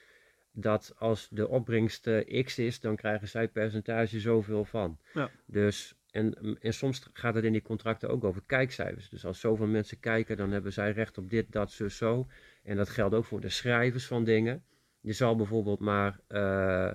dat 0.51 0.93
als 0.97 1.27
de 1.31 1.47
opbrengst 1.47 2.07
eh, 2.07 2.43
x 2.43 2.59
is, 2.59 2.79
dan 2.79 2.95
krijgen 2.95 3.27
zij 3.27 3.47
percentage 3.47 4.19
zoveel 4.19 4.65
van. 4.65 4.97
Ja. 5.13 5.29
Dus, 5.45 5.95
en, 6.11 6.57
en 6.61 6.73
soms 6.73 7.09
gaat 7.13 7.35
het 7.35 7.43
in 7.43 7.51
die 7.51 7.61
contracten 7.61 8.09
ook 8.09 8.23
over 8.23 8.41
kijkcijfers. 8.45 9.09
Dus 9.09 9.25
als 9.25 9.39
zoveel 9.39 9.67
mensen 9.67 9.99
kijken, 9.99 10.37
dan 10.37 10.51
hebben 10.51 10.73
zij 10.73 10.91
recht 10.91 11.17
op 11.17 11.29
dit, 11.29 11.51
dat, 11.51 11.71
zo, 11.71 11.87
zo. 11.87 12.27
En 12.63 12.75
dat 12.75 12.89
geldt 12.89 13.15
ook 13.15 13.25
voor 13.25 13.41
de 13.41 13.49
schrijvers 13.49 14.07
van 14.07 14.23
dingen. 14.23 14.63
Je 15.01 15.13
zal 15.13 15.35
bijvoorbeeld 15.35 15.79
maar 15.79 16.19
eh, 16.27 16.91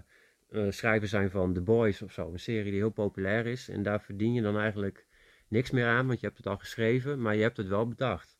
schrijver 0.69 1.09
zijn 1.09 1.31
van 1.31 1.53
The 1.53 1.61
Boys 1.61 2.03
of 2.03 2.13
zo. 2.13 2.33
Een 2.33 2.39
serie 2.39 2.71
die 2.71 2.81
heel 2.81 2.91
populair 2.91 3.47
is. 3.47 3.69
En 3.69 3.83
daar 3.83 4.01
verdien 4.01 4.33
je 4.33 4.43
dan 4.43 4.59
eigenlijk 4.59 5.07
niks 5.49 5.71
meer 5.71 5.87
aan, 5.87 6.07
want 6.07 6.21
je 6.21 6.27
hebt 6.27 6.39
het 6.39 6.47
al 6.47 6.59
geschreven, 6.59 7.21
maar 7.23 7.35
je 7.37 7.43
hebt 7.43 7.57
het 7.57 7.69
wel 7.69 7.89
bedacht. 7.89 8.36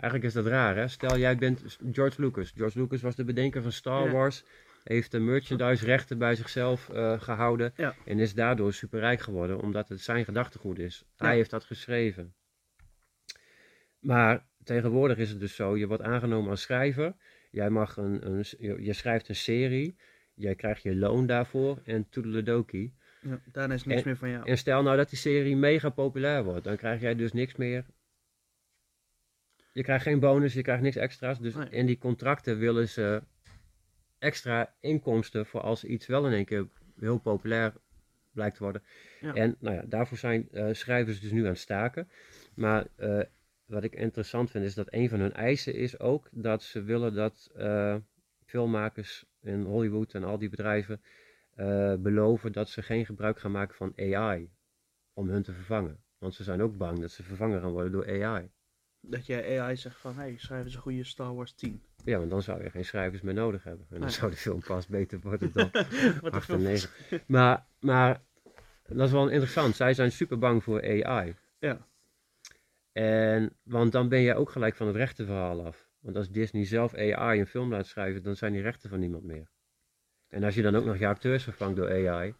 Eigenlijk 0.00 0.24
is 0.24 0.32
dat 0.32 0.46
raar, 0.46 0.76
hè? 0.76 0.88
Stel, 0.88 1.18
jij 1.18 1.36
bent 1.36 1.78
George 1.92 2.20
Lucas. 2.20 2.52
George 2.56 2.78
Lucas 2.80 3.00
was 3.00 3.16
de 3.16 3.24
bedenker 3.24 3.62
van 3.62 3.72
Star 3.72 4.04
Ja. 4.04 4.12
Wars. 4.12 4.44
Heeft 4.84 5.10
de 5.10 5.18
merchandise 5.18 5.84
rechten 5.84 6.18
bij 6.18 6.34
zichzelf 6.34 6.88
eh, 6.88 7.20
gehouden. 7.20 7.72
Ja. 7.76 7.94
En 8.04 8.18
is 8.18 8.34
daardoor 8.34 8.72
superrijk 8.72 9.20
geworden, 9.20 9.60
omdat 9.60 9.88
het 9.88 10.00
zijn 10.00 10.24
gedachtegoed 10.24 10.78
is. 10.78 11.04
Ja. 11.16 11.26
Hij 11.26 11.34
heeft 11.36 11.50
dat 11.50 11.64
geschreven. 11.64 12.34
Maar 13.98 14.46
tegenwoordig 14.64 15.18
is 15.18 15.30
het 15.30 15.40
dus 15.40 15.54
zo, 15.54 15.76
je 15.76 15.86
wordt 15.86 16.02
aangenomen 16.02 16.50
als 16.50 16.62
schrijver. 16.62 17.14
Jij 17.50 17.70
mag 17.70 17.96
een, 17.96 18.26
een, 18.26 18.44
je 18.58 18.82
je 18.82 18.92
schrijft 18.92 19.28
een 19.28 19.34
serie. 19.36 19.96
Jij 20.34 20.54
krijgt 20.54 20.82
je 20.82 20.96
loon 20.96 21.26
daarvoor 21.26 21.80
en 21.84 22.08
toedeledokie. 22.08 22.94
Ja, 23.20 23.40
daarna 23.52 23.74
is 23.74 23.84
niks 23.84 24.00
En- 24.00 24.06
meer 24.08 24.16
van 24.16 24.30
jou. 24.30 24.48
En 24.48 24.58
stel 24.58 24.82
nou 24.82 24.96
dat 24.96 25.08
die 25.08 25.18
serie 25.18 25.56
mega 25.56 25.88
populair 25.90 26.44
wordt, 26.44 26.64
dan 26.64 26.76
krijg 26.76 27.00
jij 27.00 27.14
dus 27.14 27.32
niks 27.32 27.56
meer. 27.56 27.84
Je 29.72 29.82
krijgt 29.82 30.02
geen 30.02 30.20
bonus, 30.20 30.54
je 30.54 30.62
krijgt 30.62 30.82
niks 30.82 30.96
extra's. 30.96 31.40
Dus 31.40 31.54
Nee. 31.54 31.68
in 31.68 31.86
die 31.86 31.98
contracten 31.98 32.58
willen 32.58 32.88
ze 32.88 33.22
extra 34.18 34.74
inkomsten 34.80 35.46
voor 35.46 35.60
als 35.60 35.84
iets 35.84 36.06
wel 36.06 36.26
in 36.26 36.32
één 36.32 36.44
keer 36.44 36.68
heel 37.00 37.18
populair 37.18 37.72
blijkt 38.32 38.56
te 38.56 38.62
worden. 38.62 38.82
Ja. 39.20 39.34
En 39.34 39.56
nou 39.58 39.76
ja, 39.76 39.82
daarvoor 39.86 40.18
zijn 40.18 40.48
eh, 40.50 40.68
schrijvers 40.72 41.20
dus 41.20 41.30
nu 41.30 41.40
aan 41.40 41.46
het 41.48 41.58
staken. 41.58 42.08
Maar 42.54 42.86
eh, 42.96 43.20
wat 43.66 43.84
ik 43.84 43.94
interessant 43.94 44.50
vind 44.50 44.64
is 44.64 44.74
dat 44.74 44.92
een 44.92 45.08
van 45.08 45.20
hun 45.20 45.32
eisen 45.32 45.74
is 45.74 45.98
ook 45.98 46.28
dat 46.30 46.62
ze 46.62 46.82
willen 46.82 47.14
dat 47.14 47.50
eh, 47.56 47.96
filmmakers 48.44 49.24
in 49.40 49.62
Hollywood 49.62 50.14
en 50.14 50.24
al 50.24 50.38
die 50.38 50.48
bedrijven 50.48 51.00
beloven 51.98 52.52
dat 52.52 52.68
ze 52.68 52.82
geen 52.82 53.06
gebruik 53.06 53.38
gaan 53.38 53.50
maken 53.50 53.76
van 53.76 53.92
AI 53.96 54.50
om 55.12 55.28
hun 55.28 55.42
te 55.42 55.52
vervangen. 55.52 56.02
Want 56.18 56.34
ze 56.34 56.42
zijn 56.42 56.62
ook 56.62 56.76
bang 56.76 57.00
dat 57.00 57.10
ze 57.10 57.22
vervangen 57.22 57.60
gaan 57.60 57.70
worden 57.70 57.92
door 57.92 58.24
AI. 58.24 58.50
Dat 59.10 59.26
je 59.26 59.60
AI 59.60 59.76
zegt 59.76 59.96
van, 60.00 60.14
hé, 60.14 60.20
hey, 60.20 60.34
schrijf 60.36 60.64
eens 60.64 60.74
een 60.74 60.80
goede 60.80 61.04
Star 61.04 61.34
Wars 61.34 61.52
10. 61.52 61.82
Ja, 62.04 62.18
want 62.18 62.30
dan 62.30 62.42
zou 62.42 62.62
je 62.62 62.70
geen 62.70 62.84
schrijvers 62.84 63.22
meer 63.22 63.34
nodig 63.34 63.64
hebben. 63.64 63.86
En 63.90 63.94
dan 63.94 64.00
Nee. 64.00 64.10
zou 64.10 64.30
de 64.30 64.36
film 64.36 64.60
pas 64.60 64.86
beter 64.86 65.20
worden 65.20 65.52
dan 65.52 65.70
Wat 66.20 66.32
8 66.32 66.48
een 66.48 66.54
en 66.54 66.62
9. 66.62 66.90
Maar, 67.26 67.66
maar 67.80 68.20
dat 68.86 69.06
is 69.06 69.12
wel 69.12 69.28
interessant. 69.28 69.76
Zij 69.76 69.94
zijn 69.94 70.12
super 70.12 70.38
bang 70.38 70.62
voor 70.64 71.04
AI. 71.04 71.34
Ja. 71.58 71.86
En, 72.92 73.52
want 73.62 73.92
dan 73.92 74.08
ben 74.08 74.20
je 74.20 74.34
ook 74.34 74.50
gelijk 74.50 74.76
van 74.76 74.86
het 74.86 74.96
rechtenverhaal 74.96 75.64
af. 75.66 75.88
Want 76.00 76.16
als 76.16 76.30
Disney 76.30 76.64
zelf 76.64 76.94
AI 76.94 77.40
een 77.40 77.46
film 77.46 77.70
laat 77.70 77.86
schrijven, 77.86 78.22
dan 78.22 78.36
zijn 78.36 78.52
die 78.52 78.62
rechten 78.62 78.90
van 78.90 78.98
niemand 79.00 79.24
meer. 79.24 79.50
En 80.28 80.44
als 80.44 80.54
je 80.54 80.62
dan 80.62 80.76
ook 80.76 80.84
nog 80.84 80.98
je 80.98 81.06
acteurs 81.06 81.42
vervangt 81.42 81.76
door 81.76 82.08
AI. 82.08 82.34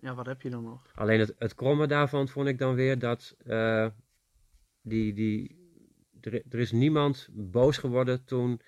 Ja, 0.00 0.14
wat 0.14 0.26
heb 0.26 0.42
je 0.42 0.50
dan 0.50 0.64
nog? 0.64 0.82
Alleen 0.94 1.20
het, 1.20 1.34
het 1.38 1.54
kromme 1.54 1.86
daarvan 1.86 2.28
vond 2.28 2.48
ik 2.48 2.58
dan 2.58 2.74
weer 2.74 2.98
dat 2.98 3.36
eh, 3.46 3.86
die, 4.82 5.12
die, 5.14 5.57
er, 6.20 6.42
er 6.48 6.58
is 6.58 6.72
niemand 6.72 7.28
boos 7.32 7.78
geworden 7.78 8.24
toen 8.24 8.60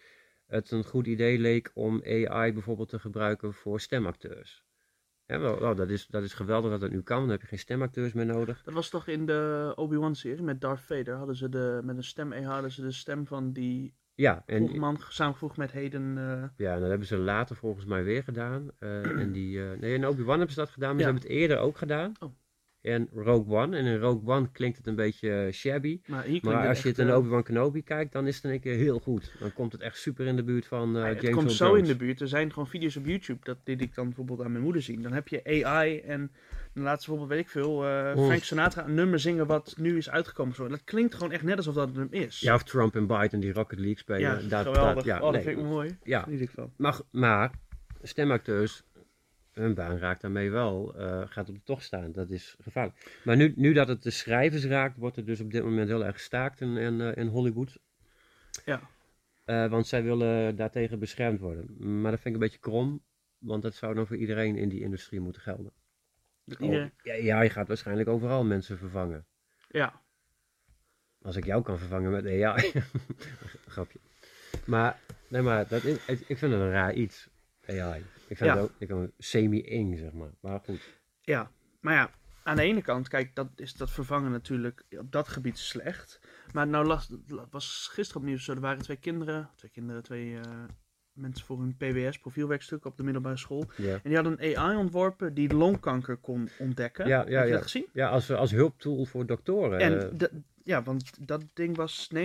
het 0.46 0.70
een 0.70 0.84
goed 0.84 1.06
idee 1.06 1.38
leek 1.38 1.70
om 1.74 2.02
AI 2.04 2.52
bijvoorbeeld 2.52 2.88
te 2.88 2.98
gebruiken 2.98 3.54
voor 3.54 3.80
stemacteurs. 3.80 4.64
Ja, 5.26 5.38
wel, 5.38 5.60
wel, 5.60 5.74
dat, 5.74 5.90
is, 5.90 6.06
dat 6.06 6.22
is 6.22 6.34
geweldig 6.34 6.70
dat 6.70 6.80
het 6.80 6.92
nu 6.92 7.02
kan, 7.02 7.20
dan 7.20 7.28
heb 7.30 7.40
je 7.40 7.46
geen 7.46 7.58
stemacteurs 7.58 8.12
meer 8.12 8.26
nodig. 8.26 8.62
Dat 8.62 8.74
was 8.74 8.88
toch 8.88 9.06
in 9.06 9.26
de 9.26 9.72
Obi-Wan 9.76 10.14
serie 10.14 10.42
met 10.42 10.60
Darth 10.60 10.80
Vader. 10.80 11.14
Hadden 11.14 11.36
ze 11.36 11.48
de, 11.48 11.80
met 11.84 11.96
een 11.96 12.04
stem 12.04 12.32
AI 12.32 12.44
hadden 12.44 12.70
ze 12.70 12.82
de 12.82 12.92
stem 12.92 13.26
van 13.26 13.52
die 13.52 13.94
Ja, 14.14 14.42
en, 14.46 14.78
man 14.78 14.98
samengevoegd 15.08 15.56
met 15.56 15.72
Hayden. 15.72 16.18
eh, 16.18 16.48
ja, 16.66 16.74
en 16.74 16.80
dat 16.80 16.88
hebben 16.88 17.06
ze 17.06 17.16
later 17.16 17.56
volgens 17.56 17.84
mij 17.84 18.04
weer 18.04 18.22
gedaan. 18.22 18.70
Eh, 18.78 19.20
en 19.20 19.32
die, 19.32 19.62
eh, 19.70 19.78
nee, 19.78 19.94
in 19.94 20.06
Obi-Wan 20.06 20.36
hebben 20.36 20.54
ze 20.54 20.60
dat 20.60 20.70
gedaan, 20.70 20.90
maar 20.96 20.98
Ja. 21.00 21.06
ze 21.06 21.12
hebben 21.12 21.30
het 21.30 21.38
eerder 21.40 21.58
ook 21.58 21.76
gedaan. 21.78 22.12
Oh. 22.20 22.34
En 22.82 23.08
Rogue 23.14 23.56
One, 23.56 23.76
en 23.76 23.84
in 23.84 23.98
Rogue 23.98 24.28
One 24.34 24.48
klinkt 24.52 24.76
het 24.76 24.86
een 24.86 24.94
beetje 24.94 25.44
eh, 25.44 25.52
shabby. 25.52 26.00
maar 26.42 26.68
als 26.68 26.82
je 26.82 26.88
het 26.88 26.98
in 26.98 27.08
eh, 27.08 27.16
Obi-Wan 27.16 27.42
Kenobi 27.42 27.82
kijkt, 27.82 28.12
dan 28.12 28.26
is 28.26 28.34
het 28.34 28.44
in 28.44 28.50
één 28.50 28.60
keer 28.60 28.76
heel 28.76 28.98
goed. 28.98 29.32
Dan 29.38 29.52
komt 29.52 29.72
het 29.72 29.80
echt 29.80 29.98
super 29.98 30.26
in 30.26 30.36
de 30.36 30.42
buurt 30.42 30.66
van 30.66 30.92
nou 30.92 31.04
ja, 31.04 31.10
James 31.12 31.22
het 31.22 31.34
komt 31.34 31.52
zo 31.52 31.74
in 31.74 31.84
de 31.84 31.96
buurt. 31.96 32.20
Er 32.20 32.28
zijn 32.28 32.52
gewoon 32.52 32.68
video's 32.68 32.96
op 32.96 33.06
YouTube, 33.06 33.38
dat 33.42 33.56
liet 33.64 33.80
ik 33.80 33.94
dan 33.94 34.04
bijvoorbeeld 34.06 34.42
aan 34.42 34.52
mijn 34.52 34.64
moeder 34.64 34.82
zien. 34.82 35.02
Dan 35.02 35.12
heb 35.12 35.28
je 35.28 35.64
AI 35.64 35.98
en 35.98 36.30
dan 36.74 36.84
laat 36.84 37.02
ze 37.02 37.08
bijvoorbeeld, 37.08 37.38
weet 37.38 37.46
ik 37.46 37.52
veel, 37.52 37.68
Oh. 37.70 38.26
Frank 38.26 38.42
Sinatra 38.42 38.84
een 38.84 38.94
nummer 38.94 39.18
zingen 39.18 39.46
wat 39.46 39.74
nu 39.78 39.96
is 39.96 40.10
uitgekomen. 40.10 40.54
Zo. 40.54 40.68
Dat 40.68 40.84
klinkt 40.84 41.14
gewoon 41.14 41.32
echt 41.32 41.42
net 41.42 41.56
alsof 41.56 41.74
dat 41.74 41.96
hem 41.96 42.08
is. 42.10 42.40
Ja, 42.40 42.54
of 42.54 42.62
Trump 42.62 42.96
en 42.96 43.06
Biden 43.06 43.40
die 43.40 43.52
Rocket 43.52 43.78
League 43.78 43.98
spelen. 43.98 44.20
Ja, 44.20 44.34
dat, 44.48 44.66
geweldig. 44.66 44.94
Dat, 44.94 45.04
ja, 45.04 45.16
oh, 45.16 45.22
dat 45.22 45.32
nee, 45.32 45.42
vind 45.42 45.58
ik 45.58 45.64
mooi. 45.64 45.96
ja. 46.02 46.22
Geniet 46.22 46.40
ik 46.40 46.50
van. 46.50 46.72
Maar, 46.76 47.00
maar 47.10 47.50
stemacteurs, 48.02 48.82
hun 49.60 49.74
baan 49.74 49.98
raakt 49.98 50.20
daarmee 50.20 50.50
wel, 50.50 50.94
eh, 50.96 51.22
gaat 51.26 51.48
op 51.48 51.54
de 51.54 51.62
tocht 51.64 51.84
staan. 51.84 52.12
Dat 52.12 52.30
is 52.30 52.56
gevaarlijk. 52.60 53.20
Maar 53.24 53.36
nu, 53.36 53.52
nu 53.56 53.72
dat 53.72 53.88
het 53.88 54.02
de 54.02 54.10
schrijvers 54.10 54.64
raakt, 54.64 54.96
wordt 54.96 55.16
er 55.16 55.24
dus 55.24 55.40
op 55.40 55.50
dit 55.50 55.62
moment 55.62 55.88
heel 55.88 56.04
erg 56.04 56.14
gestaakt 56.14 56.60
in, 56.60 56.76
in, 56.76 57.00
eh, 57.00 57.16
in 57.16 57.26
Hollywood. 57.26 57.78
Ja. 58.64 58.80
Eh, 59.44 59.66
want 59.70 59.86
zij 59.86 60.02
willen 60.02 60.56
daartegen 60.56 60.98
beschermd 60.98 61.40
worden. 61.40 61.76
Maar 62.00 62.10
dat 62.10 62.20
vind 62.20 62.34
ik 62.34 62.40
een 62.40 62.46
beetje 62.48 62.58
krom, 62.70 63.02
want 63.38 63.62
dat 63.62 63.74
zou 63.74 63.94
dan 63.94 64.06
voor 64.06 64.16
iedereen 64.16 64.56
in 64.56 64.68
die 64.68 64.80
industrie 64.80 65.20
moeten 65.20 65.42
gelden. 65.42 65.72
Dat 66.44 66.58
Oh, 66.58 66.64
iedereen- 66.64 66.92
ja, 67.02 67.14
ja, 67.14 67.40
je 67.40 67.50
gaat 67.50 67.68
waarschijnlijk 67.68 68.08
overal 68.08 68.44
mensen 68.44 68.78
vervangen. 68.78 69.26
ja. 69.68 70.00
Als 71.22 71.36
ik 71.36 71.44
jou 71.44 71.62
kan 71.62 71.78
vervangen 71.78 72.10
met 72.10 72.24
AI. 72.26 72.72
Grapje. 73.68 73.98
Maar, 74.66 74.98
nee, 75.28 75.42
maar 75.42 75.68
dat 75.68 75.84
is, 75.84 75.96
ik 76.06 76.38
vind 76.38 76.40
het 76.40 76.60
een 76.60 76.70
raar 76.70 76.94
iets. 76.94 77.28
AI. 77.66 78.04
Ik 78.30 78.36
vind 78.36 78.50
Ja. 78.50 78.56
het 78.56 78.64
ook 78.64 79.04
ik 79.04 79.10
semi-eng, 79.18 79.96
zeg 79.96 80.12
maar. 80.12 80.30
Maar 80.40 80.60
goed. 80.60 80.98
Ja, 81.20 81.50
maar 81.80 81.94
ja, 81.94 82.10
aan 82.42 82.56
de 82.56 82.62
ene 82.62 82.82
kant, 82.82 83.08
kijk, 83.08 83.34
dat 83.34 83.48
is 83.56 83.74
dat 83.74 83.90
vervangen 83.90 84.30
natuurlijk 84.30 84.84
op 84.98 85.12
dat 85.12 85.28
gebied 85.28 85.58
slecht. 85.58 86.20
Maar 86.52 86.66
nou 86.68 86.86
las, 86.86 87.10
was 87.50 87.88
gisteren 87.92 88.22
op 88.22 88.28
nieuws 88.28 88.44
zo, 88.44 88.52
er 88.52 88.60
waren 88.60 88.82
twee 88.82 88.96
kinderen, 88.96 89.50
twee 89.56 89.70
kinderen, 89.70 90.02
twee 90.02 90.38
eh, 90.38 90.64
mensen 91.20 91.46
voor 91.46 91.58
hun 91.58 91.76
PBS, 91.76 92.18
profielwerkstuk 92.18 92.84
op 92.84 92.96
de 92.96 93.02
middelbare 93.02 93.36
school. 93.36 93.64
Ja, 93.76 93.92
En 93.92 94.00
die 94.02 94.14
hadden 94.14 94.36
een 94.38 94.56
AI 94.56 94.76
ontworpen 94.76 95.34
die 95.34 95.54
longkanker 95.54 96.16
kon 96.16 96.48
ontdekken. 96.58 97.06
Ja, 97.08 97.24
ja, 97.28 97.36
Heb 97.38 97.44
je 97.44 97.48
ja. 97.50 97.54
dat 97.54 97.62
gezien? 97.62 97.86
ja 97.92 98.08
als, 98.08 98.30
als 98.32 98.50
hulptool 98.50 99.04
voor 99.04 99.26
doktoren. 99.26 99.78
En 99.78 100.18
eh, 100.18 100.28
ja, 100.64 100.82
want 100.82 101.26
dat 101.28 101.44
ding 101.54 101.76
was 101.76 102.10
90% 102.14 102.18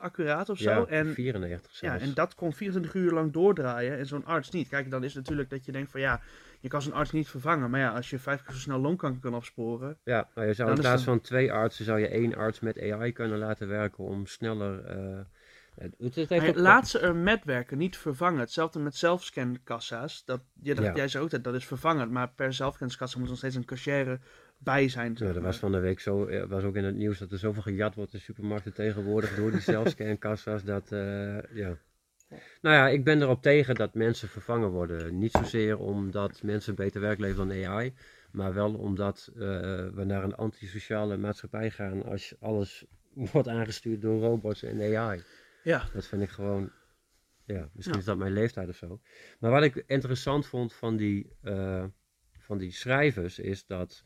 accuraat 0.00 0.48
of 0.48 0.58
zo. 0.58 0.70
ja, 0.70 0.86
en 0.86 1.14
94 1.14 1.72
Ja, 1.72 1.88
zelfs. 1.88 2.02
en 2.04 2.14
dat 2.14 2.34
kon 2.34 2.52
24 2.52 2.94
uur 2.94 3.12
lang 3.12 3.32
doordraaien 3.32 3.98
en 3.98 4.06
zo'n 4.06 4.24
arts 4.24 4.50
niet. 4.50 4.68
Kijk, 4.68 4.90
dan 4.90 5.04
is 5.04 5.14
het 5.14 5.22
natuurlijk 5.22 5.50
dat 5.50 5.64
je 5.64 5.72
denkt 5.72 5.90
van 5.90 6.00
ja, 6.00 6.20
je 6.60 6.68
kan 6.68 6.82
zo'n 6.82 6.92
arts 6.92 7.12
niet 7.12 7.28
vervangen. 7.28 7.70
Maar 7.70 7.80
ja, 7.80 7.90
als 7.90 8.10
je 8.10 8.18
vijf 8.18 8.42
keer 8.42 8.54
zo 8.54 8.60
snel 8.60 8.78
longkanker 8.78 9.20
kan 9.20 9.34
opsporen. 9.34 9.96
Ja, 10.04 10.28
nou, 10.34 10.46
je 10.46 10.54
zou 10.54 10.68
in 10.70 10.74
plaats 10.78 11.04
dan- 11.04 11.14
van 11.14 11.20
twee 11.24 11.52
artsen, 11.52 11.84
zou 11.84 12.00
je 12.00 12.08
één 12.08 12.34
arts 12.34 12.60
met 12.60 12.80
AI 12.80 13.12
kunnen 13.12 13.38
laten 13.38 13.68
werken 13.68 14.04
om 14.04 14.26
sneller... 14.26 14.84
eh, 14.84 15.18
het, 15.76 16.56
laat 16.56 16.88
ze 16.88 16.98
er 16.98 17.16
met 17.16 17.44
werken, 17.44 17.78
niet 17.78 17.96
vervangen. 17.96 18.40
Hetzelfde 18.40 18.78
met 18.78 18.96
zelfscankassa's. 18.96 20.24
Dat, 20.24 20.40
je, 20.62 20.74
dat, 20.74 20.84
Ja. 20.84 20.94
Jij 20.94 21.08
zei 21.08 21.24
ook 21.24 21.30
dat 21.30 21.44
dat 21.44 21.54
is 21.54 21.66
vervangen. 21.66 22.12
Maar 22.12 22.28
per 22.28 22.52
zelfscankassa 22.52 23.18
moet 23.18 23.28
nog 23.28 23.38
steeds 23.38 23.54
een 23.54 23.64
cashier 23.64 24.20
bij 24.58 24.88
zijn. 24.88 25.14
Ja, 25.18 25.32
maar. 25.32 25.40
was 25.40 25.58
van 25.58 25.72
de 25.72 25.78
week 25.78 26.00
zo, 26.00 26.26
er 26.26 26.48
was 26.48 26.62
ook 26.62 26.76
in 26.76 26.84
het 26.84 26.94
nieuws 26.94 27.18
dat 27.18 27.32
er 27.32 27.38
zoveel 27.38 27.62
gejat 27.62 27.94
wordt 27.94 28.14
in 28.14 28.20
supermarkten 28.20 28.74
tegenwoordig 28.74 29.34
door 29.34 29.50
die 29.50 29.60
zelfscankassa's. 29.74 30.64
Dat, 30.64 30.92
eh, 30.92 31.54
ja. 31.54 31.76
Nou 32.60 32.76
ja, 32.76 32.88
ik 32.88 33.04
ben 33.04 33.22
erop 33.22 33.42
tegen 33.42 33.74
dat 33.74 33.94
mensen 33.94 34.28
vervangen 34.28 34.70
worden. 34.70 35.18
Niet 35.18 35.32
zozeer 35.32 35.78
omdat 35.78 36.42
mensen 36.42 36.74
beter 36.74 37.00
werk 37.00 37.18
leveren 37.18 37.48
dan 37.48 37.64
AI, 37.66 37.94
maar 38.30 38.54
wel 38.54 38.74
omdat 38.74 39.30
eh, 39.34 39.40
we 39.94 40.02
naar 40.04 40.24
een 40.24 40.34
antisociale 40.34 41.16
maatschappij 41.16 41.70
gaan 41.70 42.04
als 42.04 42.34
alles 42.40 42.84
wordt 43.32 43.48
aangestuurd 43.48 44.00
door 44.00 44.20
robots 44.20 44.62
en 44.62 44.96
AI. 44.96 45.22
Ja, 45.66 45.88
Dat 45.92 46.06
vind 46.06 46.22
ik 46.22 46.28
gewoon, 46.28 46.72
ja, 47.44 47.68
misschien 47.72 47.94
Ja. 47.94 48.00
is 48.00 48.06
dat 48.06 48.16
mijn 48.18 48.32
leeftijd 48.32 48.68
of 48.68 48.76
zo. 48.76 49.00
Maar 49.38 49.50
wat 49.50 49.62
ik 49.62 49.84
interessant 49.86 50.46
vond 50.46 50.74
van 50.74 50.96
die, 50.96 51.32
eh, 51.42 51.84
van 52.38 52.58
die 52.58 52.70
schrijvers 52.70 53.38
is 53.38 53.66
dat 53.66 54.04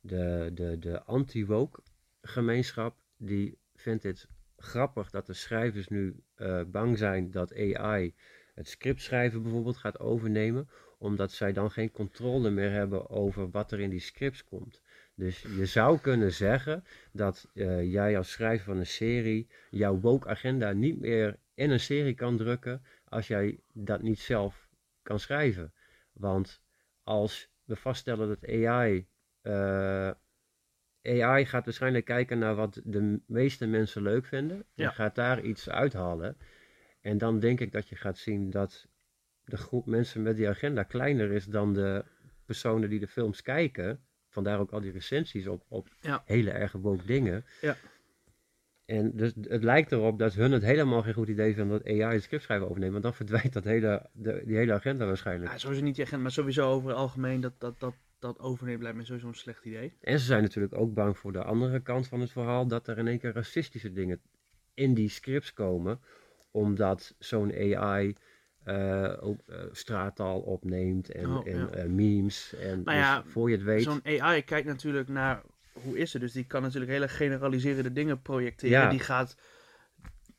de, 0.00 0.50
de, 0.54 0.78
de 0.78 1.02
anti-woke 1.02 1.82
gemeenschap, 2.20 2.96
die 3.16 3.58
vindt 3.74 4.02
het 4.02 4.28
grappig 4.56 5.10
dat 5.10 5.26
de 5.26 5.32
schrijvers 5.32 5.88
nu 5.88 6.22
eh, 6.34 6.62
bang 6.66 6.98
zijn 6.98 7.30
dat 7.30 7.54
AI 7.54 8.14
het 8.54 8.68
scriptschrijven 8.68 9.42
bijvoorbeeld 9.42 9.76
gaat 9.76 9.98
overnemen, 9.98 10.68
omdat 10.98 11.32
zij 11.32 11.52
dan 11.52 11.70
geen 11.70 11.90
controle 11.90 12.50
meer 12.50 12.70
hebben 12.70 13.08
over 13.10 13.50
wat 13.50 13.72
er 13.72 13.80
in 13.80 13.90
die 13.90 14.00
scripts 14.00 14.44
komt. 14.44 14.80
Dus 15.16 15.42
je 15.42 15.66
zou 15.66 15.98
kunnen 15.98 16.32
zeggen 16.32 16.84
dat 17.12 17.50
eh, 17.54 17.92
jij 17.92 18.16
als 18.16 18.30
schrijver 18.30 18.64
van 18.64 18.76
een 18.76 18.86
serie 18.86 19.50
jouw 19.70 20.00
woke 20.00 20.28
agenda 20.28 20.72
niet 20.72 21.00
meer 21.00 21.38
in 21.54 21.70
een 21.70 21.80
serie 21.80 22.14
kan 22.14 22.36
drukken 22.36 22.82
als 23.04 23.26
jij 23.26 23.60
dat 23.72 24.02
niet 24.02 24.18
zelf 24.18 24.68
kan 25.02 25.18
schrijven. 25.18 25.72
Want 26.12 26.62
als 27.02 27.50
we 27.64 27.76
vaststellen 27.76 28.28
dat 28.28 28.48
AI. 28.48 29.06
eh, 29.40 30.10
AI 31.02 31.46
gaat 31.46 31.64
waarschijnlijk 31.64 32.04
kijken 32.04 32.38
naar 32.38 32.54
wat 32.54 32.80
de 32.84 33.20
meeste 33.26 33.66
mensen 33.66 34.02
leuk 34.02 34.26
vinden. 34.26 34.64
Ja. 34.74 34.84
En 34.84 34.94
gaat 34.94 35.14
daar 35.14 35.42
iets 35.42 35.68
uithalen. 35.68 36.36
En 37.00 37.18
dan 37.18 37.38
denk 37.40 37.60
ik 37.60 37.72
dat 37.72 37.88
je 37.88 37.96
gaat 37.96 38.18
zien 38.18 38.50
dat 38.50 38.88
de 39.44 39.56
groep 39.56 39.86
mensen 39.86 40.22
met 40.22 40.36
die 40.36 40.48
agenda 40.48 40.82
kleiner 40.82 41.30
is 41.32 41.44
dan 41.44 41.72
de 41.72 42.04
personen 42.44 42.88
die 42.88 43.00
de 43.00 43.08
films 43.08 43.42
kijken. 43.42 44.06
Vandaar 44.36 44.60
ook 44.60 44.70
al 44.70 44.80
die 44.80 44.92
recensies 44.92 45.46
op, 45.46 45.64
op 45.68 45.88
Ja. 46.00 46.22
hele 46.26 46.50
erg 46.50 46.72
woke 46.72 47.06
dingen. 47.06 47.44
Ja. 47.60 47.76
En 48.86 49.16
dus 49.16 49.32
het 49.40 49.62
lijkt 49.64 49.92
erop 49.92 50.18
dat 50.18 50.34
hun 50.34 50.52
het 50.52 50.62
helemaal 50.62 51.02
geen 51.02 51.14
goed 51.14 51.28
idee 51.28 51.54
vinden 51.54 51.78
dat 51.78 51.86
AI 51.88 52.14
het 52.14 52.22
scriptschrijven 52.22 52.68
overneemt. 52.68 52.92
Want 52.92 53.04
dan 53.04 53.14
verdwijnt 53.14 53.52
dat 53.52 53.64
hele, 53.64 54.06
de, 54.12 54.42
die 54.44 54.56
hele 54.56 54.72
agenda 54.72 55.06
waarschijnlijk. 55.06 55.50
Ja, 55.52 55.58
sowieso 55.58 55.82
niet 55.82 55.94
die 55.94 56.04
agent, 56.04 56.22
maar 56.22 56.30
sowieso 56.30 56.70
over 56.70 56.88
het 56.88 56.98
algemeen 56.98 57.40
dat 57.40 57.52
dat, 57.58 57.80
dat, 57.80 57.94
dat 58.18 58.38
overnemen 58.38 58.82
lijkt 58.82 58.96
me 58.98 59.04
sowieso 59.04 59.28
een 59.28 59.34
slecht 59.34 59.64
idee. 59.64 59.92
En 60.00 60.18
ze 60.18 60.24
zijn 60.24 60.42
natuurlijk 60.42 60.74
ook 60.74 60.94
bang 60.94 61.18
voor 61.18 61.32
de 61.32 61.42
andere 61.42 61.80
kant 61.80 62.08
van 62.08 62.20
het 62.20 62.32
verhaal. 62.32 62.66
Dat 62.66 62.88
er 62.88 62.98
in 62.98 63.06
één 63.08 63.18
keer 63.18 63.32
racistische 63.32 63.92
dingen 63.92 64.20
in 64.74 64.94
die 64.94 65.08
scripts 65.08 65.52
komen. 65.52 66.00
Omdat 66.50 67.14
zo'n 67.18 67.52
AI 67.52 68.14
ook 69.20 69.40
eh, 69.46 69.58
straattaal 69.72 70.40
opneemt 70.40 71.10
en, 71.10 71.26
Oh, 71.36 71.46
en 71.48 71.58
ja. 71.58 71.68
eh, 71.68 71.84
memes. 71.84 72.54
En 72.60 72.82
Maar 72.84 73.22
dus 73.22 73.32
voor 73.32 73.50
je 73.50 73.56
het 73.56 73.64
weet. 73.64 73.82
Zo'n 73.82 74.00
AI 74.20 74.42
kijkt 74.44 74.66
natuurlijk 74.66 75.08
naar 75.08 75.42
hoe 75.72 75.98
is 75.98 76.12
het. 76.12 76.22
Dus 76.22 76.32
die 76.32 76.46
kan 76.46 76.62
natuurlijk 76.62 76.92
hele 76.92 77.08
generaliserende 77.08 77.92
dingen 77.92 78.22
projecteren. 78.22 78.78
Ja. 78.78 78.90
Die 78.90 79.00
gaat 79.00 79.36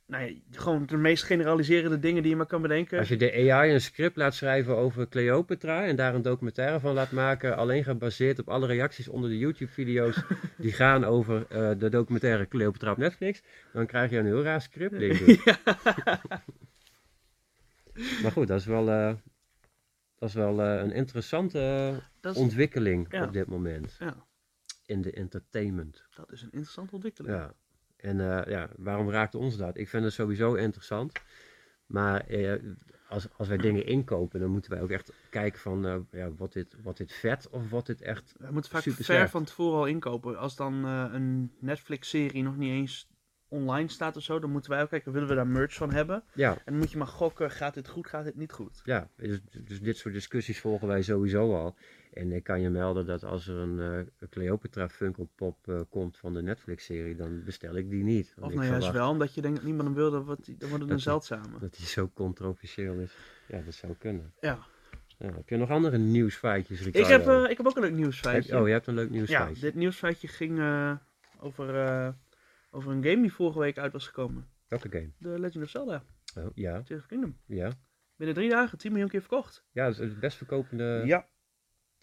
nou 0.08 0.24
ja, 0.24 0.34
gewoon 0.52 0.86
de 0.86 0.98
meest 0.98 1.24
generaliserende 1.24 2.00
dingen 2.00 2.22
die 2.22 2.32
je 2.32 2.38
maar 2.38 2.46
kan 2.46 2.62
bedenken. 2.62 3.00
Als 3.00 3.08
je 3.08 3.18
de 3.18 3.52
AI 3.52 3.74
een 3.74 3.82
script 3.82 4.16
laat 4.18 4.36
schrijven 4.36 4.76
over 4.78 5.08
Cleopatra 5.10 5.86
en 5.86 5.96
daar 5.96 6.16
een 6.16 6.22
documentaire 6.22 6.80
van 6.80 6.94
laat 6.94 7.12
maken, 7.12 7.58
alleen 7.58 7.84
gebaseerd 7.84 8.40
op 8.40 8.50
alle 8.50 8.68
reacties 8.68 9.08
onder 9.08 9.30
de 9.30 9.38
YouTube-video's 9.38 10.24
die 10.58 10.72
gaan 10.72 11.04
over 11.04 11.46
eh, 11.50 11.72
de 11.78 11.90
documentaire 11.90 12.48
Cleopatra 12.48 12.92
op 12.92 12.98
Netflix, 12.98 13.42
dan 13.74 13.86
krijg 13.86 14.10
je 14.12 14.18
een 14.18 14.26
heel 14.26 14.44
raar 14.44 14.62
script. 14.62 15.00
denk 15.00 15.14
ik. 15.14 15.44
Maar 18.22 18.32
goed, 18.32 18.48
dat 18.48 18.60
is 18.60 18.66
wel, 18.66 18.90
eh, 18.90 19.14
dat 20.16 20.30
is 20.30 20.36
wel 20.36 20.62
eh, 20.62 20.82
een 20.82 20.92
interessante 20.92 21.94
is, 22.22 22.36
ontwikkeling 22.36 23.08
Ja. 23.10 23.24
op 23.24 23.34
dit 23.34 23.48
moment 23.48 23.96
ja, 24.00 24.16
in 24.86 25.02
de 25.02 25.12
entertainment. 25.12 26.06
dat 26.16 26.32
is 26.32 26.42
een 26.42 26.52
interessante 26.52 26.94
ontwikkeling. 26.94 27.36
Ja. 27.36 27.54
En 27.98 28.20
eh, 28.20 28.52
ja, 28.52 28.70
waarom 28.78 29.10
raakt 29.10 29.36
ons 29.36 29.58
dat? 29.58 29.78
Ik 29.78 29.90
vind 29.90 30.04
het 30.04 30.14
sowieso 30.14 30.54
interessant. 30.54 31.12
Maar 31.86 32.26
als, 33.10 33.28
als 33.38 33.48
wij 33.48 33.58
dingen 33.58 33.86
inkopen, 33.86 34.40
dan 34.40 34.50
moeten 34.50 34.72
wij 34.72 34.82
ook 34.82 34.90
echt 34.90 35.12
kijken 35.30 35.60
van, 35.60 36.08
ja, 36.12 36.32
wordt, 36.32 36.54
dit, 36.54 36.76
wordt 36.82 36.98
dit 36.98 37.14
vet 37.14 37.50
of 37.50 37.70
wordt 37.70 37.88
dit 37.88 38.02
echt... 38.02 38.34
We 38.38 38.52
moeten 38.52 38.72
vaak 38.72 38.82
Super 38.82 39.04
ver 39.04 39.30
van 39.30 39.44
tevoren 39.44 39.78
al 39.78 39.86
inkopen. 39.86 40.40
Als 40.40 40.56
dan 40.56 40.84
een 40.84 41.52
Netflix-serie 41.60 42.44
nog 42.44 42.58
niet 42.58 42.72
eens 42.72 43.08
online 43.50 43.88
staat 43.90 44.16
of 44.18 44.24
zo, 44.24 44.40
dan 44.40 44.50
moeten 44.52 44.72
wij 44.72 44.82
ook 44.82 44.90
kijken, 44.90 45.12
willen 45.12 45.28
we 45.28 45.36
daar 45.36 45.48
merch 45.48 45.74
van 45.74 45.92
hebben? 45.94 46.24
Ja, 46.34 46.52
En 46.52 46.62
dan 46.66 46.78
moet 46.78 46.92
je 46.92 46.98
maar 46.98 47.08
gokken, 47.08 47.52
gaat 47.52 47.74
dit 47.74 47.88
goed, 47.88 48.08
gaat 48.08 48.24
dit 48.24 48.36
niet 48.36 48.52
goed? 48.52 48.82
ja 48.84 49.08
dus, 49.16 49.40
dus 49.66 49.82
dit 49.82 49.98
soort 49.98 50.14
discussies 50.14 50.60
volgen 50.60 50.88
wij 50.88 51.02
sowieso 51.02 51.56
al. 51.56 51.76
En 52.14 52.32
ik 52.32 52.44
kan 52.44 52.62
je 52.62 52.70
melden 52.70 53.06
dat 53.06 53.24
als 53.24 53.48
er 53.48 53.56
een 53.56 54.08
eh, 54.20 54.28
Cleopatra 54.30 54.90
Funko 54.90 55.28
Pop 55.36 55.58
eh, 55.68 55.80
komt 55.90 56.18
van 56.18 56.34
de 56.34 56.42
Netflix-serie, 56.42 57.16
dan 57.16 57.44
bestel 57.44 57.76
ik 57.76 57.90
die 57.90 58.04
niet. 58.04 58.34
Of 58.40 58.54
nou 58.54 58.66
juist 58.68 58.92
wel, 58.92 59.10
omdat 59.10 59.34
je 59.34 59.42
denkt 59.42 59.58
dat 59.58 59.66
niemand 59.66 59.88
hem 59.88 59.98
wil, 59.98 60.12
dan 60.12 60.24
wordt, 60.24 60.60
dan 60.60 60.70
wordt 60.70 60.84
het 60.84 60.94
een 60.94 61.00
zeldzame. 61.00 61.60
Dat 61.60 61.76
die 61.76 61.86
zo 61.86 62.10
controversieel 62.14 62.94
is. 63.00 63.12
Ja, 63.48 63.62
dat 63.66 63.74
zou 63.74 63.94
kunnen. 64.00 64.34
Ja. 64.42 64.60
Ja, 65.18 65.26
heb 65.34 65.50
je 65.50 65.58
nog 65.58 65.70
andere 65.70 65.98
nieuwsfeitjes, 65.98 66.82
Ik 66.82 66.96
heb, 67.06 67.28
eh, 67.28 67.44
ik 67.50 67.58
heb 67.58 67.68
ook 67.68 67.76
een 67.76 67.82
leuk 67.82 67.92
Heb- 67.92 68.00
nieuwsfeitje. 68.00 68.60
oh, 68.60 68.68
je 68.68 68.74
hebt 68.74 68.88
een 68.88 68.94
leuk 68.94 69.08
ja, 69.10 69.14
nieuwsfeitje. 69.16 69.62
dit 69.62 69.76
nieuwsfeitje 69.76 70.28
ging 70.28 70.60
over, 71.40 71.74
over 72.78 72.92
een 72.92 73.04
game 73.04 73.22
die 73.22 73.34
vorige 73.34 73.60
week 73.60 73.78
uit 73.78 73.92
was 73.94 74.08
gekomen. 74.08 74.48
Welke 74.68 74.90
game? 74.90 75.12
The 75.22 75.40
Legend 75.40 75.64
of 75.64 75.70
Zelda, 75.70 76.04
Oh, 76.38 76.46
ja, 76.56 76.82
Tears 76.82 77.02
of 77.02 77.08
Kingdom. 77.08 77.38
ja. 77.46 77.72
Binnen 78.16 78.36
drie 78.36 78.50
dagen 78.50 78.78
10 78.78 78.92
miljoen 78.92 79.10
keer 79.10 79.20
verkocht. 79.20 79.64
Ja, 79.72 79.86
dat 79.86 79.94
is 80.00 80.10
het 80.10 80.20
best 80.20 80.38
verkopende... 80.38 81.02
Ja. 81.06 81.28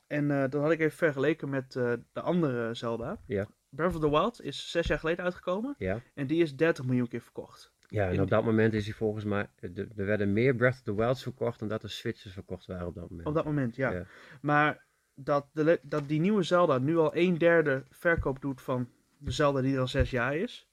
En 0.06 0.30
eh, 0.30 0.50
dat 0.50 0.62
had 0.62 0.70
ik 0.70 0.80
even 0.80 0.96
vergeleken 0.96 1.48
met 1.48 1.76
eh, 1.76 1.92
de 2.12 2.20
andere 2.20 2.74
Zelda. 2.74 3.20
Ja. 3.26 3.46
Breath 3.68 3.94
of 3.94 4.00
the 4.00 4.10
Wild 4.10 4.42
is 4.42 4.70
zes 4.70 4.86
jaar 4.86 4.98
geleden 4.98 5.24
uitgekomen. 5.24 5.74
Ja. 5.78 6.00
En 6.14 6.26
die 6.26 6.42
is 6.42 6.56
30 6.56 6.84
miljoen 6.84 7.08
keer 7.08 7.20
verkocht. 7.20 7.72
Ja, 7.88 8.06
en 8.06 8.12
In 8.14 8.20
op 8.20 8.30
dat 8.30 8.44
moment 8.44 8.74
is 8.74 8.84
hij 8.84 8.94
volgens 8.94 9.24
mij... 9.24 9.48
Er 9.60 9.78
er 9.96 10.06
werden 10.06 10.32
meer 10.32 10.54
Breath 10.54 10.74
of 10.74 10.82
the 10.82 10.94
Wilds 10.94 11.22
verkocht 11.22 11.58
dan 11.58 11.68
dat 11.68 11.82
er 11.82 11.90
Switches 11.90 12.32
verkocht 12.32 12.66
waren 12.66 12.86
op 12.86 12.94
dat 12.94 13.10
moment. 13.10 13.28
Op 13.28 13.34
dat 13.34 13.44
moment, 13.44 13.76
ja. 13.76 13.90
Ja. 13.92 14.06
Maar 14.40 14.84
dat, 15.14 15.46
de, 15.52 15.80
dat 15.82 16.08
die 16.08 16.20
nieuwe 16.20 16.42
Zelda 16.42 16.78
nu 16.78 16.96
al 16.96 17.16
een 17.16 17.38
derde 17.38 17.84
verkoop 17.90 18.40
doet 18.40 18.60
van 18.62 18.88
de 19.24 19.30
Zelda 19.30 19.60
die 19.60 19.74
er 19.74 19.80
al 19.80 19.88
zes 19.88 20.10
jaar 20.10 20.36
is. 20.36 20.68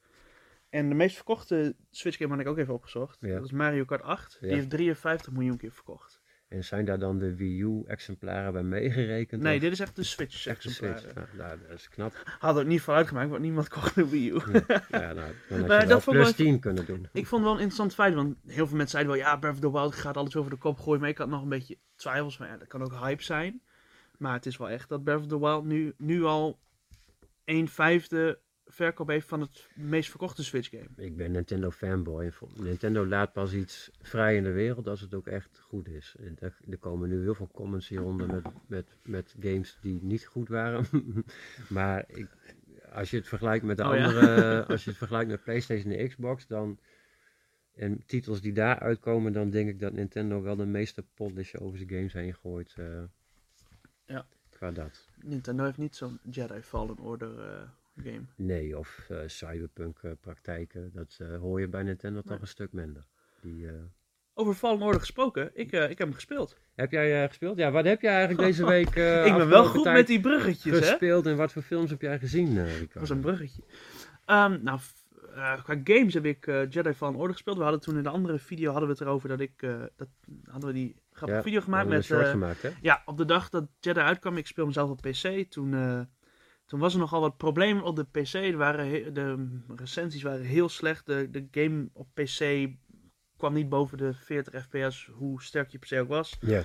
En 0.69 0.89
de 0.89 0.95
meest 0.95 1.15
verkochte 1.15 1.75
Switch 1.89 2.17
game 2.17 2.31
had 2.31 2.39
ik 2.39 2.47
ook 2.47 2.57
even 2.57 2.73
opgezocht. 2.73 3.17
Ja. 3.21 3.33
Dat 3.35 3.43
is 3.45 3.51
Mario 3.51 3.85
Kart 3.85 4.01
8. 4.01 4.37
Ja. 4.41 4.47
Die 4.47 4.55
heeft 4.55 4.69
53 4.69 5.31
miljoen 5.31 5.57
keer 5.57 5.71
verkocht. 5.71 6.19
En 6.47 6.63
zijn 6.63 6.85
daar 6.85 6.99
dan 6.99 7.17
de 7.19 7.35
Wii 7.35 7.61
U-exemplaren 7.61 8.53
bij 8.53 8.63
meegerekend? 8.63 9.41
Nee, 9.41 9.55
of 9.55 9.61
dit 9.61 9.71
is 9.71 9.79
echt 9.79 9.95
de 9.95 10.03
Switch 10.03 10.43
de 10.43 10.49
exemplaren. 10.49 11.27
Nou, 11.37 11.59
dat 11.67 11.77
is 11.77 11.89
knap. 11.89 12.13
Hadden 12.25 12.53
we 12.53 12.59
het 12.59 12.67
niet 12.67 12.81
vooruitgemaakt, 12.81 13.29
want 13.29 13.41
niemand 13.41 13.69
kocht 13.79 13.95
een 13.97 14.09
Wii 14.09 14.29
U. 14.29 14.33
Ja, 14.33 15.13
nou, 15.13 15.15
dan 15.49 15.59
had 15.59 15.67
Maar 15.67 15.81
je 15.81 15.87
dat 15.87 16.03
plus 16.03 16.23
wel- 16.23 16.33
10 16.33 16.59
kunnen 16.59 16.85
doen. 16.85 17.07
Ik 17.13 17.27
vond 17.27 17.31
het 17.31 17.41
wel 17.41 17.51
een 17.51 17.57
interessant 17.67 17.93
feit, 17.93 18.13
want 18.13 18.35
heel 18.45 18.67
veel 18.67 18.77
mensen 18.77 18.99
zeiden 18.99 19.13
wel, 19.13 19.21
ja, 19.21 19.37
Breath 19.37 19.53
of 19.53 19.59
the 19.61 19.71
Wild 19.71 19.95
gaat 19.95 20.17
alles 20.17 20.35
over 20.35 20.51
de 20.51 20.57
kop 20.57 20.79
gooien. 20.79 20.99
Maar 21.01 21.09
ik 21.09 21.17
had 21.17 21.29
nog 21.29 21.41
een 21.41 21.49
beetje 21.49 21.77
twijfels 21.95 22.37
van, 22.37 22.47
ja, 22.47 22.57
dat 22.57 22.67
kan 22.67 22.81
ook 22.83 22.93
hype 22.93 23.23
zijn. 23.23 23.61
Maar 24.17 24.33
het 24.33 24.45
is 24.45 24.57
wel 24.57 24.69
echt 24.69 24.89
dat 24.89 25.03
Breath 25.03 25.19
of 25.21 25.27
the 25.27 25.39
Wild 25.39 25.65
nu, 25.65 25.93
nu 25.97 26.23
al 26.23 26.59
een 27.51 27.67
vijfde 27.67 28.39
verkoop 28.65 29.07
heeft 29.07 29.27
van 29.27 29.41
het 29.41 29.69
meest 29.75 30.09
verkochte 30.09 30.43
Switch 30.43 30.69
game. 30.69 30.89
Ik 30.95 31.15
ben 31.15 31.31
Nintendo 31.31 31.71
fanboy. 31.71 32.31
Nintendo 32.55 33.05
laat 33.05 33.33
pas 33.33 33.53
iets 33.53 33.91
vrij 34.01 34.35
in 34.35 34.43
de 34.43 34.51
wereld 34.51 34.87
als 34.87 35.01
het 35.01 35.13
ook 35.13 35.27
echt 35.27 35.59
goed 35.59 35.87
is. 35.87 36.15
En 36.19 36.37
Er, 36.39 36.77
komen 36.79 37.09
nu 37.09 37.21
heel 37.21 37.35
veel 37.35 37.49
comments 37.53 37.87
hieronder 37.87 38.27
met, 38.27 38.43
met, 38.67 38.95
met 39.03 39.35
games 39.39 39.77
die 39.81 40.03
niet 40.03 40.25
goed 40.25 40.49
waren. 40.49 40.85
maar 41.69 42.03
ik, 42.07 42.27
als 42.91 43.09
je 43.09 43.17
het 43.17 43.27
vergelijkt 43.27 43.65
met 43.65 43.77
de 43.77 43.87
Oh 43.87 43.95
ja? 43.95 44.05
andere, 44.05 44.65
als 44.71 44.83
je 44.83 44.89
het 44.89 44.99
vergelijkt 44.99 45.29
met 45.29 45.43
PlayStation 45.43 45.93
en 45.93 46.07
Xbox, 46.07 46.47
dan 46.47 46.79
en 47.73 48.03
titels 48.05 48.41
die 48.41 48.53
daar 48.53 48.79
uitkomen, 48.79 49.33
dan 49.33 49.49
denk 49.49 49.69
ik 49.69 49.79
dat 49.79 49.93
Nintendo 49.93 50.41
wel 50.41 50.55
de 50.55 50.65
meeste 50.65 51.03
polishen 51.13 51.59
over 51.59 51.77
zijn 51.77 51.89
games 51.89 52.13
heen 52.13 52.35
gooit. 52.35 52.73
eh, 52.77 53.03
Ja. 54.05 54.27
Qua 54.61 54.71
dat. 54.71 55.07
Nintendo 55.23 55.63
heeft 55.63 55.77
niet 55.77 55.95
zo'n 55.95 56.19
Jedi 56.29 56.61
Fallen 56.61 56.97
Order 56.99 57.39
eh, 57.39 57.61
game. 58.03 58.21
Nee, 58.35 58.77
of 58.77 59.05
eh, 59.09 59.17
cyberpunk 59.25 59.99
eh, 60.01 60.11
praktijken, 60.19 60.91
dat 60.93 61.19
hoor 61.39 61.59
je 61.59 61.67
bij 61.67 61.83
Nintendo 61.83 62.21
toch 62.21 62.41
een 62.41 62.47
stuk 62.47 62.73
minder. 62.73 63.05
Die, 63.41 63.67
Over 64.33 64.53
Fallen 64.53 64.81
Order 64.81 64.99
gesproken, 64.99 65.51
ik, 65.53 65.71
ik 65.71 65.71
heb 65.71 65.97
hem 65.97 66.13
gespeeld. 66.13 66.57
Heb 66.75 66.91
jij 66.91 67.27
gespeeld? 67.27 67.57
Ja, 67.57 67.71
wat 67.71 67.85
heb 67.85 68.01
jij 68.01 68.11
eigenlijk 68.11 68.41
deze 68.41 68.65
week 68.75 68.95
eh 68.95 69.25
ik 69.25 69.35
ben 69.35 69.49
wel 69.49 69.65
goed 69.65 69.83
met 69.83 70.07
die 70.07 70.19
bruggetjes, 70.19 70.79
hè? 70.79 70.85
gespeeld 70.85 71.25
en 71.25 71.37
wat 71.37 71.51
voor 71.51 71.61
films 71.61 71.89
heb 71.89 72.01
jij 72.01 72.19
gezien? 72.19 72.55
Dat 72.55 72.93
was 72.93 73.09
een 73.09 73.21
bruggetje. 73.21 73.63
Ehm, 74.25 74.63
nou, 74.63 74.79
qua 75.63 75.81
games 75.83 76.13
heb 76.13 76.25
ik 76.25 76.45
Jedi 76.45 76.93
Fallen 76.93 77.15
Order 77.15 77.33
gespeeld. 77.33 77.57
We 77.57 77.63
hadden 77.63 77.81
toen 77.81 77.97
in 77.97 78.03
de 78.03 78.09
andere 78.09 78.39
video 78.39 78.71
hadden 78.71 78.89
we 78.89 78.93
het 78.93 79.03
erover 79.03 79.29
dat 79.29 79.39
ik... 79.39 79.59
dat, 79.95 80.09
hadden 80.45 80.69
we 80.69 80.75
die 80.75 80.95
grappige 81.27 81.37
Ja, 81.39 81.43
video 81.43 81.61
gemaakt 81.61 81.87
met... 81.87 82.11
eh, 82.11 82.29
gemaakt, 82.29 82.61
hè? 82.61 82.69
ja, 82.81 83.01
op 83.05 83.17
de 83.17 83.25
dag 83.25 83.49
dat 83.49 83.67
Jedi 83.79 83.99
uitkwam, 83.99 84.37
ik 84.37 84.47
speel 84.47 84.65
mezelf 84.65 84.89
op 84.89 85.01
PC. 85.01 85.45
Toen, 85.49 85.73
eh, 85.73 86.01
toen 86.65 86.79
was 86.79 86.93
er 86.93 86.99
nogal 86.99 87.21
wat 87.21 87.37
problemen 87.37 87.83
op 87.83 87.95
de 87.95 88.03
PC. 88.21 88.33
Er 88.33 88.57
waren 88.57 89.13
de 89.13 89.59
recensies 89.75 90.23
waren 90.23 90.45
heel 90.45 90.69
slecht. 90.69 91.05
De, 91.05 91.29
de 91.29 91.47
game 91.51 91.89
op 91.93 92.07
PC 92.13 92.69
kwam 93.37 93.53
niet 93.53 93.69
boven 93.69 93.97
de 93.97 94.13
40 94.13 94.63
fps, 94.63 95.09
hoe 95.13 95.41
sterk 95.43 95.69
je 95.71 95.77
PC 95.77 95.93
ook 95.93 96.07
was. 96.07 96.37
Ja, 96.39 96.63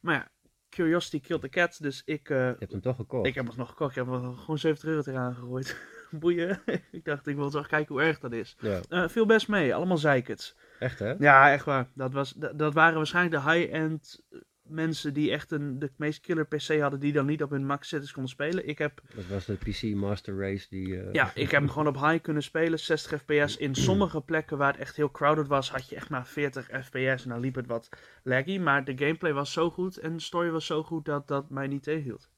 Maar 0.00 0.14
ja, 0.14 0.30
curiosity 0.70 1.20
killed 1.20 1.42
the 1.42 1.48
cat. 1.48 1.78
Dus 1.80 2.02
ik, 2.04 2.30
eh, 2.30 2.36
je 2.38 2.56
hebt 2.58 2.72
hem 2.72 2.80
toch 2.80 2.96
gekocht. 2.96 3.26
ik 3.26 3.34
heb 3.34 3.46
hem 3.46 3.56
nog 3.56 3.68
gekocht. 3.68 3.90
Ik 3.96 4.04
heb 4.04 4.12
er 4.14 4.20
gewoon 4.20 4.58
70 4.58 4.88
euro 4.88 5.02
eraan 5.10 5.34
gegooid. 5.34 5.76
Boeien. 6.10 6.60
ik 6.92 7.04
dacht, 7.04 7.26
ik 7.26 7.36
wil 7.36 7.50
toch 7.50 7.66
kijken 7.66 7.94
hoe 7.94 8.04
erg 8.04 8.18
dat 8.18 8.32
is. 8.32 8.56
Ja, 8.60 9.08
viel 9.08 9.26
best 9.26 9.48
mee. 9.48 9.74
Allemaal 9.74 9.98
zeikers. 9.98 10.54
Echt 10.82 10.98
hè? 10.98 11.14
Ja, 11.18 11.52
echt 11.52 11.64
waar. 11.64 11.88
Dat, 11.94 12.12
was, 12.12 12.32
dat, 12.32 12.58
dat 12.58 12.74
waren 12.74 12.96
waarschijnlijk 12.96 13.44
de 13.44 13.50
high-end 13.50 14.22
mensen 14.62 15.14
die 15.14 15.30
echt 15.30 15.50
een, 15.50 15.78
de 15.78 15.90
meest 15.96 16.20
killer 16.20 16.46
PC 16.46 16.80
hadden. 16.80 17.00
Die 17.00 17.12
dan 17.12 17.26
niet 17.26 17.42
op 17.42 17.50
hun 17.50 17.66
max 17.66 17.88
settings 17.88 18.12
konden 18.12 18.30
spelen. 18.32 18.68
Ik 18.68 18.78
heb, 18.78 19.00
Dat 19.14 19.26
was 19.26 19.44
de 19.44 19.54
PC 19.54 19.82
Master 19.82 20.38
Race 20.38 20.66
die... 20.68 21.00
eh, 21.00 21.12
ja, 21.12 21.30
ik 21.34 21.50
heb 21.50 21.60
hem 21.60 21.70
gewoon 21.70 21.86
op 21.86 22.00
high 22.00 22.22
kunnen 22.22 22.42
spelen. 22.42 22.78
60 22.78 23.20
fps. 23.22 23.56
In 23.56 23.74
sommige 23.88 24.20
plekken 24.20 24.58
waar 24.58 24.72
het 24.72 24.80
echt 24.80 24.96
heel 24.96 25.10
crowded 25.10 25.46
was, 25.46 25.70
had 25.70 25.88
je 25.88 25.96
echt 25.96 26.08
maar 26.10 26.26
40 26.26 26.68
fps. 26.84 27.22
En 27.24 27.28
dan 27.28 27.40
liep 27.40 27.54
het 27.54 27.66
wat 27.66 27.88
laggy. 28.22 28.58
Maar 28.58 28.84
de 28.84 28.98
gameplay 28.98 29.32
was 29.32 29.52
zo 29.52 29.70
goed 29.70 29.96
en 29.96 30.12
de 30.12 30.22
story 30.22 30.50
was 30.50 30.66
zo 30.66 30.82
goed 30.82 31.04
dat 31.04 31.28
dat 31.28 31.50
mij 31.50 31.66
niet 31.66 31.82
tegenhield. 31.82 32.30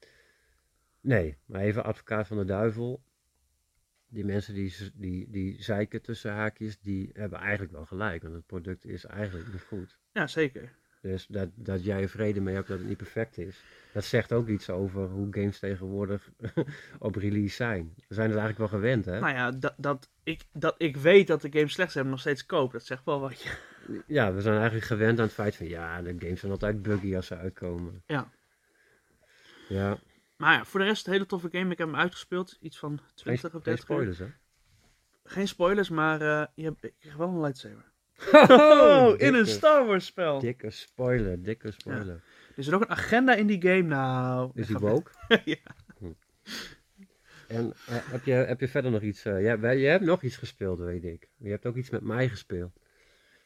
Nee, 1.00 1.38
maar 1.46 1.60
even 1.60 1.84
advocaat 1.84 2.26
van 2.26 2.36
de 2.36 2.44
duivel. 2.44 3.02
Die 4.14 4.24
mensen 4.24 4.54
die, 4.54 4.74
die, 4.94 5.30
die 5.30 5.62
zeiken 5.62 6.02
tussen 6.02 6.32
haakjes, 6.32 6.78
die 6.78 7.10
hebben 7.12 7.38
eigenlijk 7.38 7.72
wel 7.72 7.86
gelijk. 7.86 8.22
Want 8.22 8.34
het 8.34 8.46
product 8.46 8.84
is 8.84 9.04
eigenlijk 9.04 9.52
niet 9.52 9.62
goed. 9.62 9.96
Ja, 10.12 10.26
zeker. 10.26 10.72
Dus 11.00 11.26
dat, 11.26 11.48
dat 11.54 11.84
jij 11.84 12.02
er 12.02 12.08
vrede 12.08 12.40
mee 12.40 12.54
hebt 12.54 12.68
dat 12.68 12.78
het 12.78 12.88
niet 12.88 12.96
perfect 12.96 13.38
is. 13.38 13.62
Dat 13.92 14.04
zegt 14.04 14.32
ook 14.32 14.48
iets 14.48 14.70
over 14.70 15.08
hoe 15.08 15.26
games 15.30 15.58
tegenwoordig 15.58 16.30
op 16.98 17.14
release 17.14 17.54
zijn. 17.54 17.92
We 18.08 18.14
zijn 18.14 18.30
het 18.30 18.38
eigenlijk 18.38 18.70
wel 18.70 18.80
gewend, 18.80 19.04
hè? 19.04 19.20
Nou 19.20 19.34
ja, 19.34 19.50
dat, 19.50 19.74
dat, 19.76 20.10
ik, 20.22 20.42
dat 20.52 20.74
ik 20.78 20.96
weet 20.96 21.26
dat 21.26 21.40
de 21.40 21.52
game 21.52 21.68
slecht 21.68 21.94
hem 21.94 22.08
nog 22.08 22.20
steeds 22.20 22.46
koop, 22.46 22.72
dat 22.72 22.84
zegt 22.84 23.04
wel 23.04 23.20
wat. 23.20 23.42
je. 23.42 23.50
Ja, 24.06 24.34
we 24.34 24.40
zijn 24.40 24.54
eigenlijk 24.54 24.86
gewend 24.86 25.18
aan 25.18 25.24
het 25.24 25.34
feit 25.34 25.56
van 25.56 25.68
ja, 25.68 26.02
de 26.02 26.14
games 26.18 26.40
zijn 26.40 26.52
altijd 26.52 26.82
buggy 26.82 27.16
als 27.16 27.26
ze 27.26 27.36
uitkomen. 27.36 28.02
Ja. 28.06 28.30
Ja, 29.68 29.98
Maar 30.36 30.52
ja, 30.52 30.64
voor 30.64 30.80
de 30.80 30.86
rest, 30.86 31.06
een 31.06 31.12
hele 31.12 31.26
toffe 31.26 31.48
game. 31.52 31.70
Ik 31.72 31.78
heb 31.78 31.86
hem 31.86 31.96
uitgespeeld. 31.96 32.56
Iets 32.60 32.78
van 32.78 33.00
20 33.14 33.24
geen, 33.24 33.34
of 33.60 33.64
geen 33.64 33.74
30 33.74 33.88
uur. 33.88 33.96
spoilers 33.96 34.18
hè? 34.18 34.26
Geen 35.24 35.48
spoilers, 35.48 35.88
maar 35.88 36.20
eh, 36.20 36.46
je 36.54 36.64
hebt, 36.64 36.84
ik 36.84 36.94
krijg 36.98 37.16
wel 37.16 37.28
een 37.28 37.40
lightsaber. 37.40 37.84
Oh, 38.32 39.14
in 39.16 39.34
een 39.34 39.46
Star 39.46 39.86
Wars 39.86 40.06
spel. 40.06 40.38
Dikke 40.40 40.70
spoiler, 40.70 41.42
dikke 41.42 41.70
spoiler. 41.70 42.22
Er 42.56 42.64
zit 42.64 42.72
ook 42.74 42.80
een 42.82 42.90
agenda 42.90 43.34
in 43.34 43.46
die 43.46 43.62
game. 43.62 43.82
Nou, 43.82 44.50
Is 44.54 44.66
die 44.66 44.76
woke? 44.78 45.10
ja. 45.44 45.56
En 47.48 47.72
eh, 47.86 47.94
heb, 48.10 48.24
je, 48.24 48.32
heb 48.32 48.60
je 48.60 48.68
verder 48.68 48.90
nog 48.90 49.02
iets? 49.02 49.24
eh 49.24 49.40
jij, 49.42 49.58
wij- 49.58 49.78
jij 49.78 49.90
hebt 49.90 50.04
nog 50.04 50.22
iets 50.22 50.36
gespeeld, 50.36 50.78
weet 50.78 51.04
ik. 51.04 51.28
Je 51.36 51.50
hebt 51.50 51.66
ook 51.66 51.76
iets 51.76 51.90
met 51.90 52.02
mij 52.02 52.28
gespeeld. 52.28 52.72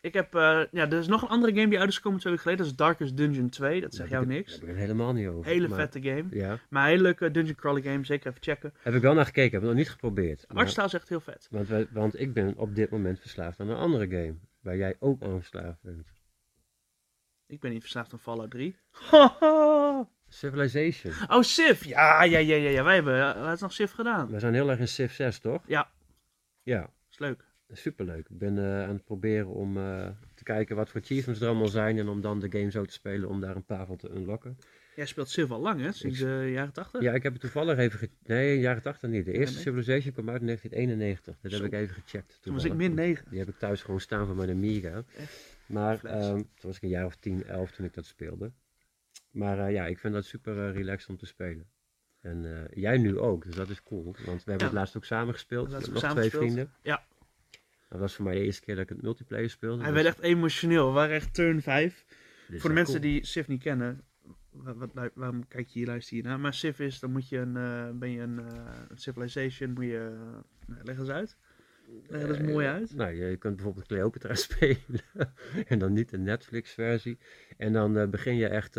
Ik 0.00 0.12
heb, 0.14 0.34
eh, 0.34 0.40
ja, 0.70 0.90
er 0.90 0.92
is 0.98 1.06
nog 1.06 1.22
een 1.22 1.28
andere 1.28 1.54
game 1.54 1.68
die 1.68 1.78
uit 1.80 1.88
is 1.88 1.96
gekomen 1.96 2.20
twee 2.20 2.32
weken 2.32 2.48
geleden. 2.50 2.64
Dat 2.64 2.74
is 2.80 2.84
Darkest 2.86 3.16
Dungeon 3.16 3.48
2. 3.48 3.80
Dat 3.80 3.94
zegt 3.94 4.10
jou 4.10 4.22
ik 4.22 4.28
niks. 4.28 4.50
Daar 4.50 4.60
heb 4.60 4.68
ik 4.68 4.74
het 4.74 4.78
helemaal 4.84 5.12
niet 5.12 5.28
over. 5.28 5.50
Hele 5.50 5.68
maar- 5.68 5.78
vette 5.78 6.02
game. 6.02 6.24
Ja, 6.30 6.58
Maar 6.70 6.82
een 6.82 6.88
hele 6.88 7.02
leuke 7.02 7.30
dungeon 7.30 7.54
crawler 7.54 7.82
game. 7.82 8.04
Zeker 8.04 8.30
even 8.30 8.42
checken. 8.42 8.72
heb 8.82 8.94
ik 8.94 9.02
wel 9.02 9.14
naar 9.14 9.24
gekeken, 9.24 9.50
heb 9.52 9.60
het 9.60 9.70
nog 9.70 9.78
niet 9.78 9.90
geprobeerd. 9.90 10.44
Maar- 10.48 10.56
artstyle 10.56 10.86
is 10.86 10.94
echt 10.94 11.08
heel 11.08 11.20
vet. 11.20 11.48
want, 11.50 11.68
wij- 11.68 11.86
want 11.90 12.20
ik 12.20 12.32
ben 12.32 12.56
op 12.56 12.74
dit 12.74 12.90
moment 12.90 13.20
verslaafd 13.20 13.60
aan 13.60 13.68
een 13.68 13.76
andere 13.76 14.08
game. 14.08 14.34
Waar 14.60 14.76
jij 14.76 14.96
ook 14.98 15.22
aan 15.22 15.38
verslaafd 15.38 15.82
bent. 15.82 16.06
Ik 17.46 17.60
ben 17.60 17.70
niet 17.70 17.80
verslaafd 17.80 18.12
aan 18.12 18.18
Fallout 18.18 18.50
3. 18.50 18.76
Civilization. 20.28 21.12
oh, 21.28 21.42
Civ. 21.42 21.84
Ja, 21.84 22.22
ja, 22.22 22.38
ja, 22.38 22.54
ja. 22.56 22.70
ja. 22.70 22.84
Wij 22.84 22.94
hebben 22.94 23.16
uh, 23.18 23.48
het 23.50 23.60
nog 23.60 23.72
Civ 23.72 23.92
gedaan. 23.92 24.30
We 24.30 24.38
zijn 24.38 24.54
heel 24.54 24.70
erg 24.70 24.78
in 24.78 24.88
Civ 24.88 25.12
6, 25.12 25.38
toch? 25.38 25.62
Ja. 25.66 25.90
Ja, 26.62 26.90
Is 27.10 27.18
leuk. 27.18 27.46
Superleuk. 27.76 28.28
Ik 28.28 28.38
ben 28.38 28.58
eh, 28.58 28.82
aan 28.82 28.94
het 28.94 29.04
proberen 29.04 29.46
om 29.48 29.76
eh, 29.76 30.08
te 30.34 30.44
kijken 30.44 30.76
wat 30.76 30.88
voor 30.88 31.00
achievements 31.00 31.40
er 31.42 31.48
allemaal 31.48 31.68
zijn. 31.68 31.98
En 31.98 32.08
om 32.08 32.20
dan 32.20 32.40
de 32.40 32.50
game 32.50 32.70
zo 32.70 32.84
te 32.84 32.92
spelen 32.92 33.28
om 33.28 33.40
daar 33.40 33.56
een 33.56 33.64
paar 33.64 33.86
van 33.86 33.96
te 33.96 34.10
unlocken. 34.10 34.58
Jij 34.96 35.06
speelt 35.06 35.28
Civ 35.28 35.50
al 35.50 35.60
lang, 35.60 35.80
hè? 35.80 35.92
Sinds 35.92 36.18
de 36.18 36.48
jaren 36.52 36.72
80? 36.72 37.00
Ja, 37.00 37.12
ik 37.12 37.22
heb 37.22 37.32
het 37.32 37.40
toevallig 37.40 37.78
even 37.78 37.98
ge... 37.98 38.10
Nee, 38.22 38.58
jaren 38.60 38.82
80 38.82 39.10
niet. 39.10 39.24
De 39.24 39.32
eerste 39.32 39.54
nee? 39.54 39.62
Civilization 39.62 40.12
kwam 40.12 40.28
uit 40.30 40.40
in 40.40 40.46
1991. 40.46 41.36
Dat 41.40 41.52
Zo. 41.52 41.56
heb 41.56 41.66
ik 41.66 41.80
even 41.80 41.94
gecheckt. 42.02 42.38
Toen 42.42 42.54
was 42.54 42.64
ik 42.64 42.74
min 42.74 42.94
9. 42.94 43.24
Die 43.30 43.38
heb 43.38 43.48
ik 43.48 43.58
thuis 43.58 43.82
gewoon 43.82 44.00
staan 44.00 44.26
van 44.26 44.36
mijn 44.36 44.50
Amiga. 44.50 45.04
Maar 45.66 46.04
ehm, 46.04 46.36
toen 46.36 46.46
was 46.60 46.76
ik 46.76 46.82
een 46.82 46.88
jaar 46.88 47.06
of 47.06 47.16
10, 47.16 47.44
11 47.44 47.70
toen 47.70 47.86
ik 47.86 47.94
dat 47.94 48.06
speelde. 48.06 48.52
Maar 49.30 49.58
eh, 49.58 49.72
ja, 49.72 49.86
ik 49.86 49.98
vind 49.98 50.14
dat 50.14 50.24
super 50.24 50.72
relaxed 50.72 51.08
om 51.08 51.16
te 51.16 51.26
spelen. 51.26 51.66
En 52.20 52.68
jij 52.74 52.98
nu 52.98 53.18
ook, 53.18 53.44
dus 53.44 53.54
dat 53.54 53.68
is 53.68 53.82
cool. 53.82 54.04
Want 54.04 54.16
we 54.24 54.32
hebben 54.34 54.58
Ja. 54.58 54.64
het 54.64 54.72
laatst 54.72 54.96
ook 54.96 55.04
samen 55.04 55.34
gespeeld. 55.34 55.68
Nog 55.70 55.80
twee 55.82 56.00
gespeeld. 56.00 56.30
vrienden. 56.30 56.72
Ja. 56.82 57.06
Dat 57.88 58.00
was 58.00 58.14
voor 58.14 58.24
mij 58.24 58.34
de 58.34 58.40
eerste 58.44 58.62
keer 58.62 58.74
dat 58.74 58.84
ik 58.84 58.90
het 58.90 59.02
multiplayer 59.02 59.50
speelde. 59.50 59.82
Hij 59.82 59.92
dus 59.92 60.02
werd 60.02 60.14
echt 60.14 60.24
emotioneel. 60.24 60.86
We 60.86 60.92
waren 60.92 61.14
echt 61.14 61.34
turn 61.34 61.62
5. 61.62 62.04
dit 62.06 62.54
is 62.54 62.60
Voor 62.60 62.70
de 62.70 62.76
mensen 62.76 63.00
cool. 63.00 63.12
die 63.12 63.26
Civ 63.26 63.46
niet 63.46 63.62
kennen, 63.62 64.04
wat, 64.50 65.10
waarom 65.14 65.48
kijk 65.48 65.68
je 65.68 65.78
hier, 65.78 65.88
luister 65.88 66.16
je 66.16 66.22
naar? 66.22 66.40
Maar 66.40 66.54
Civ 66.54 66.78
is, 66.78 67.00
dan 67.00 67.12
moet 67.12 67.28
je 67.28 67.38
een, 67.38 67.56
eh, 67.56 67.90
ben 67.98 68.10
je 68.10 68.20
een, 68.20 68.38
eh, 68.38 68.80
een 68.88 68.98
civilization, 68.98 69.72
moet 69.72 69.84
je, 69.84 70.16
uh, 70.68 70.76
leg 70.82 70.98
eens 70.98 71.08
uit. 71.08 71.36
Leg 72.06 72.20
het 72.20 72.30
eens 72.30 72.50
mooi 72.50 72.66
uit. 72.66 72.94
Nou, 72.94 73.14
je 73.14 73.36
kunt 73.36 73.56
bijvoorbeeld 73.56 73.86
Cleopatra 73.86 74.34
spelen. 74.48 75.00
en 75.66 75.78
dan 75.78 75.92
niet 75.92 76.10
de 76.10 76.18
Netflix-versie. 76.18 77.18
En 77.56 77.72
dan 77.72 78.10
begin 78.10 78.36
je 78.36 78.48
echt 78.48 78.76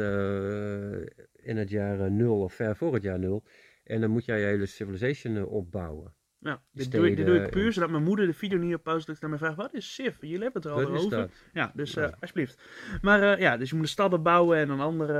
in 1.33 1.57
het 1.57 1.69
jaar 1.69 2.11
0 2.11 2.41
of 2.41 2.53
ver 2.53 2.75
voor 2.75 2.93
het 2.93 3.03
jaar 3.03 3.19
0. 3.19 3.43
En 3.83 4.01
dan 4.01 4.09
moet 4.09 4.25
jij 4.25 4.39
je 4.39 4.45
hele 4.45 4.65
civilization 4.65 5.45
opbouwen. 5.45 6.13
Ja, 6.41 6.61
dit 6.71 6.91
doe, 6.91 7.07
ik, 7.09 7.15
dit 7.17 7.25
doe 7.25 7.35
ik 7.35 7.49
puur 7.49 7.73
zodat 7.73 7.89
mijn 7.89 8.03
moeder 8.03 8.25
de 8.25 8.33
video 8.33 8.57
niet 8.57 8.73
op 8.75 8.83
pauze 8.83 9.05
drukt 9.05 9.23
en 9.23 9.29
mij 9.29 9.37
vraagt, 9.37 9.55
wat 9.55 9.73
is 9.73 9.93
Civ? 9.93 10.15
Jullie 10.21 10.39
hebben 10.43 10.61
het 10.61 10.65
er 10.71 10.71
al 10.71 10.79
is 10.95 11.03
over. 11.05 11.17
dat? 11.17 11.29
Ja, 11.53 11.71
dus 11.75 11.95
eh, 11.95 12.07
alsjeblieft. 12.19 12.61
Maar 13.01 13.21
eh, 13.33 13.39
ja, 13.39 13.57
dus 13.57 13.69
je 13.69 13.75
moet 13.75 13.85
de 13.85 13.91
stadden 13.91 14.23
bouwen 14.23 14.57
en 14.57 14.67
dan 14.67 14.79
andere 14.79 15.13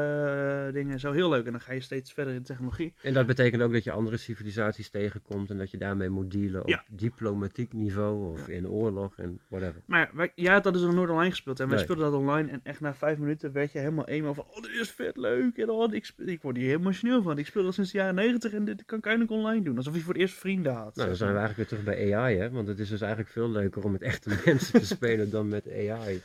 eh, 0.67 0.73
dingen. 0.73 0.99
Zo 0.99 1.11
heel 1.11 1.29
leuk. 1.29 1.45
En 1.45 1.51
dan 1.51 1.61
ga 1.61 1.73
je 1.73 1.79
steeds 1.79 2.13
verder 2.13 2.33
in 2.33 2.43
technologie. 2.43 2.93
En 3.01 3.13
dat 3.13 3.25
betekent 3.25 3.61
ook 3.61 3.71
dat 3.73 3.83
je 3.83 3.91
andere 3.91 4.17
civilisaties 4.17 4.89
tegenkomt 4.89 5.49
en 5.49 5.57
dat 5.57 5.71
je 5.71 5.77
daarmee 5.77 6.09
moet 6.09 6.31
dealen 6.31 6.61
op 6.61 6.67
Ja. 6.69 6.83
diplomatiek 6.89 7.73
niveau 7.73 8.31
of 8.31 8.47
in 8.47 8.67
oorlog 8.67 9.17
en 9.17 9.39
whatever. 9.49 9.81
Maar 9.85 9.99
ja, 9.99 10.09
wij- 10.13 10.31
jij 10.35 10.53
had 10.53 10.63
dat 10.63 10.73
dus 10.73 10.81
nog 10.81 10.93
nooit 10.93 11.09
online 11.09 11.29
gespeeld. 11.29 11.59
En 11.59 11.67
wij 11.67 11.75
Nee. 11.75 11.83
speelden 11.85 12.11
dat 12.11 12.19
online. 12.19 12.49
En 12.51 12.59
echt 12.63 12.79
na 12.79 12.93
vijf 12.93 13.17
minuten 13.17 13.51
werd 13.51 13.71
je 13.71 13.79
helemaal 13.79 14.07
eenmaal 14.07 14.33
van... 14.33 14.45
Oh, 14.49 14.61
dit 14.61 14.71
is 14.71 14.91
vet 14.91 15.17
leuk. 15.17 15.57
En 15.57 15.69
oh, 15.69 15.93
ik, 15.93 16.11
ik 16.17 16.41
word 16.41 16.57
hier 16.57 16.73
emotioneel 16.75 17.21
van. 17.21 17.37
Ik 17.37 17.45
speel 17.45 17.63
dat 17.63 17.73
sinds 17.73 17.91
de 17.91 17.97
jaren 17.97 18.15
negentig 18.15 18.53
en 18.53 18.65
dit 18.65 18.85
kan 18.85 18.97
ik 18.97 19.05
eindelijk 19.05 19.31
online 19.33 19.63
doen. 19.63 19.77
Alsof 19.77 19.95
je 19.95 20.01
voor 20.01 20.13
het 20.13 20.21
eerst 20.21 20.35
vrienden 20.35 20.73
had. 20.73 20.95
Nou, 20.95 21.08
dan 21.09 21.17
zijn 21.17 21.33
we 21.33 21.39
eigenlijk 21.39 21.69
weer 21.69 21.79
terug 21.79 21.95
bij 21.95 22.15
AI, 22.15 22.37
hè? 22.37 22.49
Want 22.49 22.67
het 22.67 22.79
is 22.79 22.89
dus 22.89 23.01
eigenlijk 23.01 23.31
veel 23.31 23.49
leuker 23.49 23.83
om 23.83 23.91
met 23.91 24.01
echte 24.01 24.29
mensen 24.45 24.79
te 24.79 24.85
spelen 24.85 25.29
dan 25.29 25.47
met 25.47 25.67
AI. 25.67 26.21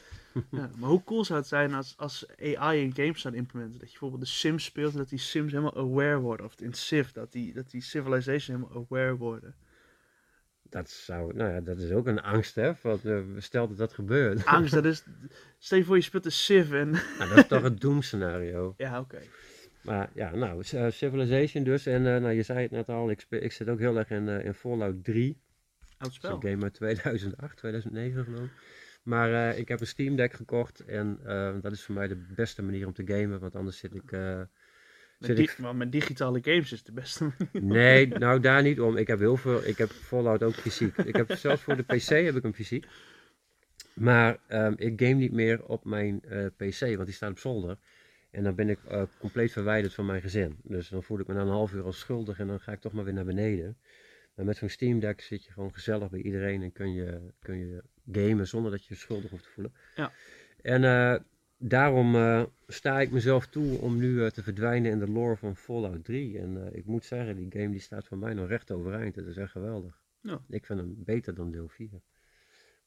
Ja, 0.50 0.70
maar 0.76 0.88
hoe 0.88 1.04
cool 1.04 1.24
zou 1.24 1.38
het 1.38 1.48
zijn 1.48 1.74
als, 1.74 1.94
als 1.96 2.26
AI 2.54 2.82
in 2.82 2.94
games 2.94 3.20
zou 3.20 3.34
implementen? 3.34 3.78
Dat 3.78 3.86
je 3.86 3.98
bijvoorbeeld 3.98 4.22
de 4.22 4.36
Sims 4.36 4.64
speelt 4.64 4.92
en 4.92 4.98
dat 4.98 5.08
die 5.08 5.18
Sims 5.18 5.52
helemaal 5.52 5.76
aware 5.76 6.18
worden. 6.18 6.46
Of 6.46 6.60
in 6.60 6.74
Civ, 6.74 7.10
dat 7.10 7.32
die, 7.32 7.52
dat 7.52 7.70
die 7.70 7.80
Civilization 7.80 8.56
helemaal 8.56 8.86
aware 8.88 9.16
worden. 9.16 9.54
Dat 10.62 10.90
zou, 10.90 11.34
nou 11.34 11.52
ja, 11.52 11.60
dat 11.60 11.78
is 11.78 11.90
ook 11.90 12.06
een 12.06 12.22
angst, 12.22 12.54
hè? 12.54 12.72
Want, 12.82 13.04
eh, 13.04 13.18
stel 13.38 13.68
dat 13.68 13.76
dat 13.76 13.92
gebeurt. 13.92 14.44
Angst, 14.44 14.72
dat 14.72 14.84
is... 14.84 15.04
Stel 15.58 15.78
je 15.78 15.84
voor 15.84 15.96
je 15.96 16.02
speelt 16.02 16.22
de 16.22 16.30
Civ 16.30 16.72
en... 16.72 16.90
Nou, 16.90 17.28
dat 17.28 17.36
is 17.38 17.46
toch 17.46 17.62
het 17.62 17.80
doemscenario. 17.80 18.74
Ja, 18.76 19.00
oké. 19.00 19.20
Maar 19.84 20.10
ja, 20.14 20.34
nou, 20.34 20.62
eh, 20.70 20.90
Civilization 20.90 21.64
dus. 21.64 21.86
En 21.86 22.14
eh, 22.14 22.20
nou, 22.20 22.34
je 22.34 22.42
zei 22.42 22.60
het 22.60 22.70
net 22.70 22.88
al, 22.88 23.10
ik, 23.10 23.26
ik 23.28 23.52
zit 23.52 23.68
ook 23.68 23.78
heel 23.78 23.96
erg 23.96 24.10
in, 24.10 24.28
eh, 24.28 24.44
in 24.44 24.54
Fallout 24.54 25.04
3. 25.04 25.38
Oud 25.80 25.98
Dat 25.98 26.08
is 26.08 26.14
spel. 26.14 26.34
een 26.34 26.42
game 26.42 26.62
uit 26.62 26.74
2008, 26.74 27.56
2009 27.56 28.24
geloof 28.24 28.44
ik. 28.44 28.50
Maar 29.02 29.56
ik 29.56 29.68
heb 29.68 29.80
een 29.80 29.86
Steam 29.86 30.16
Deck 30.16 30.32
gekocht 30.32 30.84
en 30.84 31.18
dat 31.60 31.72
is 31.72 31.82
voor 31.82 31.94
mij 31.94 32.08
de 32.08 32.26
beste 32.34 32.62
manier 32.62 32.86
om 32.86 32.92
te 32.92 33.02
gamen, 33.06 33.40
want 33.40 33.56
anders 33.56 33.78
zit 33.78 33.94
ik... 33.94 34.10
Met, 34.10 34.48
zit 35.18 35.38
ik 35.38 35.58
maar 35.58 35.76
met 35.76 35.92
digitale 35.92 36.38
games 36.42 36.72
is 36.72 36.78
het 36.78 36.86
de 36.86 36.92
beste 36.92 37.24
manier. 37.52 37.68
nee, 37.68 38.06
nou 38.06 38.40
daar 38.40 38.62
niet 38.62 38.80
om. 38.80 38.96
Ik 38.96 39.06
heb 39.06 39.18
heel 39.18 39.36
veel, 39.36 39.66
ik 39.66 39.78
heb 39.78 39.90
Fallout 39.90 40.42
ook 40.42 40.54
fysiek. 40.54 40.96
Ik 40.96 41.16
heb 41.16 41.32
zelfs 41.32 41.62
voor 41.62 41.76
de 41.76 41.82
PC 41.82 42.08
heb 42.08 42.36
ik 42.36 42.42
hem 42.42 42.54
fysiek. 42.54 42.86
Maar 43.94 44.38
ehm, 44.46 44.72
ik 44.76 45.00
game 45.00 45.14
niet 45.14 45.32
meer 45.32 45.64
op 45.64 45.84
mijn 45.84 46.20
PC, 46.56 46.80
want 46.80 47.04
die 47.04 47.14
staat 47.14 47.30
op 47.30 47.38
zolder. 47.38 47.78
En 48.34 48.44
dan 48.44 48.54
ben 48.54 48.68
ik 48.68 48.78
eh, 48.88 49.02
compleet 49.18 49.52
verwijderd 49.52 49.94
van 49.94 50.06
mijn 50.06 50.20
gezin. 50.20 50.56
Dus 50.62 50.88
dan 50.88 51.02
voel 51.02 51.18
ik 51.18 51.26
me 51.26 51.34
na 51.34 51.40
een 51.40 51.48
half 51.48 51.72
uur 51.72 51.84
al 51.84 51.92
schuldig 51.92 52.38
en 52.38 52.46
dan 52.46 52.60
ga 52.60 52.72
ik 52.72 52.80
toch 52.80 52.92
maar 52.92 53.04
weer 53.04 53.14
naar 53.14 53.24
beneden. 53.24 53.76
Maar 54.34 54.44
met 54.44 54.56
zo'n 54.56 54.68
Steam 54.68 55.00
Deck 55.00 55.20
zit 55.20 55.44
je 55.44 55.52
gewoon 55.52 55.72
gezellig 55.72 56.10
bij 56.10 56.20
iedereen 56.20 56.62
en 56.62 56.72
kun 56.72 56.92
je, 56.92 57.20
kun 57.38 57.58
je 57.58 57.82
gamen 58.12 58.46
zonder 58.46 58.70
dat 58.70 58.84
je 58.84 58.94
je 58.94 59.00
schuldig 59.00 59.30
hoeft 59.30 59.42
te 59.42 59.50
voelen. 59.50 59.72
Ja. 59.96 60.12
En 60.62 60.84
eh, 60.84 61.20
daarom 61.58 62.14
eh, 62.14 62.42
sta 62.66 63.00
ik 63.00 63.10
mezelf 63.10 63.46
toe 63.46 63.78
om 63.78 63.98
nu 63.98 64.30
te 64.30 64.42
verdwijnen 64.42 64.90
in 64.90 64.98
de 64.98 65.10
lore 65.10 65.36
van 65.36 65.56
Fallout 65.56 66.04
3. 66.04 66.38
En 66.38 66.68
ik 66.72 66.84
moet 66.84 67.04
zeggen, 67.04 67.36
die 67.36 67.60
game 67.60 67.70
die 67.70 67.80
staat 67.80 68.06
voor 68.06 68.18
mij 68.18 68.34
nog 68.34 68.48
recht 68.48 68.70
overeind. 68.70 69.16
Het 69.16 69.26
is 69.26 69.36
echt 69.36 69.50
geweldig. 69.50 70.02
Ja. 70.20 70.40
Ik 70.48 70.66
vind 70.66 70.78
hem 70.78 70.94
beter 70.96 71.34
dan 71.34 71.50
deel 71.50 71.68
4. 71.68 71.88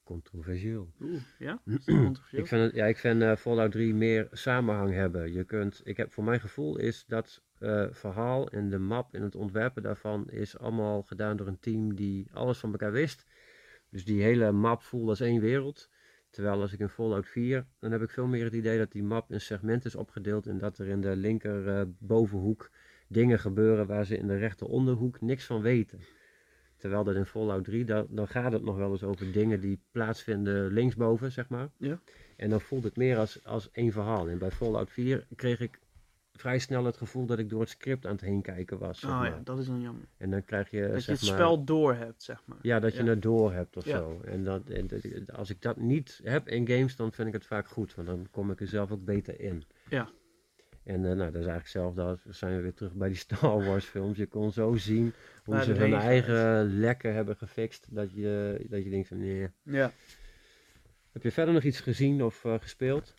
Controversieel. 0.08 0.94
Oeh, 1.02 1.22
ja? 1.40 1.62
Controversieel? 1.86 2.42
Ik 2.42 2.48
vind, 2.48 2.62
het, 2.62 2.76
ja, 2.76 2.86
ik 2.86 2.98
vind 2.98 3.22
eh, 3.22 3.36
Fallout 3.36 3.72
3 3.72 3.94
meer 3.94 4.28
samenhang 4.32 4.94
hebben. 4.94 5.34
Je 5.34 5.44
kunt, 5.44 5.82
ik 5.84 5.98
heb, 5.98 6.14
voor 6.14 6.24
mijn 6.24 6.40
gevoel 6.40 6.78
is 6.78 7.06
dat 7.08 7.44
eh, 7.60 7.86
verhaal 7.92 8.50
en 8.50 8.70
de 8.70 8.78
map 8.78 9.14
en 9.14 9.22
het 9.22 9.36
ontwerpen 9.36 9.84
daarvan 9.84 10.30
is 10.30 10.58
allemaal 10.58 11.02
gedaan 11.02 11.38
door 11.38 11.48
een 11.48 11.60
team 11.60 11.96
die 11.96 12.28
alles 12.34 12.58
van 12.58 12.72
elkaar 12.72 12.92
wist. 12.92 13.26
Dus 13.90 14.06
die 14.06 14.22
hele 14.22 14.52
map 14.52 14.82
voelt 14.82 15.10
als 15.10 15.20
één 15.20 15.42
wereld. 15.42 15.90
Terwijl 16.30 16.62
als 16.62 16.74
ik 16.74 16.80
in 16.80 16.90
Fallout 16.90 17.28
4, 17.28 17.66
dan 17.80 17.92
heb 17.92 18.02
ik 18.02 18.10
veel 18.10 18.28
meer 18.28 18.44
het 18.44 18.54
idee 18.54 18.78
dat 18.78 18.92
die 18.92 19.04
map 19.04 19.32
in 19.32 19.42
segmenten 19.42 19.90
is 19.90 19.96
opgedeeld 19.96 20.48
en 20.48 20.58
dat 20.58 20.78
er 20.78 20.88
in 20.88 21.02
de 21.02 21.16
linker 21.16 21.68
eh, 21.68 21.82
bovenhoek 22.00 22.70
dingen 23.08 23.40
gebeuren 23.40 23.88
waar 23.88 24.06
ze 24.06 24.18
in 24.18 24.28
de 24.28 24.38
rechter 24.38 24.68
onderhoek 24.68 25.22
niks 25.22 25.46
van 25.46 25.62
weten. 25.62 26.00
Terwijl 26.78 27.04
dat 27.04 27.16
in 27.16 27.26
Fallout 27.26 27.64
3, 27.64 27.86
dan, 27.86 28.08
dan 28.10 28.28
gaat 28.28 28.52
het 28.52 28.64
nog 28.64 28.76
wel 28.78 28.92
eens 28.92 29.04
over 29.04 29.32
dingen 29.32 29.60
die 29.60 29.80
plaatsvinden 29.92 30.74
linksboven, 30.74 31.32
zeg 31.32 31.50
maar. 31.50 31.70
Ja. 31.78 32.00
En 32.38 32.50
dan 32.50 32.62
voelt 32.62 32.84
het 32.84 32.98
meer 32.98 33.18
als, 33.18 33.44
als 33.46 33.72
één 33.72 33.92
verhaal. 33.92 34.30
En 34.30 34.38
bij 34.38 34.52
Fallout 34.52 34.90
4 34.92 35.28
kreeg 35.36 35.60
ik 35.60 35.80
vrij 36.34 36.60
snel 36.60 36.84
het 36.86 36.98
gevoel 36.98 37.26
dat 37.26 37.40
ik 37.40 37.50
door 37.50 37.60
het 37.60 37.70
script 37.70 38.06
aan 38.06 38.12
het 38.12 38.22
heen 38.22 38.42
kijken 38.42 38.78
was. 38.78 39.00
Zeg 39.00 39.10
Oh 39.10 39.20
maar. 39.20 39.30
ja, 39.30 39.42
dat 39.44 39.60
is 39.60 39.66
dan 39.66 39.82
jammer. 39.82 40.04
En 40.18 40.30
dan 40.30 40.44
krijg 40.46 40.70
je, 40.70 40.88
Dat 40.92 41.06
je 41.06 41.12
het 41.12 41.22
maar, 41.22 41.30
spel 41.34 41.64
door 41.64 41.96
hebt, 41.96 42.24
zeg 42.24 42.42
maar. 42.46 42.58
ja, 42.62 42.80
dat 42.80 42.96
je 42.96 43.04
het 43.04 43.22
door 43.22 43.54
hebt 43.54 43.78
of 43.78 43.86
Ja. 43.86 43.98
zo. 43.98 44.22
En, 44.26 44.44
dat, 44.44 44.70
en 44.70 44.88
dat- 44.88 45.32
als 45.34 45.50
ik 45.50 45.62
dat 45.62 45.78
niet 45.78 46.20
heb 46.24 46.48
in 46.50 46.68
games, 46.68 46.96
dan 46.96 47.12
vind 47.12 47.28
ik 47.28 47.34
het 47.34 47.46
vaak 47.46 47.68
goed. 47.68 47.96
Want 47.96 48.08
dan 48.08 48.28
kom 48.32 48.52
ik 48.52 48.60
er 48.62 48.68
zelf 48.68 48.92
ook 48.92 49.06
beter 49.06 49.40
in. 49.40 49.64
Ja. 49.90 50.10
En 50.88 50.96
eh, 50.96 51.02
nou, 51.02 51.18
dat 51.18 51.42
is 51.42 51.48
eigenlijk 51.48 51.64
hetzelfde 51.64 52.02
als, 52.02 52.24
we 52.24 52.34
zijn 52.34 52.56
we 52.56 52.62
weer 52.62 52.74
terug 52.74 52.94
bij 52.94 53.08
die 53.08 53.18
Star 53.18 53.64
Wars 53.68 53.86
films. 53.86 54.18
Je 54.18 54.28
kon 54.28 54.52
zo 54.52 54.76
zien 54.76 55.14
hoe 55.44 55.62
ze 55.62 55.70
het 55.70 55.80
hun 55.80 55.94
eigen 55.94 56.80
lekken 56.80 57.14
hebben 57.14 57.36
gefixt. 57.36 57.86
Dat 57.90 58.12
je, 58.14 58.66
dat 58.70 58.84
je 58.84 58.90
denkt 58.90 59.08
van, 59.08 59.18
nee. 59.18 59.50
Ja. 59.64 59.92
Heb 61.12 61.24
je 61.24 61.32
verder 61.32 61.54
nog 61.54 61.64
iets 61.64 61.80
gezien 61.80 62.24
of 62.24 62.46
eh, 62.46 62.54
gespeeld? 62.60 63.14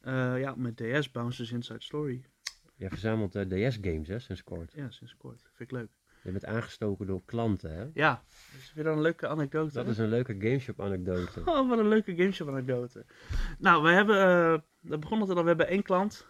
Eh, 0.00 0.40
ja, 0.40 0.54
met 0.56 0.76
DS 0.76 1.10
Bouncers 1.10 1.52
Inside 1.52 1.82
Story. 1.82 2.24
Je 2.74 2.88
verzamelt 2.88 3.34
eh, 3.34 3.42
DS-games, 3.42 4.08
hè, 4.08 4.18
sinds 4.18 4.44
kort. 4.44 4.72
Ja, 4.72 4.90
sinds 4.90 5.16
kort. 5.16 5.40
Vind 5.42 5.70
ik 5.70 5.76
leuk. 5.76 5.90
Je 6.22 6.30
bent 6.32 6.44
aangestoken 6.44 7.06
door 7.06 7.22
klanten, 7.24 7.70
hè? 7.70 7.86
Ja, 7.94 8.22
dat 8.52 8.60
is 8.60 8.72
weer 8.74 8.86
een 8.86 9.00
leuke 9.00 9.28
anekdote. 9.28 9.74
Dat 9.74 9.84
hè? 9.84 9.90
is 9.90 9.98
een 9.98 10.08
leuke 10.08 10.36
gameshop 10.38 10.80
anekdote. 10.80 11.40
Oh, 11.50 11.68
wat 11.68 11.78
een 11.78 11.88
leuke 11.88 12.16
gameshop 12.16 12.48
anekdote. 12.48 13.04
Nou, 13.58 13.82
we 13.82 13.88
hebben, 13.88 14.64
dat 14.80 15.00
begon 15.00 15.18
altijd 15.18 15.36
al, 15.36 15.42
we 15.42 15.48
hebben 15.48 15.68
één 15.68 15.82
klant. 15.82 16.26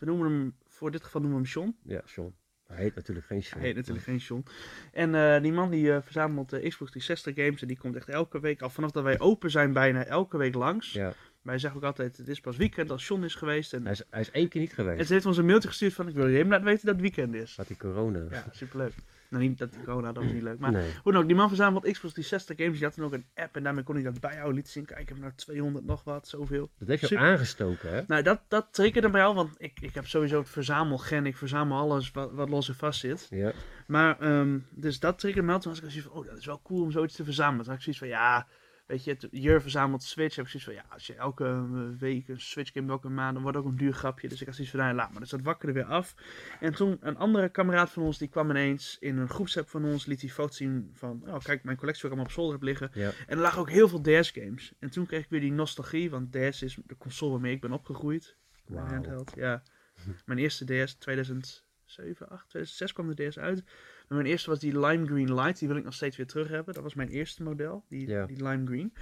We 0.00 0.06
noemen 0.06 0.30
hem, 0.30 0.54
voor 0.66 0.90
dit 0.90 1.04
geval 1.04 1.20
noemen 1.20 1.42
we 1.42 1.48
hem 1.48 1.54
John. 1.54 1.76
Ja, 1.82 2.02
John. 2.06 2.34
Hij 2.66 2.82
heet 2.82 2.94
natuurlijk 2.94 3.26
geen 3.26 3.38
John. 3.38 3.58
Hij 3.58 3.66
heet 3.66 3.76
natuurlijk 3.76 4.04
geen 4.04 4.16
John. 4.16 4.44
En 4.92 5.14
eh, 5.14 5.42
die 5.42 5.52
man 5.52 5.70
die 5.70 5.92
eh, 5.92 6.02
verzamelt 6.02 6.50
de 6.50 6.56
Xbox 6.68 6.90
360 6.90 7.44
games 7.44 7.62
en 7.62 7.68
die 7.68 7.78
komt 7.78 7.96
echt 7.96 8.08
elke 8.08 8.40
week, 8.40 8.62
al 8.62 8.70
vanaf 8.70 8.90
dat 8.90 9.02
wij 9.02 9.18
open 9.18 9.50
zijn, 9.50 9.72
bijna 9.72 10.04
elke 10.04 10.36
week 10.36 10.54
langs. 10.54 10.92
Ja, 10.92 11.12
Wij 11.42 11.58
zeggen 11.58 11.80
ook 11.80 11.86
altijd, 11.86 12.16
het 12.16 12.28
is 12.28 12.40
pas 12.40 12.56
weekend 12.56 12.90
als 12.90 13.06
John 13.08 13.22
is 13.22 13.34
geweest. 13.34 13.72
En, 13.72 13.82
hij 13.82 13.92
is, 13.92 14.02
hij 14.10 14.20
is 14.20 14.30
één 14.30 14.48
keer 14.48 14.60
niet 14.60 14.70
en 14.70 14.76
geweest. 14.76 15.06
ze 15.06 15.12
heeft 15.12 15.26
ons 15.26 15.36
een 15.36 15.46
mailtje 15.46 15.68
gestuurd 15.68 15.92
van, 15.92 16.08
ik 16.08 16.14
wil 16.14 16.26
je 16.26 16.36
even 16.36 16.50
laten 16.50 16.64
weten 16.64 16.86
dat 16.86 16.94
het 16.94 17.02
weekend 17.02 17.34
is. 17.34 17.56
Had 17.56 17.66
hij 17.68 17.76
corona. 17.76 18.26
Ja, 18.30 18.44
superleuk. 18.50 18.94
Nou, 19.30 19.42
niet 19.42 19.58
dat 19.58 19.76
corona, 19.84 20.12
dat 20.12 20.22
was 20.22 20.32
niet 20.32 20.42
leuk. 20.42 20.58
Maar 20.58 20.72
nee. 20.72 20.90
hoe 21.02 21.12
dan 21.12 21.20
ook, 21.20 21.26
die 21.26 21.36
man 21.36 21.48
verzamelt 21.48 21.82
Xbox 21.82 22.12
360 22.12 22.56
games. 22.56 22.78
Die 22.78 22.86
had 22.86 22.96
dan 22.96 23.04
ook 23.04 23.12
een 23.12 23.26
app 23.34 23.56
en 23.56 23.62
daarmee 23.62 23.84
kon 23.84 23.94
hij 23.94 24.04
dat 24.04 24.20
bijhouden. 24.20 24.54
Liet 24.54 24.68
zien, 24.68 24.84
kijk, 24.84 25.00
ik 25.00 25.08
heb 25.08 25.18
nou 25.18 25.32
200 25.34 25.84
nog 25.84 26.04
wat, 26.04 26.28
zoveel. 26.28 26.70
Dat 26.78 26.88
heeft 26.88 27.00
je 27.00 27.06
Super. 27.06 27.24
aangestoken, 27.24 27.94
hè? 27.94 28.02
Nou, 28.06 28.22
dat, 28.22 28.40
dat 28.48 28.66
triggerde 28.70 29.10
bij 29.10 29.20
jou, 29.20 29.34
want 29.34 29.54
ik, 29.58 29.80
ik 29.80 29.94
heb 29.94 30.06
sowieso 30.06 30.38
het 30.38 30.48
verzamelgen. 30.48 31.26
Ik 31.26 31.36
verzamel 31.36 31.78
alles 31.78 32.10
wat, 32.10 32.32
wat 32.32 32.48
los 32.48 32.68
en 32.68 32.74
vast 32.74 33.00
zit. 33.00 33.26
Ja. 33.30 33.52
Maar, 33.86 34.20
ehm, 34.20 34.58
dus 34.70 35.00
dat 35.00 35.18
triggerde 35.18 35.46
me. 35.46 35.58
Toen 35.58 35.72
was 35.72 35.82
ik 35.82 35.90
zoiets 35.90 36.08
van, 36.08 36.20
oh, 36.20 36.26
dat 36.26 36.38
is 36.38 36.46
wel 36.46 36.60
cool 36.62 36.82
om 36.82 36.90
zoiets 36.90 37.14
te 37.14 37.24
verzamelen. 37.24 37.64
Toen 37.64 37.74
had 37.74 37.86
ik 37.86 37.94
zoiets 37.94 38.00
van, 38.00 38.08
ja, 38.08 38.46
weet 38.90 39.04
je, 39.04 39.10
het- 39.10 39.28
Jur 39.30 39.60
verzamelt 39.62 40.02
Switch. 40.02 40.36
Heb 40.36 40.44
ik 40.44 40.50
zoiets 40.50 40.68
van, 40.68 40.78
ja, 40.78 40.94
als 40.94 41.06
je 41.06 41.14
elke 41.14 41.44
eh, 41.44 41.98
week 41.98 42.28
een 42.28 42.40
Switch 42.40 42.72
game, 42.72 42.90
elke 42.90 43.08
maand, 43.08 43.34
dan 43.34 43.42
wordt 43.42 43.58
ook 43.58 43.64
een 43.64 43.76
duur 43.76 43.92
grapje. 43.92 44.28
Dus 44.28 44.40
ik 44.40 44.46
had 44.46 44.54
zoiets 44.54 44.74
van, 44.74 44.84
nou, 44.84 44.94
laat 44.94 45.10
maar. 45.10 45.20
Dus 45.20 45.30
dat 45.30 45.40
wakkerde 45.42 45.72
weer 45.74 45.84
af. 45.84 46.14
En 46.60 46.74
toen, 46.74 46.96
een 47.00 47.16
andere 47.16 47.48
kameraad 47.48 47.90
van 47.90 48.02
ons, 48.02 48.18
die 48.18 48.28
kwam 48.28 48.50
ineens 48.50 48.96
in 49.00 49.18
een 49.18 49.28
groepsapp 49.28 49.68
van 49.68 49.84
ons, 49.84 50.06
liet 50.06 50.20
die 50.20 50.30
foto 50.30 50.52
zien 50.52 50.90
van, 50.94 51.22
oh, 51.26 51.38
kijk, 51.38 51.64
mijn 51.64 51.76
collectie 51.76 52.02
wat 52.08 52.12
ik 52.12 52.18
allemaal 52.18 52.24
op 52.24 52.32
zolder 52.32 52.52
heb 52.54 52.62
liggen. 52.62 52.90
Ja. 52.92 53.10
En 53.26 53.36
er 53.36 53.42
lagen 53.42 53.60
ook 53.60 53.70
heel 53.70 53.88
veel 53.88 54.02
DS 54.02 54.30
games. 54.30 54.72
En 54.78 54.90
toen 54.90 55.06
kreeg 55.06 55.22
ik 55.22 55.30
weer 55.30 55.40
die 55.40 55.52
nostalgie, 55.52 56.10
want 56.10 56.32
DS 56.32 56.62
is 56.62 56.78
de 56.86 56.96
console 56.96 57.30
waarmee 57.30 57.54
ik 57.54 57.60
ben 57.60 57.72
opgegroeid. 57.72 58.36
Handheld, 58.74 59.32
ja. 59.36 59.62
Mijn 60.26 60.38
eerste 60.38 60.64
DS 60.84 60.94
2007, 60.94 62.28
8, 62.28 62.48
2006 62.48 62.92
kwam 62.92 63.14
de 63.14 63.28
DS 63.28 63.38
uit. 63.38 63.62
En 64.10 64.16
mijn 64.16 64.28
eerste 64.28 64.50
was 64.50 64.58
die 64.58 64.78
Lime 64.78 65.06
Green 65.06 65.34
Light, 65.34 65.58
die 65.58 65.68
wil 65.68 65.76
ik 65.76 65.84
nog 65.84 65.94
steeds 65.94 66.16
weer 66.16 66.26
terug 66.26 66.48
hebben. 66.48 66.74
Dat 66.74 66.82
was 66.82 66.94
mijn 66.94 67.08
eerste 67.08 67.42
model, 67.42 67.84
die, 67.88 68.26
die 68.26 68.42
Lime 68.48 68.66
Green. 68.66 68.92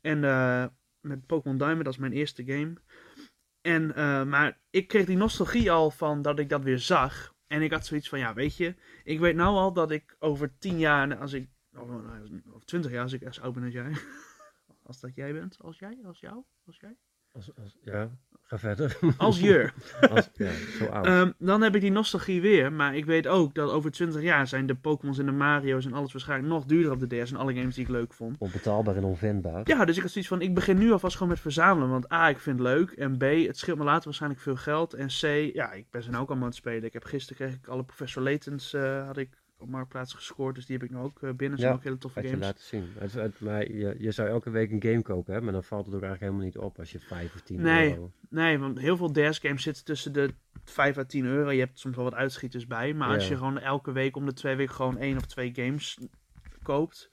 En 0.00 0.24
eh, 0.24 0.66
met 1.00 1.26
Pokémon 1.26 1.58
Diamond, 1.58 1.84
dat 1.84 1.92
is 1.92 1.98
mijn 1.98 2.12
eerste 2.12 2.44
game. 2.44 2.74
En, 3.60 3.94
eh, 3.94 4.24
maar 4.24 4.60
ik 4.70 4.88
kreeg 4.88 5.06
die 5.06 5.16
nostalgie 5.16 5.70
al 5.70 5.90
van 5.90 6.22
dat 6.22 6.38
ik 6.38 6.48
dat 6.48 6.62
weer 6.62 6.78
zag. 6.78 7.34
En 7.46 7.62
ik 7.62 7.72
had 7.72 7.86
zoiets 7.86 8.08
van, 8.08 8.18
ja, 8.18 8.34
weet 8.34 8.56
je, 8.56 8.74
ik 9.04 9.20
weet 9.20 9.36
nou 9.36 9.56
al 9.56 9.72
dat 9.72 9.90
ik 9.90 10.16
over 10.18 10.58
10 10.58 10.78
jaar, 10.78 11.16
als 11.16 11.32
ik, 11.32 11.48
of, 11.76 11.88
nou, 11.88 12.42
of 12.52 12.64
20 12.64 12.90
jaar, 12.90 13.02
als 13.02 13.12
ik 13.12 13.26
als 13.26 13.40
oud 13.40 13.54
ben 13.54 13.64
als 13.64 13.72
jij. 13.72 13.92
Als 14.86 15.00
dat 15.00 15.14
jij 15.14 15.32
bent, 15.32 15.58
als 15.58 15.78
jij, 15.78 15.98
als 16.04 16.20
jou, 16.20 16.44
als 16.66 16.76
jij. 16.80 16.96
Als, 17.32 17.56
als, 17.56 17.78
ja, 17.80 18.18
ga 18.46 18.58
verder. 18.58 18.96
Als. 19.16 19.42
Als, 20.10 20.30
ja, 20.34 20.50
zo 20.78 20.84
oud. 20.84 21.06
Ehm, 21.06 21.30
dan 21.38 21.62
heb 21.62 21.74
ik 21.74 21.80
die 21.80 21.90
nostalgie 21.90 22.40
weer. 22.40 22.72
Maar 22.72 22.96
ik 22.96 23.04
weet 23.04 23.26
ook 23.26 23.54
dat 23.54 23.70
over 23.70 23.90
20 23.90 24.22
jaar 24.22 24.46
zijn 24.46 24.66
de 24.66 24.74
Pokémon's 24.74 25.18
en 25.18 25.26
de 25.26 25.32
Mario's 25.32 25.86
en 25.86 25.92
alles 25.92 26.12
waarschijnlijk 26.12 26.52
nog 26.52 26.64
duurder 26.64 26.92
op 26.92 27.00
de 27.00 27.22
DS. 27.22 27.30
En 27.30 27.36
alle 27.36 27.54
games 27.54 27.74
die 27.74 27.84
ik 27.84 27.90
leuk 27.90 28.12
vond. 28.12 28.36
Onbetaalbaar 28.38 28.96
en 28.96 29.04
onvendbaar. 29.04 29.60
Ja, 29.64 29.84
dus 29.84 29.96
ik 29.96 30.02
had 30.02 30.10
zoiets 30.10 30.30
van, 30.30 30.40
ik 30.40 30.54
begin 30.54 30.78
nu 30.78 30.92
alvast 30.92 31.14
gewoon 31.16 31.28
met 31.28 31.40
verzamelen. 31.40 31.88
Want 31.90 32.12
A, 32.12 32.28
ik 32.28 32.38
vind 32.38 32.58
het 32.58 32.68
leuk. 32.68 32.90
En 32.90 33.16
B, 33.16 33.22
het 33.22 33.58
scheelt 33.58 33.78
me 33.78 33.84
later 33.84 34.04
waarschijnlijk 34.04 34.42
veel 34.42 34.56
geld. 34.56 34.94
En 34.94 35.06
C, 35.06 35.54
ja, 35.54 35.72
ik 35.72 35.86
ben 35.90 36.02
ze 36.02 36.10
nou 36.10 36.22
ook 36.22 36.28
allemaal 36.28 36.46
aan 36.46 36.50
het 36.50 36.60
spelen. 36.60 36.84
Ik 36.84 36.92
heb 36.92 37.04
gisteren 37.04 37.46
kreeg 37.46 37.58
ik 37.58 37.68
alle 37.68 37.84
Professor 37.84 38.22
Laytons 38.22 38.74
eh, 38.74 39.06
had 39.06 39.16
ik 39.16 39.43
op 39.64 39.70
Marktplaats 39.70 40.14
gescoord. 40.14 40.54
Dus 40.54 40.66
die 40.66 40.76
heb 40.76 40.84
ik 40.86 40.90
nu 40.94 40.98
ook 41.02 41.22
eh, 41.22 41.30
binnen. 41.32 41.58
zijn 41.58 41.70
Ja, 41.70 41.76
ook 41.76 41.84
hele 41.84 41.98
toffe 41.98 42.18
Had 42.20 42.28
je 42.28 42.34
games. 42.34 42.46
laten 42.46 42.64
zien. 42.64 42.88
Het, 42.98 43.12
het- 43.12 43.40
maar 43.40 43.72
je, 43.72 43.94
je 43.98 44.10
zou 44.10 44.28
elke 44.28 44.50
week 44.50 44.70
een 44.70 44.82
game 44.82 45.02
kopen, 45.02 45.34
hè? 45.34 45.40
Maar 45.40 45.52
dan 45.52 45.64
valt 45.64 45.86
het 45.86 45.94
ook 45.94 46.02
eigenlijk 46.02 46.32
helemaal 46.32 46.44
niet 46.52 46.58
op 46.70 46.78
als 46.78 46.92
je 46.92 46.98
5 46.98 47.34
of 47.34 47.40
10 47.40 47.60
Nee. 47.60 47.90
euro... 47.90 48.12
Nee, 48.28 48.58
want 48.58 48.78
heel 48.78 48.96
veel 48.96 49.12
DS 49.12 49.38
games 49.38 49.62
zitten 49.62 49.84
tussen 49.84 50.12
de 50.12 50.34
5 50.64 50.98
à 50.98 51.04
10 51.04 51.24
euro. 51.24 51.50
Je 51.50 51.60
hebt 51.60 51.78
soms 51.78 51.96
wel 51.96 52.04
wat 52.04 52.14
uitschieters 52.14 52.66
bij. 52.66 52.94
Maar 52.94 53.08
als 53.14 53.28
je 53.28 53.36
gewoon 53.36 53.58
elke 53.58 53.92
week 53.92 54.16
om 54.16 54.26
de 54.26 54.32
twee 54.32 54.56
weken 54.56 54.74
gewoon 54.74 54.98
één 54.98 55.16
of 55.16 55.26
twee 55.26 55.54
games 55.54 55.98
koopt, 56.62 57.10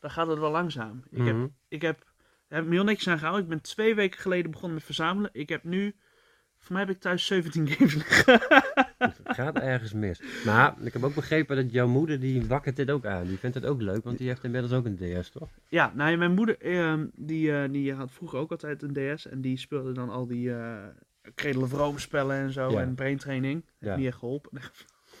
dan 0.00 0.10
gaat 0.10 0.26
het 0.26 0.38
wel 0.38 0.50
langzaam. 0.50 1.02
Ik 1.10 1.24
heb, 1.26 1.34
Mhm. 1.36 1.46
ik 1.68 1.82
heb, 1.82 2.12
heb 2.48 2.70
heel 2.70 2.84
niks 2.84 3.08
aan 3.08 3.16
gehouden. 3.18 3.42
Ik 3.44 3.50
ben 3.50 3.60
twee 3.62 3.94
weken 3.94 4.20
geleden 4.20 4.50
begonnen 4.50 4.74
met 4.76 4.84
verzamelen. 4.86 5.30
Ik 5.32 5.48
heb 5.48 5.64
nu, 5.64 5.96
voor 6.58 6.72
mij 6.72 6.84
heb 6.84 6.94
ik 6.94 7.00
thuis 7.00 7.26
17 7.26 7.68
games 7.68 7.94
liggen. 7.94 8.40
Het 8.98 9.20
gaat 9.38 9.58
ergens 9.58 9.92
mis. 9.92 10.22
Maar 10.44 10.74
ik 10.82 10.92
heb 10.92 11.04
ook 11.04 11.14
begrepen 11.14 11.56
dat 11.56 11.72
jouw 11.72 11.88
moeder, 11.88 12.20
die 12.20 12.46
wakkert 12.46 12.76
dit 12.76 12.90
ook 12.90 13.06
aan. 13.06 13.26
Die 13.26 13.38
vindt 13.38 13.54
het 13.56 13.64
ook 13.64 13.80
leuk, 13.80 14.04
want 14.04 14.18
die 14.18 14.28
heeft 14.28 14.44
inmiddels 14.44 14.72
ook 14.72 14.84
een 14.84 14.96
DS, 15.20 15.30
toch? 15.30 15.48
ja, 15.68 15.92
nou 15.94 16.10
ja, 16.10 16.16
mijn 16.16 16.34
moeder, 16.34 16.60
ehm, 16.60 17.06
die, 17.14 17.52
eh, 17.52 17.70
die 17.70 17.92
had 17.94 18.10
vroeger 18.12 18.38
ook 18.38 18.50
altijd 18.50 18.82
een 18.82 18.92
DS. 19.16 19.26
En 19.26 19.40
die 19.40 19.58
speelde 19.58 19.92
dan 19.92 20.10
al 20.10 20.26
die 20.26 20.52
eh 20.54 20.76
Cradle 21.34 21.62
of 21.62 21.72
Rome 21.72 21.98
spellen 21.98 22.36
en 22.36 22.52
zo. 22.52 22.70
Ja. 22.70 22.80
En 22.80 22.94
brain 22.94 23.16
training. 23.18 23.54
Heeft 23.64 23.92
Ja. 23.92 23.96
niet 23.96 24.06
echt 24.06 24.18
geholpen. 24.18 24.50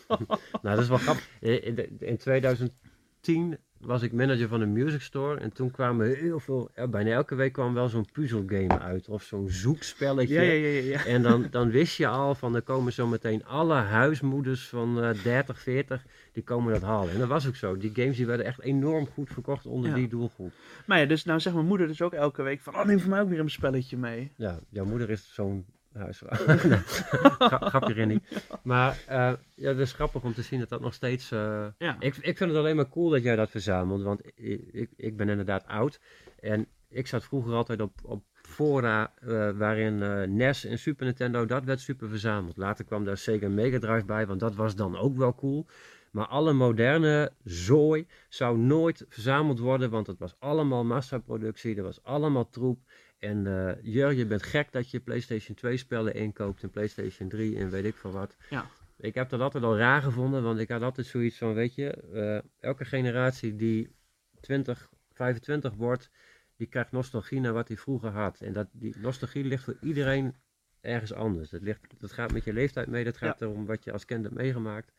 Nou, 0.08 0.26
dat 0.62 0.78
is 0.78 0.88
wel 0.88 0.98
grappig. 0.98 1.28
In, 1.40 1.62
in- 1.76 1.96
in 1.98 2.16
2010 2.16 3.58
was 3.80 4.02
ik 4.02 4.12
manager 4.12 4.48
van 4.48 4.60
een 4.60 4.72
music 4.72 5.00
store. 5.00 5.40
En 5.40 5.52
toen 5.52 5.70
kwamen 5.70 6.16
heel 6.16 6.40
veel, 6.40 6.70
bijna 6.90 7.10
elke 7.10 7.34
week 7.34 7.52
kwam 7.52 7.74
wel 7.74 7.88
zo'n 7.88 8.06
puzzelgame 8.12 8.78
uit. 8.78 9.08
Of 9.08 9.22
zo'n 9.22 9.48
zoekspelletje. 9.48 10.34
Ja, 10.34 10.42
ja, 10.42 10.80
ja. 10.80 11.04
En 11.04 11.22
dan, 11.22 11.46
dan 11.50 11.70
wist 11.70 11.96
je 11.96 12.06
al 12.06 12.34
van, 12.34 12.54
er 12.54 12.62
komen 12.62 12.92
zo 12.92 13.06
meteen 13.06 13.44
alle 13.44 13.74
huismoeders 13.74 14.68
van 14.68 15.02
eh 15.02 15.22
30, 15.22 15.60
40, 15.60 16.04
die 16.32 16.42
komen 16.42 16.72
dat 16.72 16.82
halen. 16.82 17.12
En 17.12 17.18
dat 17.18 17.28
was 17.28 17.46
ook 17.48 17.56
zo. 17.56 17.76
Die 17.76 17.90
games 17.94 18.16
die 18.16 18.26
werden 18.26 18.46
echt 18.46 18.60
enorm 18.60 19.06
goed 19.06 19.30
verkocht 19.32 19.66
onder 19.66 19.94
die 19.94 20.08
doelgroep. 20.08 20.52
Maar 20.86 20.98
ja, 20.98 21.06
dus 21.06 21.24
nou 21.24 21.40
zegt 21.40 21.54
mijn 21.54 21.66
moeder 21.66 21.86
dus 21.86 22.02
ook 22.02 22.12
elke 22.12 22.42
week 22.42 22.60
van, 22.60 22.74
oh 22.74 22.84
neem 22.84 23.00
voor 23.00 23.10
mij 23.10 23.20
ook 23.20 23.28
weer 23.28 23.40
een 23.40 23.50
spelletje 23.50 23.96
mee. 23.96 24.32
Ja, 24.36 24.58
jouw 24.68 24.84
moeder 24.84 25.10
is 25.10 25.34
zo'n 25.34 25.64
huisvrouw. 25.98 26.56
Gra- 26.58 27.68
grapje 27.70 27.92
Rennie. 27.92 28.22
Maar 28.62 28.98
eh, 29.06 29.32
ja, 29.54 29.68
het 29.68 29.78
is 29.78 29.92
grappig 29.92 30.22
om 30.22 30.34
te 30.34 30.42
zien 30.42 30.58
dat 30.60 30.68
dat 30.68 30.80
nog 30.80 30.94
steeds... 30.94 31.30
eh, 31.30 31.66
Ja. 31.78 31.96
ik, 32.00 32.16
ik 32.16 32.36
vind 32.36 32.50
het 32.50 32.58
alleen 32.58 32.76
maar 32.76 32.88
cool 32.88 33.10
dat 33.10 33.22
jij 33.22 33.36
dat 33.36 33.50
verzamelt, 33.50 34.02
want 34.02 34.26
ik, 34.34 34.68
ik, 34.72 34.90
ik 34.96 35.16
ben 35.16 35.28
inderdaad 35.28 35.66
oud. 35.66 36.00
En 36.40 36.66
ik 36.88 37.06
zat 37.06 37.24
vroeger 37.24 37.52
altijd 37.54 37.80
op, 37.80 37.92
op 38.02 38.22
fora 38.42 39.12
eh, 39.20 39.50
waarin 39.50 39.98
NES 40.36 40.64
en 40.64 40.78
Super 40.78 41.04
Nintendo, 41.06 41.44
dat 41.46 41.64
werd 41.64 41.80
super 41.80 42.08
verzameld. 42.08 42.56
Later 42.56 42.84
kwam 42.84 43.04
daar 43.04 43.16
Sega 43.16 43.48
Mega 43.48 43.78
Drive 43.78 44.04
bij, 44.04 44.26
want 44.26 44.40
dat 44.40 44.54
was 44.54 44.74
dan 44.74 44.96
ook 44.96 45.16
wel 45.16 45.34
cool. 45.34 45.66
Maar 46.12 46.26
alle 46.26 46.52
moderne 46.52 47.32
zooi 47.44 48.06
zou 48.28 48.58
nooit 48.58 49.04
verzameld 49.08 49.58
worden, 49.58 49.90
want 49.90 50.06
het 50.06 50.18
was 50.18 50.34
allemaal 50.38 50.84
massaproductie, 50.84 51.76
er 51.76 51.82
was 51.82 52.02
allemaal 52.02 52.48
troep. 52.48 52.78
En 53.18 53.46
eh 53.46 53.82
Jur, 53.82 54.12
je 54.12 54.26
bent 54.26 54.42
gek 54.42 54.72
dat 54.72 54.90
je 54.90 55.00
PlayStation 55.00 55.56
2 55.56 55.76
spellen 55.76 56.14
inkoopt 56.14 56.62
en 56.62 56.70
PlayStation 56.70 57.28
3 57.28 57.58
en 57.58 57.70
weet 57.70 57.84
ik 57.84 57.96
veel 57.96 58.10
wat. 58.10 58.36
Ja. 58.50 58.70
Ik 59.00 59.14
heb 59.14 59.28
dat 59.28 59.40
altijd 59.40 59.64
al 59.64 59.76
raar 59.76 60.02
gevonden, 60.02 60.42
want 60.42 60.58
ik 60.58 60.68
had 60.68 60.82
altijd 60.82 61.06
zoiets 61.06 61.36
van, 61.38 61.54
weet 61.54 61.74
je, 61.74 61.90
eh, 61.90 62.68
elke 62.68 62.84
generatie 62.84 63.56
die 63.56 63.96
20, 64.40 64.90
25 65.12 65.74
wordt, 65.74 66.10
die 66.56 66.66
krijgt 66.66 66.92
nostalgie 66.92 67.40
naar 67.40 67.52
wat 67.52 67.68
hij 67.68 67.76
vroeger 67.76 68.10
had. 68.10 68.40
En 68.40 68.52
dat, 68.52 68.68
die 68.72 68.94
nostalgie 68.98 69.44
ligt 69.44 69.64
voor 69.64 69.76
iedereen 69.80 70.34
ergens 70.80 71.12
anders. 71.12 71.50
Dat, 71.50 71.62
ligt, 71.62 71.80
dat 71.98 72.12
gaat 72.12 72.32
met 72.32 72.44
je 72.44 72.52
leeftijd 72.52 72.86
mee, 72.86 73.04
dat 73.04 73.16
gaat 73.16 73.40
erom 73.40 73.66
wat 73.66 73.84
je 73.84 73.92
als 73.92 74.04
kind 74.04 74.24
hebt 74.24 74.36
meegemaakt. 74.36 74.92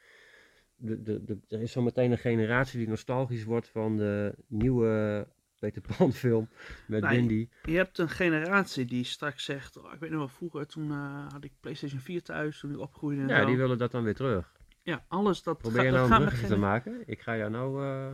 De, 0.75 1.01
de, 1.01 1.23
de, 1.23 1.37
er 1.47 1.61
is 1.61 1.71
zo 1.71 1.81
meteen 1.81 2.11
een 2.11 2.17
generatie 2.17 2.79
die 2.79 2.87
nostalgisch 2.87 3.43
wordt 3.43 3.67
van 3.67 3.97
de 3.97 4.35
nieuwe 4.47 5.27
Peter 5.59 5.81
Pan 5.97 6.13
film 6.13 6.49
met 6.87 7.01
Nee, 7.03 7.15
Windy. 7.17 7.49
Je 7.63 7.75
hebt 7.75 7.97
een 7.97 8.09
generatie 8.09 8.85
die 8.85 9.03
straks 9.03 9.43
zegt, 9.43 9.77
oh, 9.77 9.93
ik 9.93 9.99
weet 9.99 10.09
nog 10.09 10.19
wel 10.19 10.27
vroeger, 10.27 10.67
toen 10.67 10.91
eh, 10.91 11.27
had 11.31 11.43
ik 11.43 11.51
PlayStation 11.59 11.99
4 11.99 12.23
thuis, 12.23 12.59
toen 12.59 12.71
ik 12.71 12.79
opgroeide 12.79 13.21
en 13.21 13.27
Ja, 13.27 13.39
zo. 13.39 13.45
die 13.45 13.57
willen 13.57 13.77
dat 13.77 13.91
dan 13.91 14.03
weer 14.03 14.15
terug. 14.15 14.57
Ja, 14.83 15.05
alles 15.07 15.43
dat 15.43 15.57
Probeer 15.57 15.83
je 15.83 15.91
nou 15.91 16.11
een 16.11 16.17
bruggetje 16.17 16.47
te 16.47 16.57
maken? 16.57 17.03
Ik 17.05 17.21
ga 17.21 17.37
jou 17.37 17.49
nou... 17.51 17.83
eh, 17.85 18.11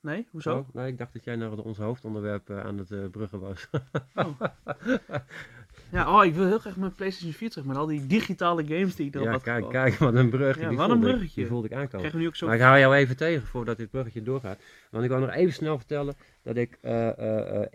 Nee, 0.00 0.28
hoezo? 0.30 0.56
Oh, 0.58 0.74
nee, 0.74 0.86
ik 0.88 0.98
dacht 0.98 1.12
dat 1.12 1.24
jij 1.24 1.36
naar 1.36 1.52
ons 1.52 1.78
hoofdonderwerp 1.78 2.50
eh, 2.50 2.60
aan 2.60 2.78
het 2.78 3.10
bruggen 3.10 3.40
was. 3.40 3.68
Ja, 5.94 6.18
oh, 6.18 6.24
ik 6.24 6.34
wil 6.34 6.46
heel 6.46 6.58
graag 6.58 6.76
mijn 6.76 6.94
PlayStation 6.94 7.32
4 7.32 7.50
terug, 7.50 7.66
met 7.66 7.76
al 7.76 7.86
die 7.86 8.06
digitale 8.06 8.64
games 8.64 8.94
die 8.96 9.06
ik 9.06 9.14
erop 9.14 9.26
ja, 9.26 9.32
had 9.32 9.42
kijk, 9.42 9.56
gekocht. 9.56 9.72
kijk, 9.72 9.94
wat 9.94 10.14
een 10.14 10.30
bruggetje. 10.30 10.62
Ja, 10.62 10.68
die, 10.68 10.76
wat 10.78 10.90
een 10.90 10.96
ik- 10.96 11.02
bruggetje. 11.02 11.40
die 11.40 11.46
voelde 11.46 11.66
ik 11.66 11.72
aankomen. 11.72 11.98
Krijgen 11.98 12.12
we 12.12 12.18
nu 12.18 12.26
ook 12.26 12.36
zo... 12.36 12.46
Maar 12.46 12.54
ik 12.54 12.60
hou 12.60 12.78
jou 12.78 12.94
even 12.94 13.16
tegen 13.16 13.46
voordat 13.46 13.76
dit 13.76 13.90
bruggetje 13.90 14.22
doorgaat. 14.22 14.58
Want 14.90 15.04
ik 15.04 15.10
wil 15.10 15.18
nog 15.18 15.30
even 15.30 15.52
snel 15.52 15.76
vertellen 15.78 16.14
dat 16.42 16.56
ik 16.56 16.78
eh, 16.80 17.08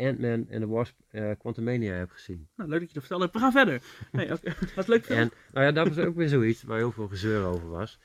Ant-Man 0.07 0.45
en 0.49 0.59
the 0.59 0.67
Wasp 0.67 0.95
uh, 1.11 1.31
Quantumania 1.37 1.93
heb 1.93 2.09
gezien. 2.11 2.47
Nou, 2.55 2.69
leuk 2.69 2.79
dat 2.79 2.87
je 2.87 2.93
dat 2.93 3.03
vertelde. 3.03 3.29
We 3.31 3.39
gaan 3.39 3.51
verder. 3.51 3.81
Nee. 4.11 4.27
Wat 4.75 4.87
leuk 4.87 5.05
film. 5.05 5.19
En 5.19 5.31
nou 5.53 5.65
ja, 5.65 5.71
dat 5.71 5.87
was 5.87 6.05
ook 6.05 6.15
weer 6.15 6.29
zoiets 6.29 6.63
waar 6.63 6.77
heel 6.77 6.91
veel 6.91 7.07
gezeur 7.07 7.45
over 7.45 7.69
was. 7.69 7.99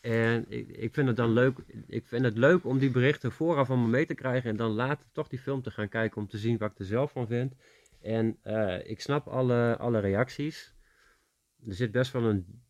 En 0.00 0.44
ik, 0.48 0.68
ik 0.68 0.94
vind 0.94 1.06
het 1.06 1.16
dan 1.16 1.32
leuk, 1.32 1.58
ik 1.86 2.06
vind 2.06 2.24
het 2.24 2.36
leuk 2.36 2.64
om 2.64 2.78
die 2.78 2.90
berichten 2.90 3.32
vooraf 3.32 3.66
van 3.66 3.82
me 3.82 3.88
mee 3.88 4.06
te 4.06 4.14
krijgen 4.14 4.50
en 4.50 4.56
dan 4.56 4.70
later 4.70 5.06
toch 5.12 5.28
die 5.28 5.38
film 5.38 5.62
te 5.62 5.70
gaan 5.70 5.88
kijken 5.88 6.16
om 6.20 6.28
te 6.28 6.38
zien 6.38 6.58
wat 6.58 6.70
ik 6.70 6.78
er 6.78 6.84
zelf 6.84 7.12
van 7.12 7.26
vind. 7.26 7.54
En 8.00 8.38
eh, 8.42 8.90
ik 8.90 9.00
snap 9.00 9.26
alle, 9.26 9.76
alle 9.76 9.98
reacties. 9.98 10.74
er 11.66 11.74
zit 11.74 11.90
best 11.92 12.12
wel 12.12 12.22
een 12.24 12.62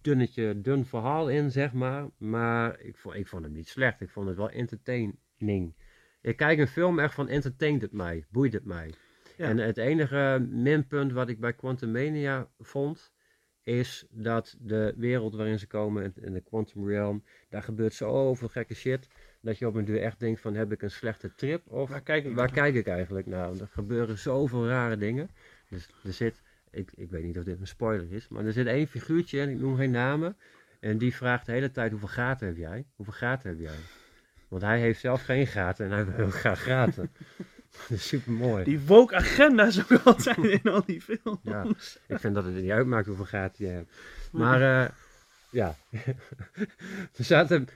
dunnetje, 0.00 0.60
dun 0.60 0.84
verhaal 0.84 1.30
in, 1.30 1.50
zeg 1.50 1.72
maar. 1.72 2.08
Maar 2.18 2.80
ik 2.80 2.96
vond, 2.96 3.14
ik 3.14 3.26
vond 3.28 3.44
hem 3.44 3.52
niet 3.52 3.68
slecht. 3.68 4.00
Ik 4.00 4.10
vond 4.10 4.28
het 4.28 4.36
wel 4.36 4.50
entertaining. 4.50 5.74
Ik 6.20 6.36
kijk 6.36 6.58
een 6.58 6.66
film 6.68 6.98
echt 6.98 7.14
van 7.14 7.28
entertaint 7.28 7.82
het 7.82 7.92
mij, 7.92 8.24
boeit 8.30 8.52
het 8.52 8.64
mij. 8.64 8.92
Ja. 9.36 9.48
En 9.48 9.58
het 9.58 9.76
enige 9.78 10.46
minpunt 10.50 11.12
wat 11.12 11.28
ik 11.28 11.40
bij 11.40 11.52
Quantum 11.52 11.90
Mania 11.90 12.48
vond, 12.58 13.12
is 13.62 14.06
dat 14.10 14.56
de 14.60 14.94
wereld 14.96 15.34
waarin 15.34 15.58
ze 15.58 15.66
komen, 15.66 16.04
in- 16.04 16.24
in 16.24 16.32
de 16.32 16.40
Quantum 16.40 16.88
Realm, 16.88 17.24
daar 17.48 17.62
gebeurt 17.62 17.94
zoveel 17.94 18.48
gekke 18.48 18.74
shit, 18.74 19.08
dat 19.46 19.58
je 19.58 19.66
op 19.66 19.74
een 19.74 19.84
duur 19.84 20.02
echt 20.02 20.20
denkt 20.20 20.40
van, 20.40 20.54
heb 20.54 20.72
ik 20.72 20.82
een 20.82 20.90
slechte 20.90 21.34
trip? 21.34 21.72
Of 21.72 21.88
Waar 21.88 22.00
kijk 22.00 22.24
ik 22.24 22.34
waar 22.34 22.50
kijk 22.50 22.74
ik 22.74 22.86
eigenlijk 22.86 23.26
naar? 23.26 23.48
Er 23.48 23.68
gebeuren 23.70 24.18
zoveel 24.18 24.68
rare 24.68 24.96
dingen. 24.96 25.30
Dus 25.68 25.88
er 26.04 26.12
zit, 26.12 26.42
ik, 26.70 26.90
ik 26.94 27.10
weet 27.10 27.24
niet 27.24 27.38
of 27.38 27.44
dit 27.44 27.60
een 27.60 27.66
spoiler 27.66 28.12
is, 28.12 28.28
maar 28.28 28.44
er 28.44 28.52
zit 28.52 28.66
één 28.66 28.86
figuurtje 28.86 29.40
in, 29.40 29.48
ik 29.48 29.58
noem 29.58 29.76
geen 29.76 29.90
namen, 29.90 30.36
en 30.80 30.98
die 30.98 31.14
vraagt 31.14 31.46
de 31.46 31.52
hele 31.52 31.70
tijd, 31.70 31.90
hoeveel 31.90 32.08
gaten 32.08 32.46
heb 32.46 32.56
jij? 32.56 32.84
Hoeveel 32.96 33.14
gaten 33.14 33.48
heb 33.48 33.58
jij? 33.58 33.78
Want 34.48 34.62
hij 34.62 34.80
heeft 34.80 35.00
zelf 35.00 35.22
geen 35.22 35.46
gaten 35.46 35.86
en 35.86 35.92
hij 35.92 36.04
wil 36.04 36.14
heel 36.14 36.30
graag 36.44 36.62
gaten. 36.62 37.10
Dat 37.88 37.98
is 37.98 38.08
super 38.08 38.32
mooi. 38.32 38.64
Die 38.64 38.80
woke 38.80 39.14
agenda's 39.14 39.80
ook 39.80 40.00
altijd 40.04 40.38
in 40.38 40.62
al 40.62 40.84
die 40.84 41.00
films. 41.00 41.38
Ja, 41.42 41.66
ik 42.06 42.18
vind 42.18 42.34
dat 42.34 42.44
het 42.44 42.54
niet 42.54 42.70
uitmaakt 42.70 43.06
hoeveel 43.06 43.24
gaten 43.24 43.66
je 43.66 43.70
hebt. 43.70 43.92
Maar 44.30 44.62
eh, 44.62 44.90
ja, 45.50 45.74
er 47.18 47.24
zaten, 47.24 47.68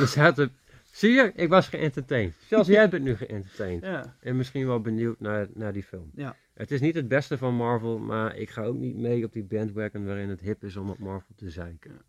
er 0.00 0.06
zaten, 0.06 0.52
zie 0.90 1.12
je, 1.12 1.32
ik 1.34 1.48
was 1.48 1.68
geëntertained. 1.68 2.34
Zelfs 2.46 2.68
jij 2.68 2.88
bent 2.88 3.04
nu 3.04 3.16
geëntertained. 3.16 3.84
Ja. 3.90 4.16
En 4.20 4.36
misschien 4.36 4.66
wel 4.66 4.80
benieuwd 4.80 5.20
naar, 5.20 5.46
naar 5.54 5.72
die 5.72 5.82
film. 5.82 6.10
Ja. 6.14 6.36
Het 6.54 6.70
is 6.70 6.80
niet 6.80 6.94
het 6.94 7.08
beste 7.08 7.38
van 7.38 7.54
Marvel, 7.54 7.98
maar 7.98 8.36
ik 8.36 8.50
ga 8.50 8.62
ook 8.62 8.76
niet 8.76 8.96
mee 8.96 9.24
op 9.24 9.32
die 9.32 9.44
bandwagon 9.44 10.04
waarin 10.06 10.28
het 10.28 10.40
hip 10.40 10.64
is 10.64 10.76
om 10.76 10.90
op 10.90 10.98
Marvel 10.98 11.34
te 11.36 11.50
zeiken. 11.50 12.00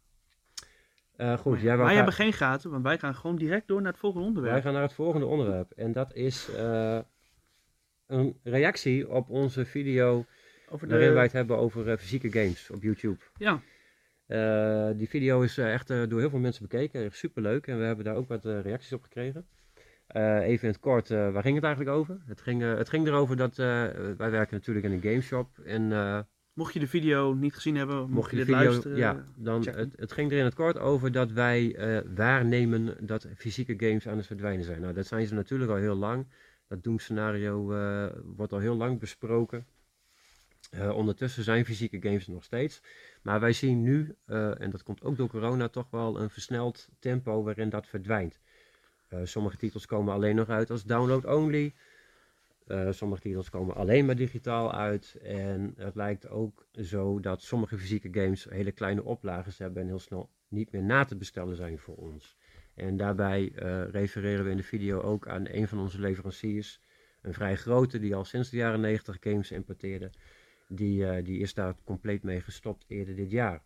Eh, 1.15 1.37
goed, 1.37 1.61
jij 1.61 1.75
wou 1.75 1.85
wij 1.85 1.95
hebben 1.95 2.13
geen 2.13 2.33
gaten, 2.33 2.71
want 2.71 2.83
wij 2.83 2.97
gaan 2.97 3.15
gewoon 3.15 3.35
direct 3.35 3.67
door 3.67 3.81
naar 3.81 3.91
het 3.91 3.99
volgende 3.99 4.27
onderwerp. 4.27 4.53
wij 4.53 4.63
gaan 4.63 4.73
naar 4.73 4.81
het 4.81 4.93
volgende 4.93 5.25
onderwerp. 5.25 5.71
En 5.71 5.91
dat 5.91 6.13
is 6.13 6.49
eh, 6.55 6.99
een 8.07 8.39
reactie 8.43 9.09
op 9.09 9.29
onze 9.29 9.65
video 9.65 10.25
Over 10.69 10.87
waarin 10.87 11.07
wij 11.07 11.15
de... 11.15 11.21
het 11.21 11.31
hebben 11.31 11.57
over 11.57 11.89
eh, 11.89 11.97
fysieke 11.97 12.31
games 12.31 12.69
op 12.69 12.83
YouTube. 12.83 13.17
Ja, 13.37 13.61
Eh, 14.31 14.89
die 14.95 15.09
video 15.09 15.41
is 15.41 15.57
eh, 15.57 15.73
echt 15.73 15.89
eh, 15.89 16.01
door 16.07 16.19
heel 16.19 16.29
veel 16.29 16.39
mensen 16.39 16.61
bekeken. 16.61 17.05
Echt 17.05 17.17
superleuk. 17.17 17.67
En 17.67 17.77
we 17.77 17.83
hebben 17.83 18.05
daar 18.05 18.15
ook 18.15 18.27
wat 18.27 18.45
reacties 18.45 18.93
op 18.93 19.03
gekregen. 19.03 19.45
Even 20.13 20.61
in 20.61 20.73
het 20.73 20.79
kort, 20.79 21.09
waar 21.09 21.41
ging 21.41 21.55
het 21.55 21.63
eigenlijk 21.63 21.95
over? 21.95 22.17
Het 22.25 22.41
ging, 22.41 22.61
het 22.61 22.89
ging 22.89 23.07
erover 23.07 23.37
dat 23.37 23.55
wij 23.55 24.15
werken 24.17 24.55
natuurlijk 24.55 24.85
in 24.85 24.91
een 24.91 25.01
gameshop. 25.01 25.59
En 25.65 26.27
mocht 26.53 26.73
je 26.73 26.79
de 26.79 26.87
video 26.87 27.33
niet 27.33 27.53
gezien 27.53 27.75
hebben, 27.75 27.99
mocht, 27.99 28.11
mocht 28.11 28.31
je 28.31 28.37
je 28.37 28.45
dit 28.45 28.53
de 28.53 28.57
video, 28.57 28.71
luisteren. 28.71 28.97
ja, 28.97 29.25
dan 29.35 29.67
het, 29.67 29.93
het 29.95 30.11
ging 30.11 30.31
er 30.31 30.37
in 30.37 30.43
het 30.43 30.53
kort 30.53 30.79
over 30.79 31.11
dat 31.11 31.31
wij 31.31 31.75
waarnemen 32.15 32.97
dat 32.99 33.27
fysieke 33.35 33.73
games 33.77 34.07
aan 34.07 34.17
het 34.17 34.25
verdwijnen 34.25 34.65
zijn. 34.65 34.81
Nou, 34.81 34.93
dat 34.93 35.07
zijn 35.07 35.27
ze 35.27 35.33
natuurlijk 35.33 35.71
al 35.71 35.77
heel 35.77 35.95
lang. 35.95 36.27
Dat 36.67 36.83
doemscenario 36.83 37.73
eh 37.73 38.05
wordt 38.23 38.53
al 38.53 38.59
heel 38.59 38.75
lang 38.75 38.99
besproken. 38.99 39.65
Eh, 40.71 40.95
ondertussen 40.95 41.43
zijn 41.43 41.65
fysieke 41.65 42.01
games 42.01 42.27
nog 42.27 42.43
steeds. 42.43 42.81
Maar 43.21 43.39
wij 43.39 43.53
zien 43.53 43.81
nu, 43.81 44.15
eh, 44.25 44.61
en 44.61 44.69
dat 44.69 44.83
komt 44.83 45.03
ook 45.03 45.17
door 45.17 45.29
corona, 45.29 45.67
toch 45.67 45.89
wel 45.89 46.19
een 46.19 46.29
versneld 46.29 46.89
tempo 46.99 47.43
waarin 47.43 47.69
dat 47.69 47.87
verdwijnt. 47.87 48.39
Eh, 49.07 49.19
sommige 49.23 49.57
titels 49.57 49.85
komen 49.85 50.13
alleen 50.13 50.35
nog 50.35 50.49
uit 50.49 50.69
als 50.69 50.83
download-only. 50.83 51.73
Eh, 52.67 52.91
sommige 52.91 53.21
titels 53.21 53.49
komen 53.49 53.75
alleen 53.75 54.05
maar 54.05 54.15
digitaal 54.15 54.73
uit. 54.73 55.17
En 55.21 55.73
het 55.77 55.95
lijkt 55.95 56.29
ook 56.29 56.65
zo 56.81 57.19
dat 57.19 57.41
sommige 57.41 57.77
fysieke 57.77 58.09
games 58.11 58.47
hele 58.49 58.71
kleine 58.71 59.03
oplages 59.03 59.57
hebben 59.57 59.81
en 59.81 59.87
heel 59.87 59.99
snel 59.99 60.29
niet 60.47 60.71
meer 60.71 60.83
na 60.83 61.05
te 61.05 61.15
bestellen 61.15 61.55
zijn 61.55 61.79
voor 61.79 61.95
ons. 61.95 62.37
En 62.73 62.97
daarbij 62.97 63.51
refereren 63.91 64.43
we 64.45 64.51
in 64.51 64.57
de 64.57 64.63
video 64.63 65.01
ook 65.01 65.27
aan 65.27 65.47
een 65.47 65.67
van 65.67 65.79
onze 65.79 65.99
leveranciers. 65.99 66.81
Een 67.21 67.33
vrij 67.33 67.55
grote 67.55 67.99
die 67.99 68.15
al 68.15 68.25
sinds 68.25 68.49
de 68.49 68.57
jaren 68.57 68.79
90 68.79 69.17
games 69.19 69.51
importeerde. 69.51 70.11
Die, 70.73 71.05
eh, 71.07 71.23
die 71.25 71.39
is 71.39 71.53
daar 71.53 71.75
compleet 71.83 72.23
mee 72.23 72.41
gestopt 72.41 72.85
eerder 72.87 73.15
dit 73.15 73.31
jaar. 73.31 73.63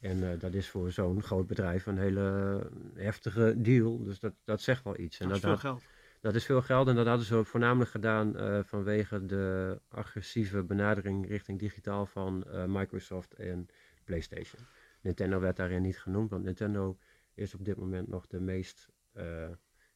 En 0.00 0.30
eh, 0.32 0.38
dat 0.40 0.54
is 0.54 0.68
voor 0.68 0.92
zo'n 0.92 1.22
groot 1.22 1.46
bedrijf 1.46 1.86
een 1.86 1.98
hele 1.98 2.70
heftige 2.94 3.54
deal. 3.56 4.02
Dus 4.04 4.20
dat, 4.20 4.34
dat 4.44 4.60
zegt 4.60 4.84
wel 4.84 4.98
iets. 4.98 5.18
En 5.20 5.26
dat 5.26 5.36
is 5.36 5.42
veel 5.42 5.50
had- 5.50 5.60
geld. 5.60 5.82
dat 6.20 6.34
is 6.34 6.44
veel 6.44 6.62
geld 6.62 6.88
en 6.88 6.94
dat 6.94 7.06
hadden 7.06 7.26
ze 7.26 7.44
voornamelijk 7.44 7.90
gedaan 7.90 8.36
eh, 8.36 8.58
vanwege 8.62 9.26
de 9.26 9.80
agressieve 9.88 10.62
benadering 10.62 11.28
richting 11.28 11.58
digitaal 11.58 12.06
van 12.06 12.44
Microsoft 12.66 13.34
en 13.34 13.66
PlayStation. 14.04 14.62
Nintendo 15.00 15.40
werd 15.40 15.56
daarin 15.56 15.82
niet 15.82 15.98
genoemd, 15.98 16.30
want 16.30 16.44
Nintendo 16.44 16.98
is 17.34 17.54
op 17.54 17.64
dit 17.64 17.76
moment 17.76 18.08
nog 18.08 18.26
de 18.26 18.40
meest 18.40 18.88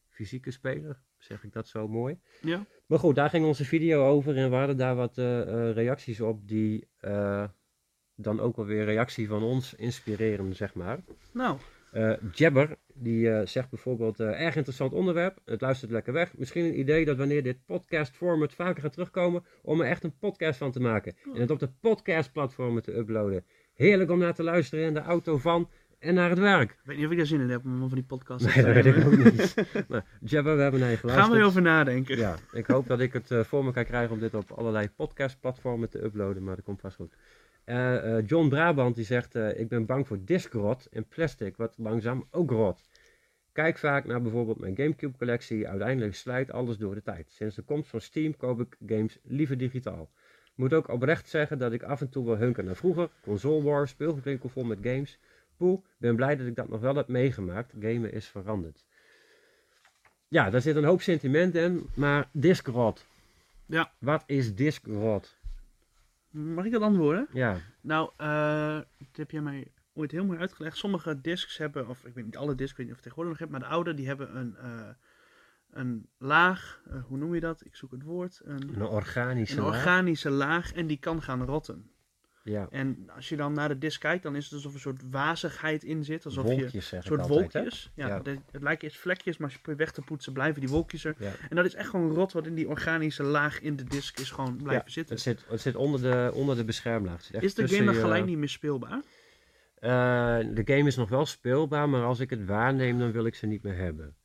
fysieke 0.07 0.51
speler. 0.51 0.99
Zeg 1.17 1.43
ik 1.43 1.53
dat 1.53 1.67
zo 1.67 1.87
mooi? 1.87 2.19
Ja, 2.41 2.65
Maar 2.85 2.99
goed, 2.99 3.15
daar 3.15 3.29
ging 3.29 3.45
onze 3.45 3.65
video 3.65 4.07
over 4.07 4.37
en 4.37 4.49
we 4.49 4.55
hadden 4.55 4.77
daar 4.77 4.95
wat 4.95 5.17
eh, 5.17 5.41
eh, 5.41 5.75
reacties 5.75 6.21
op 6.21 6.47
die 6.47 6.87
eh, 6.97 7.43
dan 8.15 8.39
ook 8.39 8.55
wel 8.55 8.65
weer 8.65 8.85
reactie 8.85 9.27
van 9.27 9.43
ons 9.43 9.73
inspireren, 9.73 10.55
zeg 10.55 10.73
maar. 10.73 10.99
nou, 11.31 11.57
Jabber, 12.31 12.77
die 12.93 13.45
zegt 13.45 13.69
bijvoorbeeld, 13.69 14.19
erg 14.19 14.55
interessant 14.55 14.93
onderwerp, 14.93 15.39
het 15.45 15.61
luistert 15.61 15.91
lekker 15.91 16.13
weg. 16.13 16.37
Misschien 16.37 16.65
een 16.65 16.79
idee 16.79 17.05
dat 17.05 17.17
wanneer 17.17 17.43
dit 17.43 17.65
podcast 17.65 18.15
format 18.15 18.53
vaker 18.53 18.81
gaat 18.81 18.93
terugkomen, 18.93 19.45
om 19.61 19.81
er 19.81 19.87
echt 19.87 20.03
een 20.03 20.17
podcast 20.17 20.57
van 20.57 20.71
te 20.71 20.79
maken. 20.79 21.15
En 21.33 21.41
het 21.41 21.51
op 21.51 21.59
de 21.59 21.69
podcastplatformen 21.81 22.83
te 22.83 22.97
uploaden. 22.97 23.45
Heerlijk 23.73 24.11
om 24.11 24.19
naar 24.19 24.33
te 24.33 24.43
luisteren 24.43 24.85
in 24.85 24.93
de 24.93 24.99
auto 24.99 25.37
van 25.37 25.69
en 25.99 26.13
naar 26.13 26.29
het 26.29 26.39
werk. 26.39 26.71
ik 26.71 26.77
weet 26.83 26.97
niet 26.97 27.05
of 27.05 27.11
ik 27.11 27.17
daar 27.17 27.25
zin 27.25 27.41
in 27.41 27.49
heb 27.49 27.65
om 27.65 27.79
van 27.79 27.89
die 27.89 28.03
podcast 28.03 28.45
Nee, 28.45 28.53
te 28.53 28.61
dat 28.61 28.73
weet 28.73 28.85
ik 28.85 29.05
ook 29.05 29.17
niet. 29.17 29.55
nou, 29.87 30.03
Jabber, 30.19 30.55
we 30.55 30.61
hebben 30.61 30.79
naar 30.79 30.89
je 30.89 30.97
geluisterd. 30.97 31.29
Gaan 31.29 31.39
we 31.39 31.45
over 31.45 31.61
nadenken. 31.61 32.17
Ja, 32.17 32.35
ik 32.51 32.65
hoop 32.65 32.87
dat 32.87 32.99
ik 32.99 33.13
het 33.13 33.31
eh, 33.31 33.43
voor 33.43 33.65
me 33.65 33.71
kan 33.71 33.85
krijgen 33.85 34.13
om 34.13 34.19
dit 34.19 34.33
op 34.33 34.51
allerlei 34.51 34.89
podcastplatformen 34.89 35.89
te 35.89 36.03
uploaden, 36.03 36.43
maar 36.43 36.55
dat 36.55 36.65
komt 36.65 36.81
vast 36.81 36.95
goed. 36.95 37.15
Eh, 37.63 38.17
eh, 38.17 38.27
John 38.27 38.49
Brabant 38.49 38.95
die 38.95 39.05
zegt, 39.05 39.35
ik 39.35 39.67
ben 39.69 39.85
bang 39.85 40.07
voor 40.07 40.19
diskrot 40.25 40.87
en 40.91 41.07
plastic, 41.07 41.57
wat 41.57 41.73
langzaam 41.77 42.27
ook 42.31 42.51
rot. 42.51 42.83
Kijk 43.51 43.77
vaak 43.77 44.05
naar 44.05 44.21
bijvoorbeeld 44.21 44.59
mijn 44.59 44.75
Gamecube 44.75 45.17
collectie, 45.17 45.67
uiteindelijk 45.67 46.15
slijt 46.15 46.51
alles 46.51 46.77
door 46.77 46.95
de 46.95 47.01
tijd. 47.01 47.31
Sinds 47.31 47.55
de 47.55 47.61
komst 47.61 47.89
van 47.89 48.01
Steam 48.01 48.37
koop 48.37 48.59
ik 48.59 48.77
games 48.85 49.19
liever 49.23 49.57
digitaal. 49.57 50.09
Moet 50.55 50.73
ook 50.73 50.87
oprecht 50.87 51.29
zeggen 51.29 51.57
dat 51.57 51.73
ik 51.73 51.83
af 51.83 52.01
en 52.01 52.09
toe 52.09 52.25
wel 52.25 52.37
hunker 52.37 52.63
naar 52.63 52.75
vroeger, 52.75 53.09
console 53.21 53.63
war, 53.63 53.87
speelgoedwinkel 53.87 54.49
vol 54.49 54.63
met 54.63 54.79
games. 54.81 55.19
Poeh, 55.57 55.81
ben 55.97 56.15
blij 56.15 56.35
dat 56.35 56.47
ik 56.47 56.55
dat 56.55 56.69
nog 56.69 56.81
wel 56.81 56.95
heb 56.95 57.07
meegemaakt, 57.07 57.73
gamen 57.79 58.11
is 58.13 58.27
veranderd. 58.27 58.85
Ja, 60.27 60.49
daar 60.49 60.61
zit 60.61 60.75
een 60.75 60.83
hoop 60.83 61.01
sentiment 61.01 61.55
in, 61.55 61.89
maar 61.95 62.29
diskrot. 62.31 63.05
Ja. 63.65 63.91
Wat 63.99 64.23
is 64.25 64.55
diskrot? 64.55 65.35
Mag 66.29 66.65
ik 66.65 66.71
dat 66.71 66.81
antwoorden? 66.81 67.27
Ja, 67.33 67.57
Nou, 67.81 68.11
eh, 68.17 68.75
dat 68.97 69.15
heb 69.15 69.31
jij 69.31 69.41
mij 69.41 69.67
ooit 69.93 70.11
heel 70.11 70.25
mooi 70.25 70.39
uitgelegd. 70.39 70.77
Sommige 70.77 71.21
discs 71.21 71.57
hebben, 71.57 71.87
of 71.87 72.05
ik 72.05 72.13
weet 72.13 72.25
niet 72.25 72.37
alle 72.37 72.55
discs, 72.55 72.71
ik 72.71 72.77
weet 72.77 72.87
niet 72.87 72.95
of 72.95 73.03
het 73.03 73.13
tegenwoordig 73.13 73.39
nog 73.39 73.49
hebt, 73.49 73.51
maar 73.51 73.69
de 73.69 73.75
oude 73.75 73.93
die 73.93 74.07
hebben 74.07 74.37
een, 74.37 74.55
eh, 74.57 74.89
een 75.71 76.09
laag, 76.17 76.81
eh, 76.89 77.03
hoe 77.03 77.17
noem 77.17 77.33
je 77.33 77.39
dat? 77.39 77.65
Ik 77.65 77.75
zoek 77.75 77.91
het 77.91 78.03
woord. 78.03 78.41
Een, 78.43 78.69
een 78.75 78.81
organische 78.81 79.57
een 79.57 79.63
laag. 79.63 79.75
organische 79.77 80.29
laag 80.29 80.73
en 80.73 80.87
die 80.87 80.97
kan 80.99 81.21
gaan 81.21 81.43
rotten. 81.45 81.91
Ja, 82.47 82.67
En 82.69 83.09
als 83.15 83.29
je 83.29 83.35
dan 83.35 83.53
naar 83.53 83.67
de 83.67 83.77
disc 83.77 83.99
kijkt, 83.99 84.23
dan 84.23 84.35
is 84.35 84.43
het 84.43 84.53
alsof 84.53 84.69
er 84.69 84.75
een 84.75 84.81
soort 84.81 85.01
wazigheid 85.11 85.83
in 85.83 86.03
zit. 86.03 86.25
Alsof 86.25 86.47
je 86.47 86.59
wolkjes 86.59 86.87
zeg 86.87 86.99
een 86.99 87.05
soort 87.05 87.21
hè? 87.21 87.27
wolkjes. 87.27 87.91
Ja, 87.95 88.07
Ja. 88.07 88.19
de- 88.19 88.39
het 88.51 88.61
lijken 88.61 88.87
eerst 88.87 88.99
vlekjes, 88.99 89.37
maar 89.37 89.45
als 89.47 89.55
je 89.55 89.61
probeert 89.61 89.79
weg 89.83 89.91
te 89.91 90.01
poetsen, 90.01 90.33
blijven 90.33 90.61
die 90.61 90.69
wolkjes 90.69 91.03
er. 91.05 91.15
Ja. 91.19 91.31
En 91.49 91.55
dat 91.55 91.65
is 91.65 91.75
echt 91.75 91.89
gewoon 91.89 92.11
rot 92.13 92.33
wat 92.33 92.45
in 92.45 92.55
die 92.55 92.67
organische 92.67 93.23
laag 93.23 93.61
in 93.61 93.75
de 93.75 93.83
disc 93.83 94.19
is 94.19 94.31
gewoon 94.31 94.57
blijven 94.63 94.91
zitten. 94.91 95.13
Het 95.15 95.23
zit, 95.23 95.45
het 95.47 95.61
zit 95.61 95.75
onder 95.75 96.01
de, 96.01 96.31
onder 96.33 96.55
de 96.55 96.63
beschermlaag. 96.63 97.27
Het 97.31 97.43
Is 97.43 97.53
de 97.53 97.67
game 97.67 97.85
dan 97.85 97.93
je- 97.93 97.99
gelijk 97.99 98.25
niet 98.25 98.37
meer 98.37 98.49
speelbaar? 98.49 99.01
Eh, 99.79 99.89
de 100.53 100.61
game 100.65 100.87
is 100.87 100.95
nog 100.95 101.09
wel 101.09 101.25
speelbaar, 101.25 101.89
maar 101.89 102.03
als 102.03 102.19
ik 102.19 102.29
het 102.29 102.45
waarneem, 102.45 102.99
dan 102.99 103.11
wil 103.11 103.25
ik 103.25 103.35
ze 103.35 103.45
niet 103.45 103.63
meer 103.63 103.75
hebben. 103.77 104.15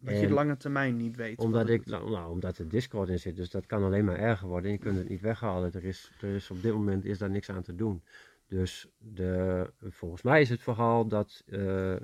Dat 0.00 0.20
je 0.20 0.26
de 0.26 0.32
lange 0.32 0.56
termijn 0.56 0.96
niet 0.96 1.16
weet. 1.16 1.38
Omdat, 1.38 1.62
wat 1.62 1.70
ik, 1.70 1.86
nou, 1.86 2.10
nou, 2.10 2.30
omdat 2.30 2.58
er 2.58 2.68
Discord 2.68 3.08
in 3.08 3.18
zit, 3.18 3.36
dus 3.36 3.50
dat 3.50 3.66
kan 3.66 3.82
alleen 3.82 4.04
maar 4.04 4.18
erger 4.18 4.48
worden. 4.48 4.70
En 4.70 4.76
je 4.76 4.82
kunt 4.82 4.98
het 4.98 5.08
niet 5.08 5.20
weghalen. 5.20 5.72
Er 5.72 5.84
is, 5.84 6.12
er 6.20 6.34
is 6.34 6.50
op 6.50 6.62
dit 6.62 6.72
moment 6.72 7.04
is 7.04 7.18
daar 7.18 7.30
niks 7.30 7.50
aan 7.50 7.62
te 7.62 7.74
doen. 7.74 8.02
Dus 8.46 8.88
de, 8.98 9.70
volgens 9.80 10.22
mij 10.22 10.40
is 10.40 10.48
het 10.48 10.62
verhaal 10.62 11.08
dat 11.08 11.42
eh, 11.46 11.96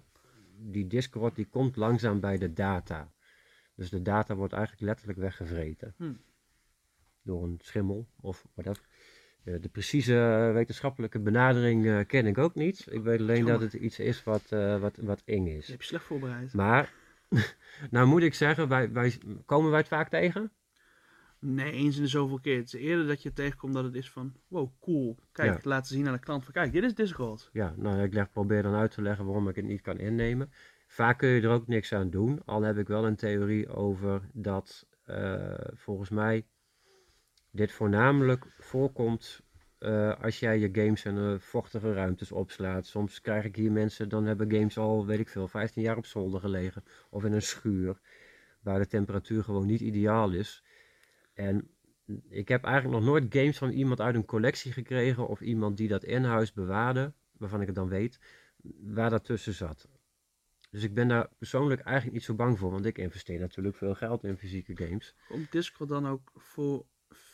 die 0.56 0.86
Discord 0.86 1.34
die 1.34 1.46
komt 1.46 1.76
langzaam 1.76 2.20
bij 2.20 2.38
de 2.38 2.52
data. 2.52 3.12
Dus 3.74 3.90
de 3.90 4.02
data 4.02 4.34
wordt 4.34 4.52
eigenlijk 4.52 4.84
letterlijk 4.84 5.18
weggevreten. 5.18 5.94
Hmm. 5.96 6.20
Door 7.22 7.42
een 7.42 7.58
schimmel 7.62 8.06
of 8.20 8.44
whatever. 8.54 8.84
Eh, 9.44 9.54
de 9.60 9.68
precieze 9.68 10.50
wetenschappelijke 10.54 11.18
benadering 11.18 11.86
eh, 11.86 11.98
ken 12.06 12.26
ik 12.26 12.38
ook 12.38 12.54
niet. 12.54 12.86
Ik 12.90 13.02
weet 13.02 13.20
alleen 13.20 13.44
dat 13.44 13.60
het 13.60 13.72
iets 13.72 13.98
is 13.98 14.24
wat, 14.24 14.52
eh, 14.52 14.80
wat, 14.80 14.96
wat 14.96 15.22
eng 15.24 15.46
is. 15.46 15.66
Je 15.66 15.72
hebt 15.72 15.82
je 15.82 15.88
slecht 15.88 16.04
voorbereid. 16.04 16.52
Maar, 16.52 16.92
nou 17.90 18.06
moet 18.06 18.22
ik 18.22 18.34
zeggen, 18.34 18.68
wij, 18.68 18.92
wij, 18.92 19.18
komen 19.46 19.70
wij 19.70 19.78
het 19.78 19.88
vaak 19.88 20.08
tegen? 20.08 20.52
Nee, 21.38 21.72
eens 21.72 21.96
in 21.96 22.02
de 22.02 22.08
zoveel 22.08 22.40
keer. 22.40 22.56
Het 22.56 22.66
is 22.66 22.80
eerder 22.80 23.06
dat 23.06 23.22
je 23.22 23.32
tegenkomt 23.32 23.74
dat 23.74 23.84
het 23.84 23.94
is 23.94 24.10
van, 24.10 24.34
wow, 24.48 24.70
cool. 24.80 25.18
Kijk, 25.32 25.54
Ja. 25.54 25.68
laten 25.68 25.94
zien 25.94 26.06
aan 26.06 26.12
de 26.12 26.18
klant 26.18 26.44
van, 26.44 26.52
kijk, 26.52 26.72
dit 26.72 26.82
is 26.82 26.94
Discord. 26.94 27.50
Ja, 27.52 27.74
nou, 27.76 28.02
ik 28.02 28.14
leg, 28.14 28.30
probeer 28.30 28.62
dan 28.62 28.74
uit 28.74 28.90
te 28.90 29.02
leggen 29.02 29.24
waarom 29.24 29.48
ik 29.48 29.56
het 29.56 29.64
niet 29.64 29.80
kan 29.80 29.98
innemen. 29.98 30.52
Vaak 30.86 31.18
kun 31.18 31.28
je 31.28 31.40
er 31.40 31.50
ook 31.50 31.66
niks 31.66 31.92
aan 31.92 32.10
doen. 32.10 32.42
Al 32.44 32.62
heb 32.62 32.78
ik 32.78 32.88
wel 32.88 33.06
een 33.06 33.16
theorie 33.16 33.68
over 33.68 34.22
dat 34.32 34.86
eh, 35.04 35.54
volgens 35.74 36.10
mij 36.10 36.46
dit 37.50 37.72
voornamelijk 37.72 38.46
voorkomt 38.58 39.42
eh, 39.84 40.22
als 40.22 40.38
jij 40.38 40.58
je 40.58 40.68
games 40.72 41.04
in 41.04 41.16
eh, 41.16 41.38
vochtige 41.38 41.92
ruimtes 41.92 42.32
opslaat. 42.32 42.86
Soms 42.86 43.20
krijg 43.20 43.44
ik 43.44 43.56
hier 43.56 43.72
mensen, 43.72 44.08
dan 44.08 44.24
hebben 44.24 44.52
games 44.52 44.78
al, 44.78 45.06
weet 45.06 45.18
ik 45.18 45.28
veel, 45.28 45.48
15 45.48 45.82
jaar 45.82 45.96
op 45.96 46.06
zolder 46.06 46.40
gelegen. 46.40 46.84
Of 47.10 47.24
in 47.24 47.32
een 47.32 47.42
schuur, 47.42 48.00
waar 48.60 48.78
de 48.78 48.86
temperatuur 48.86 49.44
gewoon 49.44 49.66
niet 49.66 49.80
ideaal 49.80 50.32
is. 50.32 50.64
En 51.34 51.68
ik 52.28 52.48
heb 52.48 52.64
eigenlijk 52.64 52.94
nog 52.94 53.04
nooit 53.10 53.34
games 53.34 53.58
van 53.58 53.70
iemand 53.70 54.00
uit 54.00 54.14
een 54.14 54.24
collectie 54.24 54.72
gekregen 54.72 55.28
of 55.28 55.40
iemand 55.40 55.76
die 55.76 55.88
dat 55.88 56.04
in 56.04 56.24
huis 56.24 56.52
bewaarde, 56.52 57.12
waarvan 57.32 57.60
ik 57.60 57.66
het 57.66 57.76
dan 57.76 57.88
weet, 57.88 58.20
waar 58.80 59.10
dat 59.10 59.24
tussen 59.24 59.54
zat. 59.54 59.88
Dus 60.70 60.82
ik 60.82 60.94
ben 60.94 61.08
daar 61.08 61.28
persoonlijk 61.38 61.80
eigenlijk 61.80 62.16
niet 62.16 62.24
zo 62.24 62.34
bang 62.34 62.58
voor, 62.58 62.70
want 62.70 62.84
ik 62.84 62.98
investeer 62.98 63.40
natuurlijk 63.40 63.76
veel 63.76 63.94
geld 63.94 64.24
in 64.24 64.36
fysieke 64.36 64.76
games. 64.76 65.14
Komt 65.28 65.52
Discord 65.52 65.88
dan 65.88 66.08
ook 66.08 66.32
voor, 66.34 66.86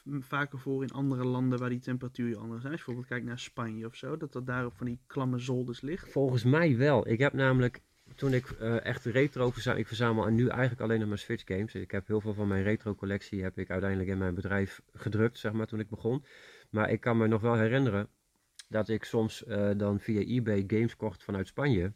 vaker 0.05 0.59
voor 0.59 0.83
in 0.83 0.91
andere 0.91 1.25
landen 1.25 1.59
waar 1.59 1.69
die 1.69 1.81
temperatuur 1.81 2.39
anders 2.39 2.59
is? 2.59 2.65
Je 2.65 2.75
bijvoorbeeld 2.75 3.07
kijkt 3.07 3.27
naar 3.27 3.39
Spanje 3.39 3.87
of 3.87 3.95
zo, 3.97 4.17
dat 4.17 4.33
dat 4.33 4.47
daar 4.47 4.67
op 4.67 4.77
van 4.77 4.87
die 4.87 4.99
klamme 5.07 5.39
zolders 5.39 5.81
ligt. 5.81 6.13
Volgens 6.13 6.45
mij 6.45 6.77
wel. 6.77 7.09
Ik 7.09 7.19
heb 7.19 7.33
namelijk, 7.33 7.81
toen 8.15 8.33
ik 8.33 8.51
eh, 8.51 8.85
echt 8.85 9.05
retro 9.05 9.51
verzamel, 9.51 9.79
ik 9.81 9.87
verzamel 9.87 10.27
en 10.27 10.35
nu 10.35 10.49
eigenlijk 10.49 10.81
alleen 10.81 11.01
nog 11.01 11.09
maar 11.09 11.19
Switch 11.19 11.45
games. 11.47 11.75
Ik 11.75 11.91
heb 11.91 12.07
heel 12.07 12.21
veel 12.21 12.35
van 12.35 12.49
mijn 12.49 12.63
retro 12.63 12.95
collectie 12.95 13.43
heb 13.43 13.59
ik 13.59 13.71
uiteindelijk 13.71 14.11
in 14.11 14.19
mijn 14.19 14.35
bedrijf 14.35 14.83
gedrukt, 14.93 15.39
zeg 15.39 15.53
maar, 15.53 15.67
toen 15.67 15.81
ik 15.81 15.89
begon. 15.89 16.25
Maar 16.71 16.91
ik 16.91 17.01
kan 17.01 17.17
me 17.17 17.27
nog 17.27 17.41
wel 17.41 17.57
herinneren 17.57 18.09
dat 18.69 18.89
ik 18.89 19.05
soms 19.05 19.45
eh, 19.45 19.71
dan 19.77 20.01
via 20.01 20.21
eBay 20.21 20.65
games 20.67 20.97
kocht 20.97 21.25
vanuit 21.25 21.47
Spanje. 21.47 21.93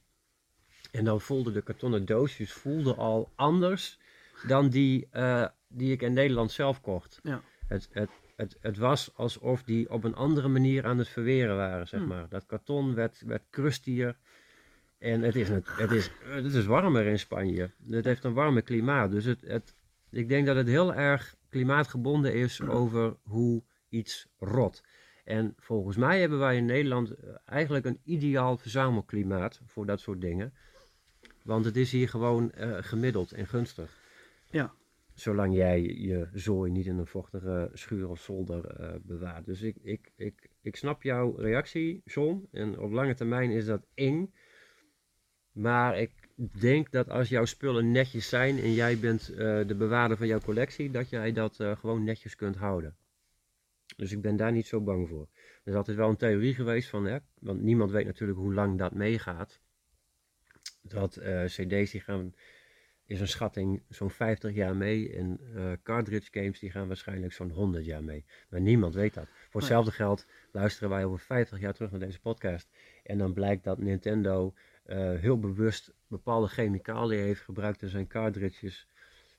En 0.92 1.04
dan 1.04 1.20
voelden 1.20 1.52
de 1.52 1.62
kartonnen 1.62 2.04
doosjes 2.04 2.52
voelden 2.52 2.96
al 2.96 3.30
anders 3.34 3.98
dan 4.46 4.68
die, 4.68 5.06
eh, 5.10 5.46
die 5.68 5.92
ik 5.92 6.02
in 6.02 6.12
Nederland 6.12 6.52
zelf 6.52 6.80
kocht. 6.80 7.20
Ja. 7.22 7.42
Het, 7.66 7.88
het, 7.92 8.10
het, 8.36 8.56
het 8.60 8.78
was 8.78 9.10
alsof 9.14 9.62
die 9.62 9.90
op 9.90 10.04
een 10.04 10.14
andere 10.14 10.48
manier 10.48 10.86
aan 10.86 10.98
het 10.98 11.08
verweren 11.08 11.56
waren, 11.56 11.88
zeg 11.88 12.00
Hmm. 12.00 12.08
maar. 12.08 12.28
Dat 12.28 12.46
karton 12.46 12.94
werd, 12.94 13.22
werd 13.26 13.42
krustier. 13.50 14.16
En 14.98 15.20
het 15.20 15.34
is, 15.34 15.48
het, 15.48 15.68
het, 15.76 15.90
is, 15.90 16.10
het 16.24 16.54
is 16.54 16.66
warmer 16.66 17.06
in 17.06 17.18
Spanje. 17.18 17.70
Het 17.90 18.04
heeft 18.04 18.24
een 18.24 18.32
warmer 18.32 18.62
klimaat. 18.62 19.10
Dus 19.10 19.24
het, 19.24 19.40
het, 19.40 19.74
ik 20.10 20.28
denk 20.28 20.46
dat 20.46 20.56
het 20.56 20.66
heel 20.68 20.94
erg 20.94 21.36
klimaatgebonden 21.48 22.34
is 22.34 22.60
over 22.60 23.16
hoe 23.22 23.62
iets 23.88 24.26
rot. 24.38 24.82
En 25.24 25.54
volgens 25.58 25.96
mij 25.96 26.20
hebben 26.20 26.38
wij 26.38 26.56
in 26.56 26.64
Nederland 26.64 27.10
eh, 27.10 27.34
eigenlijk 27.44 27.84
een 27.84 28.00
ideaal 28.04 28.56
verzamelklimaat 28.56 29.60
voor 29.66 29.86
dat 29.86 30.00
soort 30.00 30.20
dingen. 30.20 30.54
Want 31.42 31.64
het 31.64 31.76
is 31.76 31.92
hier 31.92 32.08
gewoon 32.08 32.52
eh, 32.52 32.76
gemiddeld 32.80 33.32
en 33.32 33.46
gunstig. 33.46 33.98
Ja. 34.50 34.74
Zolang 35.14 35.54
jij 35.54 35.82
je 35.82 36.28
zooi 36.32 36.70
niet 36.70 36.86
in 36.86 36.98
een 36.98 37.06
vochtige 37.06 37.70
schuur 37.72 38.08
of 38.08 38.20
zolder 38.20 38.66
eh, 38.66 38.94
bewaart. 39.02 39.46
Dus 39.46 39.62
ik, 39.62 39.76
ik, 39.82 40.12
ik, 40.16 40.50
ik 40.62 40.76
snap 40.76 41.02
jouw 41.02 41.36
reactie, 41.36 42.02
John. 42.04 42.48
En 42.52 42.78
op 42.78 42.92
lange 42.92 43.14
termijn 43.14 43.50
is 43.50 43.64
dat 43.64 43.86
eng. 43.94 44.34
Maar 45.52 45.98
ik 45.98 46.10
denk 46.36 46.90
dat 46.90 47.10
als 47.10 47.28
jouw 47.28 47.44
spullen 47.44 47.90
netjes 47.90 48.28
zijn 48.28 48.58
en 48.58 48.72
jij 48.72 48.98
bent 48.98 49.28
eh, 49.28 49.66
de 49.66 49.74
bewaarder 49.74 50.16
van 50.16 50.26
jouw 50.26 50.40
collectie, 50.40 50.90
dat 50.90 51.08
jij 51.08 51.32
dat 51.32 51.60
eh, 51.60 51.76
gewoon 51.76 52.04
netjes 52.04 52.36
kunt 52.36 52.56
houden. 52.56 52.96
Dus 53.96 54.12
ik 54.12 54.20
ben 54.20 54.36
daar 54.36 54.52
niet 54.52 54.66
zo 54.66 54.80
bang 54.80 55.08
voor. 55.08 55.28
Er 55.64 55.70
is 55.70 55.74
altijd 55.74 55.96
wel 55.96 56.08
een 56.08 56.16
theorie 56.16 56.54
geweest 56.54 56.88
van, 56.88 57.04
hè, 57.04 57.18
want 57.38 57.62
niemand 57.62 57.90
weet 57.90 58.06
natuurlijk 58.06 58.38
hoe 58.38 58.54
lang 58.54 58.78
dat 58.78 58.94
meegaat. 58.94 59.60
Dat 60.82 61.20
CD's 61.46 61.90
die 61.90 62.00
gaan, 62.00 62.34
is 63.06 63.20
een 63.20 63.28
schatting, 63.28 63.82
zo'n 63.88 64.10
50 64.10 64.54
jaar 64.54 64.76
mee. 64.76 65.12
En 65.12 65.40
eh, 65.54 65.72
cartridge 65.82 66.28
games 66.30 66.58
die 66.58 66.70
gaan 66.70 66.86
waarschijnlijk 66.86 67.32
zo'n 67.32 67.50
100 67.50 67.84
jaar 67.84 68.04
mee. 68.04 68.24
Maar 68.48 68.60
niemand 68.60 68.94
weet 68.94 69.14
dat. 69.14 69.26
Voor 69.50 69.60
hetzelfde 69.60 69.90
geld 69.90 70.26
luisteren 70.52 70.88
wij 70.88 71.04
over 71.04 71.18
50 71.18 71.60
jaar 71.60 71.72
terug 71.72 71.90
naar 71.90 72.00
deze 72.00 72.20
podcast. 72.20 72.68
En 73.02 73.18
dan 73.18 73.32
blijkt 73.32 73.64
dat 73.64 73.78
Nintendo 73.78 74.54
eh, 74.84 75.14
heel 75.14 75.38
bewust 75.38 75.92
bepaalde 76.06 76.48
chemicaliën 76.48 77.22
heeft 77.22 77.40
gebruikt 77.40 77.82
in 77.82 77.88
zijn 77.88 78.06
cartridges. 78.06 78.88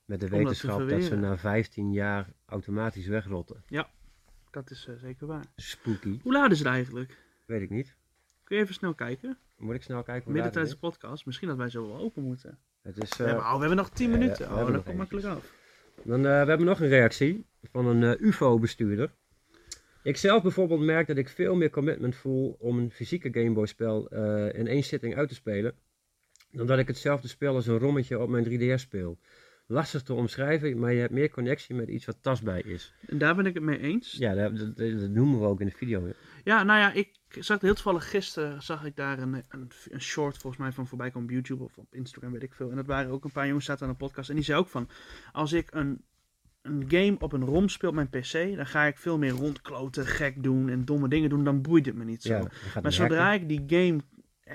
Met 0.06 0.20
de 0.20 0.26
Om 0.26 0.32
wetenschap 0.32 0.90
dat, 0.90 1.04
ze 1.04 1.16
na 1.16 1.38
15 1.38 1.92
jaar 1.92 2.28
automatisch 2.46 3.08
wegrotten. 3.08 3.64
Dat 4.52 4.72
is 4.72 4.88
eh, 4.88 4.96
zeker 4.96 5.28
waar. 5.28 5.46
Spooky. 5.56 6.20
Hoe 6.22 6.34
laat 6.34 6.52
is 6.52 6.60
het 6.60 6.68
eigenlijk? 6.68 7.18
Weet 7.46 7.62
ik 7.62 7.70
niet. 7.70 7.96
Kun 8.44 8.56
je 8.56 8.62
even 8.62 8.76
snel 8.76 8.94
kijken? 8.94 9.38
Moet 9.58 9.76
ik 9.76 9.84
snel 9.84 10.04
kijken 10.04 10.32
Midden 10.32 10.52
tijdens 10.52 10.74
de 10.74 10.80
podcast. 10.80 11.26
Misschien 11.26 11.48
dat 11.48 11.58
wij 11.58 11.70
zo 11.70 11.88
wel 11.88 11.98
open 11.98 12.24
moeten. 12.24 12.60
Het 12.86 13.04
is 13.04 13.18
we, 13.18 13.24
eh, 13.24 13.30
hebben, 13.30 13.46
oh, 13.46 13.54
we 13.54 13.60
hebben 13.60 13.78
nog 13.78 13.90
10 13.90 14.12
ja, 14.12 14.18
minuten. 14.18 14.52
oh, 14.52 14.72
dat 14.72 14.84
komt 14.84 14.98
makkelijk 14.98 15.26
af. 15.28 15.54
Dan, 16.04 16.18
eh, 16.26 16.42
we 16.42 16.48
hebben 16.50 16.66
nog 16.66 16.80
een 16.80 16.88
reactie 16.88 17.46
van 17.72 17.86
een 17.86 18.04
eh, 18.04 18.28
UFO-bestuurder. 18.28 19.12
Ik 20.04 20.18
zelf 20.18 20.42
bijvoorbeeld 20.44 20.82
merk 20.82 21.08
dat 21.08 21.18
ik 21.18 21.30
veel 21.30 21.56
meer 21.56 21.70
commitment 21.70 22.16
voel 22.16 22.56
om 22.60 22.78
een 22.78 22.92
fysieke 22.92 23.30
Gameboy-spel 23.32 24.10
eh, 24.10 24.60
in 24.60 24.68
één 24.68 24.84
zitting 24.84 25.16
uit 25.16 25.30
te 25.30 25.36
spelen, 25.36 25.74
dan 26.52 26.68
dat 26.68 26.78
ik 26.80 26.88
hetzelfde 26.88 27.28
spel 27.28 27.56
als 27.56 27.68
een 27.68 27.78
rommetje 27.80 28.20
op 28.20 28.30
mijn 28.30 28.46
3DS 28.50 28.82
speel. 28.82 29.18
Lastig 29.68 30.02
te 30.02 30.14
omschrijven, 30.14 30.80
maar 30.80 30.94
je 30.94 31.00
hebt 31.00 31.14
meer 31.14 31.30
connectie 31.30 31.76
met 31.76 31.88
iets 31.88 32.06
wat 32.06 32.18
tastbaar 32.22 32.66
is. 32.66 32.94
En 33.08 33.18
daar 33.18 33.36
ben 33.36 33.46
ik 33.46 33.54
het 33.54 33.64
mee 33.64 33.80
eens. 33.80 34.12
Ja, 34.12 34.34
dat, 34.34 34.58
dat- 34.58 34.78
dat 34.78 35.10
noemen 35.10 35.40
we 35.40 35.46
ook 35.46 35.60
in 35.60 35.66
de 35.66 35.72
video. 35.78 36.08
Ja, 36.44 36.64
nou 36.64 36.80
ja, 36.80 36.94
ik 36.94 37.10
zag 37.40 37.62
heel 37.62 37.74
toevallig 37.74 38.10
gisteren 38.10 38.64
zag 38.64 38.86
ik 38.86 38.96
daar 38.96 39.20
een, 39.20 39.44
een, 39.50 39.72
een 39.90 40.02
short 40.02 40.38
volgens 40.38 40.62
mij 40.62 40.72
van 40.72 40.88
voorbij 40.88 41.12
komen 41.12 41.28
op 41.28 41.34
YouTube 41.34 41.64
of 41.64 41.78
op 41.78 41.88
Instagram, 41.94 42.32
weet 42.32 42.44
ik 42.44 42.54
veel. 42.54 42.70
En 42.70 42.76
dat 42.76 42.86
waren 42.86 43.12
ook 43.12 43.24
een 43.24 43.32
paar 43.32 43.48
jongens 43.48 43.66
zaten 43.66 43.84
aan 43.84 43.90
een 43.92 43.98
podcast 43.98 44.30
en 44.30 44.36
die 44.36 44.44
zei 44.44 44.60
ook 44.60 44.68
van, 44.68 44.90
als 45.32 45.54
ik 45.54 45.68
een, 45.74 46.02
een 46.62 46.86
game 46.88 47.16
op 47.20 47.34
een 47.34 47.46
ROM 47.46 47.70
speel 47.70 47.90
op 47.90 47.96
mijn 47.96 48.10
PC, 48.10 48.32
dan 48.56 48.68
ga 48.68 48.84
ik 48.86 48.98
veel 48.98 49.18
meer 49.18 49.32
rondkloten, 49.32 50.06
gek 50.06 50.44
doen 50.44 50.70
en 50.70 50.86
domme 50.86 51.08
dingen 51.08 51.30
doen, 51.30 51.44
dan 51.44 51.62
boeit 51.62 51.86
het 51.86 51.96
me 51.96 52.04
niet 52.04 52.22
zo. 52.22 52.34
Ja, 52.34 52.48
maar 52.82 52.94
zodra 52.94 53.30
hacken. 53.30 53.50
ik 53.50 53.68
die 53.68 53.80
game 53.80 54.00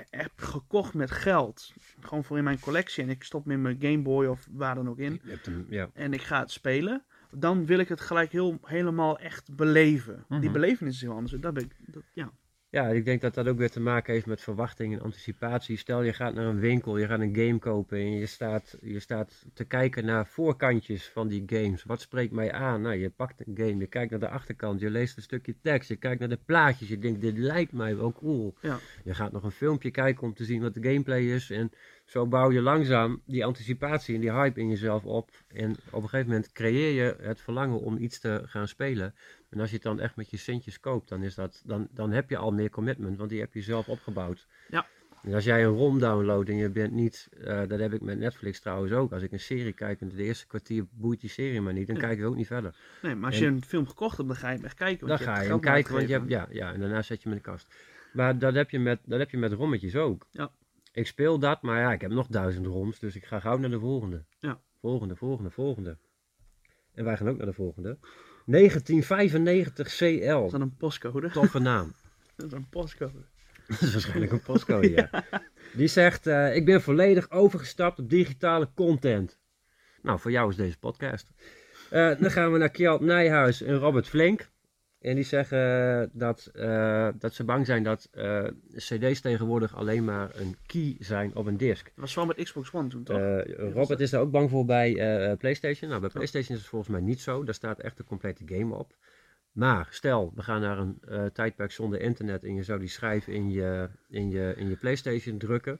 heb 0.09 0.31
gekocht 0.35 0.93
met 0.93 1.11
geld, 1.11 1.73
gewoon 1.99 2.23
voor 2.23 2.37
in 2.37 2.43
mijn 2.43 2.59
collectie 2.59 3.03
en 3.03 3.09
ik 3.09 3.23
stop 3.23 3.43
hem 3.43 3.53
in 3.53 3.61
mijn 3.61 3.77
Game 3.79 4.01
Boy 4.01 4.25
of 4.25 4.47
waar 4.51 4.75
dan 4.75 4.89
ook 4.89 4.99
in, 4.99 5.21
hem, 5.23 5.65
ja. 5.69 5.89
en 5.93 6.13
ik 6.13 6.21
ga 6.21 6.39
het 6.39 6.51
spelen, 6.51 7.03
dan 7.31 7.65
wil 7.65 7.79
ik 7.79 7.89
het 7.89 8.01
gelijk 8.01 8.31
heel, 8.31 8.59
helemaal 8.63 9.19
echt 9.19 9.55
beleven. 9.55 10.25
Die 10.29 10.39
Mhm. 10.39 10.51
belevenis 10.51 10.95
is 10.95 11.01
heel 11.01 11.13
anders. 11.13 11.41
Dat 11.41 11.53
ben 11.53 11.63
ik, 11.63 11.75
dat, 11.85 12.03
ja. 12.13 12.31
Ja, 12.71 12.87
ik 12.87 13.05
denk 13.05 13.21
dat 13.21 13.33
dat 13.33 13.47
ook 13.47 13.57
weer 13.57 13.71
te 13.71 13.79
maken 13.79 14.13
heeft 14.13 14.25
met 14.25 14.41
verwachting 14.41 14.93
en 14.93 15.01
anticipatie. 15.01 15.77
Stel 15.77 16.01
je 16.01 16.13
gaat 16.13 16.33
naar 16.33 16.45
een 16.45 16.59
winkel, 16.59 16.97
je 16.97 17.07
gaat 17.07 17.19
een 17.19 17.35
game 17.35 17.59
kopen 17.59 17.97
en 17.97 18.11
je 18.11 18.25
staat, 18.25 18.77
je 18.81 18.99
staat 18.99 19.45
te 19.53 19.63
kijken 19.63 20.05
naar 20.05 20.27
voorkantjes 20.27 21.09
van 21.09 21.27
die 21.27 21.43
games. 21.45 21.83
Wat 21.83 22.01
spreekt 22.01 22.31
mij 22.31 22.51
aan? 22.51 22.81
Nou, 22.81 22.95
je 22.95 23.09
pakt 23.09 23.47
een 23.47 23.57
game, 23.57 23.77
je 23.77 23.87
kijkt 23.87 24.11
naar 24.11 24.19
de 24.19 24.29
achterkant, 24.29 24.79
je 24.79 24.89
leest 24.89 25.17
een 25.17 25.23
stukje 25.23 25.55
tekst, 25.61 25.89
je 25.89 25.95
kijkt 25.95 26.19
naar 26.19 26.29
de 26.29 26.39
plaatjes, 26.45 26.89
je 26.89 26.99
denkt 26.99 27.21
dit 27.21 27.37
lijkt 27.37 27.71
mij 27.71 27.97
wel 27.97 28.11
cool. 28.11 28.55
Ja. 28.61 28.79
Je 29.03 29.13
gaat 29.13 29.31
nog 29.31 29.43
een 29.43 29.51
filmpje 29.51 29.91
kijken 29.91 30.23
om 30.23 30.33
te 30.33 30.45
zien 30.45 30.61
wat 30.61 30.73
de 30.73 30.83
gameplay 30.83 31.21
is 31.21 31.49
en 31.49 31.71
zo 32.05 32.27
bouw 32.27 32.51
je 32.51 32.61
langzaam 32.61 33.21
die 33.25 33.45
anticipatie 33.45 34.15
en 34.15 34.21
die 34.21 34.31
hype 34.31 34.59
in 34.59 34.69
jezelf 34.69 35.05
op. 35.05 35.29
En 35.47 35.71
op 35.71 36.03
een 36.03 36.09
gegeven 36.09 36.27
moment 36.27 36.51
creëer 36.51 37.03
je 37.03 37.15
het 37.21 37.41
verlangen 37.41 37.79
om 37.79 37.97
iets 37.97 38.19
te 38.19 38.41
gaan 38.45 38.67
spelen. 38.67 39.15
En 39.51 39.59
als 39.59 39.69
je 39.69 39.75
het 39.75 39.83
dan 39.83 39.99
echt 39.99 40.15
met 40.15 40.29
je 40.29 40.37
centjes 40.37 40.79
koopt, 40.79 41.09
dan, 41.09 41.23
is 41.23 41.35
dat, 41.35 41.61
dan, 41.65 41.87
dan 41.91 42.11
heb 42.11 42.29
je 42.29 42.37
al 42.37 42.51
meer 42.51 42.69
commitment, 42.69 43.17
want 43.17 43.29
die 43.29 43.39
heb 43.39 43.53
je 43.53 43.61
zelf 43.61 43.87
opgebouwd. 43.89 44.47
Ja. 44.69 44.85
En 45.23 45.33
als 45.33 45.43
jij 45.43 45.63
een 45.63 45.75
ROM 45.75 45.99
downloadt 45.99 46.49
en 46.49 46.55
je 46.55 46.69
bent 46.69 46.91
niet, 46.93 47.29
eh, 47.43 47.67
dat 47.67 47.79
heb 47.79 47.93
ik 47.93 48.01
met 48.01 48.17
Netflix 48.17 48.59
trouwens 48.59 48.91
ook, 48.91 49.11
als 49.11 49.23
ik 49.23 49.31
een 49.31 49.39
serie 49.39 49.73
kijk 49.73 50.01
en 50.01 50.09
de 50.09 50.23
eerste 50.23 50.47
kwartier 50.47 50.85
boeit 50.91 51.21
die 51.21 51.29
serie 51.29 51.61
maar 51.61 51.73
niet, 51.73 51.87
dan 51.87 51.97
kijk 51.97 52.19
ik 52.19 52.25
ook 52.25 52.35
niet 52.35 52.47
verder. 52.47 52.75
Nee, 53.01 53.15
maar 53.15 53.25
als 53.29 53.35
En- 53.35 53.41
je 53.41 53.47
een 53.47 53.63
film 53.63 53.87
gekocht 53.87 54.17
hebt, 54.17 54.29
dan 54.29 54.37
ga 54.37 54.49
je 54.49 54.55
hem 54.55 54.65
echt 54.65 54.75
kijken. 54.75 55.07
Dan 55.07 55.19
ga 55.19 55.41
je 55.41 55.49
hem 55.49 55.59
kijken, 55.59 55.93
want 55.93 56.07
je 56.07 56.13
hebt, 56.13 56.29
ja, 56.29 56.47
ja, 56.49 56.73
en 56.73 56.79
daarna 56.79 57.01
zet 57.01 57.21
je 57.21 57.29
hem 57.29 57.37
in 57.37 57.43
de 57.43 57.49
kast. 57.51 57.75
Maar 58.13 58.39
dat 58.39 58.53
heb 58.53 58.69
je 58.69 58.79
met, 58.79 58.99
dat 59.05 59.19
heb 59.19 59.29
je 59.29 59.37
met 59.37 59.53
rommetjes 59.53 59.95
ook. 59.95 60.27
Ja. 60.31 60.51
Ik 60.93 61.07
speel 61.07 61.39
dat, 61.39 61.61
maar 61.61 61.79
ja, 61.79 61.91
ik 61.93 62.01
heb 62.01 62.11
nog 62.11 62.27
duizend 62.27 62.65
roms, 62.65 62.99
dus 62.99 63.15
ik 63.15 63.25
ga 63.25 63.39
gauw 63.39 63.57
naar 63.57 63.69
de 63.69 63.79
volgende. 63.79 64.23
Ja. 64.39 64.61
Volgende, 64.79 65.15
volgende, 65.15 65.49
volgende. 65.51 65.97
En 66.93 67.03
wij 67.03 67.17
gaan 67.17 67.29
ook 67.29 67.37
naar 67.37 67.45
de 67.45 67.53
volgende. 67.53 67.97
1995 68.51 69.87
CL. 69.97 70.45
Is 70.45 70.51
dat 70.51 70.61
een 70.61 70.75
postcode? 70.77 71.29
Toffe 71.29 71.59
naam. 71.59 71.93
Dat 72.35 72.45
is 72.45 72.51
een 72.51 72.69
postcode. 72.69 73.25
Dat 73.67 73.81
is 73.81 73.91
waarschijnlijk 73.91 74.31
een 74.31 74.41
postcode, 74.41 74.91
ja. 75.11 75.23
Die 75.73 75.87
zegt, 75.87 76.27
eh, 76.27 76.55
ik 76.55 76.65
ben 76.65 76.81
volledig 76.81 77.29
overgestapt 77.29 77.99
op 77.99 78.09
digitale 78.09 78.69
content. 78.75 79.39
Nou, 80.01 80.19
voor 80.19 80.31
jou 80.31 80.49
is 80.49 80.55
deze 80.55 80.77
podcast. 80.77 81.31
Eh, 81.89 82.19
dan 82.19 82.31
gaan 82.31 82.51
we 82.51 82.57
naar 82.57 82.69
Kjeld 82.69 83.01
Nijhuis 83.01 83.61
en 83.61 83.77
Robert 83.77 84.07
Flink. 84.07 84.49
En 85.01 85.15
die 85.15 85.23
zeggen 85.23 86.09
dat, 86.13 86.49
eh, 86.53 87.07
dat 87.19 87.33
ze 87.33 87.43
bang 87.43 87.65
zijn 87.65 87.83
dat 87.83 88.07
eh, 88.11 88.43
cd's 88.75 89.21
tegenwoordig 89.21 89.75
alleen 89.75 90.03
maar 90.03 90.35
een 90.35 90.55
key 90.65 90.95
zijn 90.99 91.35
op 91.35 91.45
een 91.45 91.57
disk. 91.57 91.85
Dat 91.85 91.93
was 91.95 92.13
vooral 92.13 92.33
met 92.35 92.45
Xbox 92.45 92.71
One 92.73 92.87
toen, 92.87 93.03
toch? 93.03 93.17
Eh, 93.17 93.71
Robert 93.73 93.99
is 93.99 94.09
daar 94.09 94.21
ook 94.21 94.31
bang 94.31 94.49
voor 94.49 94.65
bij 94.65 94.93
PlayStation. 95.37 95.89
Nou, 95.89 96.01
bij 96.01 96.09
PlayStation 96.09 96.55
is 96.55 96.61
het 96.61 96.69
volgens 96.69 96.91
mij 96.91 97.01
niet 97.01 97.21
zo. 97.21 97.43
Daar 97.43 97.53
staat 97.53 97.79
echt 97.79 97.97
de 97.97 98.03
complete 98.03 98.43
game 98.45 98.75
op. 98.75 98.95
Maar 99.51 99.87
stel, 99.89 100.31
we 100.35 100.41
gaan 100.41 100.61
naar 100.61 100.77
een 100.77 100.99
tijdperk 101.33 101.71
zonder 101.71 102.01
internet 102.01 102.43
en 102.43 102.55
je 102.55 102.63
zou 102.63 102.79
die 102.79 102.89
schijf 102.89 103.27
in 103.27 103.51
je, 103.51 103.89
in 104.09 104.29
je, 104.29 104.53
in 104.57 104.69
je 104.69 104.75
PlayStation 104.75 105.37
drukken. 105.37 105.79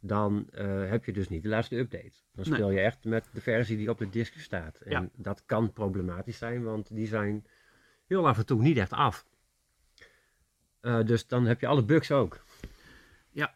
Dan 0.00 0.46
heb 0.88 1.04
je 1.04 1.12
dus 1.12 1.28
niet 1.28 1.42
de 1.42 1.48
laatste 1.48 1.76
update. 1.76 2.12
Dan 2.32 2.44
Nee. 2.48 2.54
speel 2.54 2.70
je 2.70 2.80
echt 2.80 3.04
met 3.04 3.28
de 3.32 3.40
versie 3.40 3.76
die 3.76 3.90
op 3.90 3.98
de 3.98 4.10
disk 4.10 4.34
staat. 4.38 4.76
En 4.78 4.90
Ja. 4.90 5.08
dat 5.16 5.42
kan 5.46 5.72
problematisch 5.72 6.38
zijn, 6.38 6.62
want 6.62 6.94
die 6.94 7.06
zijn 7.06 7.44
heel 8.06 8.28
af 8.28 8.38
en 8.38 8.46
toe 8.46 8.62
niet 8.62 8.76
echt 8.76 8.92
af. 8.92 9.26
Eh, 10.80 11.04
dus 11.04 11.26
dan 11.26 11.46
heb 11.46 11.60
je 11.60 11.66
alle 11.66 11.84
bugs 11.84 12.10
ook. 12.10 12.44
Ja. 13.30 13.54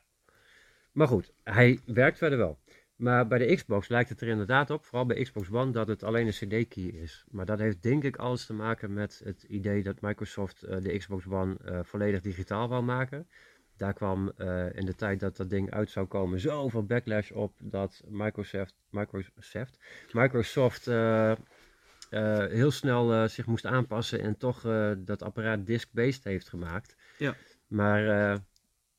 Maar 0.93 1.09
goed, 1.09 1.33
hij 1.45 1.81
werkt 1.87 2.19
verder 2.19 2.39
wel. 2.39 2.59
Maar 2.97 3.27
bij 3.27 3.39
de 3.39 3.55
Xbox 3.55 3.89
lijkt 3.89 4.09
het 4.09 4.21
er 4.21 4.29
inderdaad 4.29 4.71
op, 4.71 4.85
vooral 4.85 5.07
bij 5.07 5.23
Xbox 5.23 5.51
One, 5.51 5.71
dat 5.71 5.89
het 5.89 6.03
alleen 6.03 6.27
een 6.27 6.33
CD-key 6.33 6.85
is. 6.85 7.25
Maar 7.31 7.47
dat 7.47 7.59
heeft 7.59 7.83
denk 7.83 8.05
ik 8.05 8.17
alles 8.17 8.47
te 8.47 8.53
maken 8.53 8.93
met 8.93 9.21
het 9.25 9.43
idee 9.43 9.83
dat 9.83 10.01
Microsoft 10.01 10.63
eh, 10.63 10.81
de 10.81 10.99
Xbox 10.99 11.27
One 11.27 11.57
eh, 11.65 11.81
volledig 11.83 12.21
digitaal 12.21 12.69
wou 12.69 12.83
maken. 12.83 13.29
Daar 13.77 13.93
kwam 13.93 14.33
in 14.73 14.87
de 14.87 14.95
tijd 14.97 15.21
dat 15.21 15.37
dat 15.37 15.51
ding 15.51 15.71
uit 15.71 15.91
zou 15.91 16.07
komen 16.07 16.41
zoveel 16.41 16.85
backlash 16.85 17.31
op 17.31 17.53
dat 17.59 18.03
Microsoft, 18.09 18.75
Microsoft, 18.91 19.79
Microsoft 20.13 20.87
eh, 22.11 22.47
heel 22.47 22.71
snel 22.71 23.13
eh, 23.13 23.29
zich 23.29 23.47
moest 23.47 23.67
aanpassen 23.67 24.21
en 24.21 24.37
toch 24.37 24.65
eh, 24.65 24.93
dat 24.99 25.23
apparaat 25.23 25.67
disk-based 25.67 26.25
heeft 26.25 26.49
gemaakt. 26.49 26.97
Ja. 27.19 27.35
Maar 27.67 28.41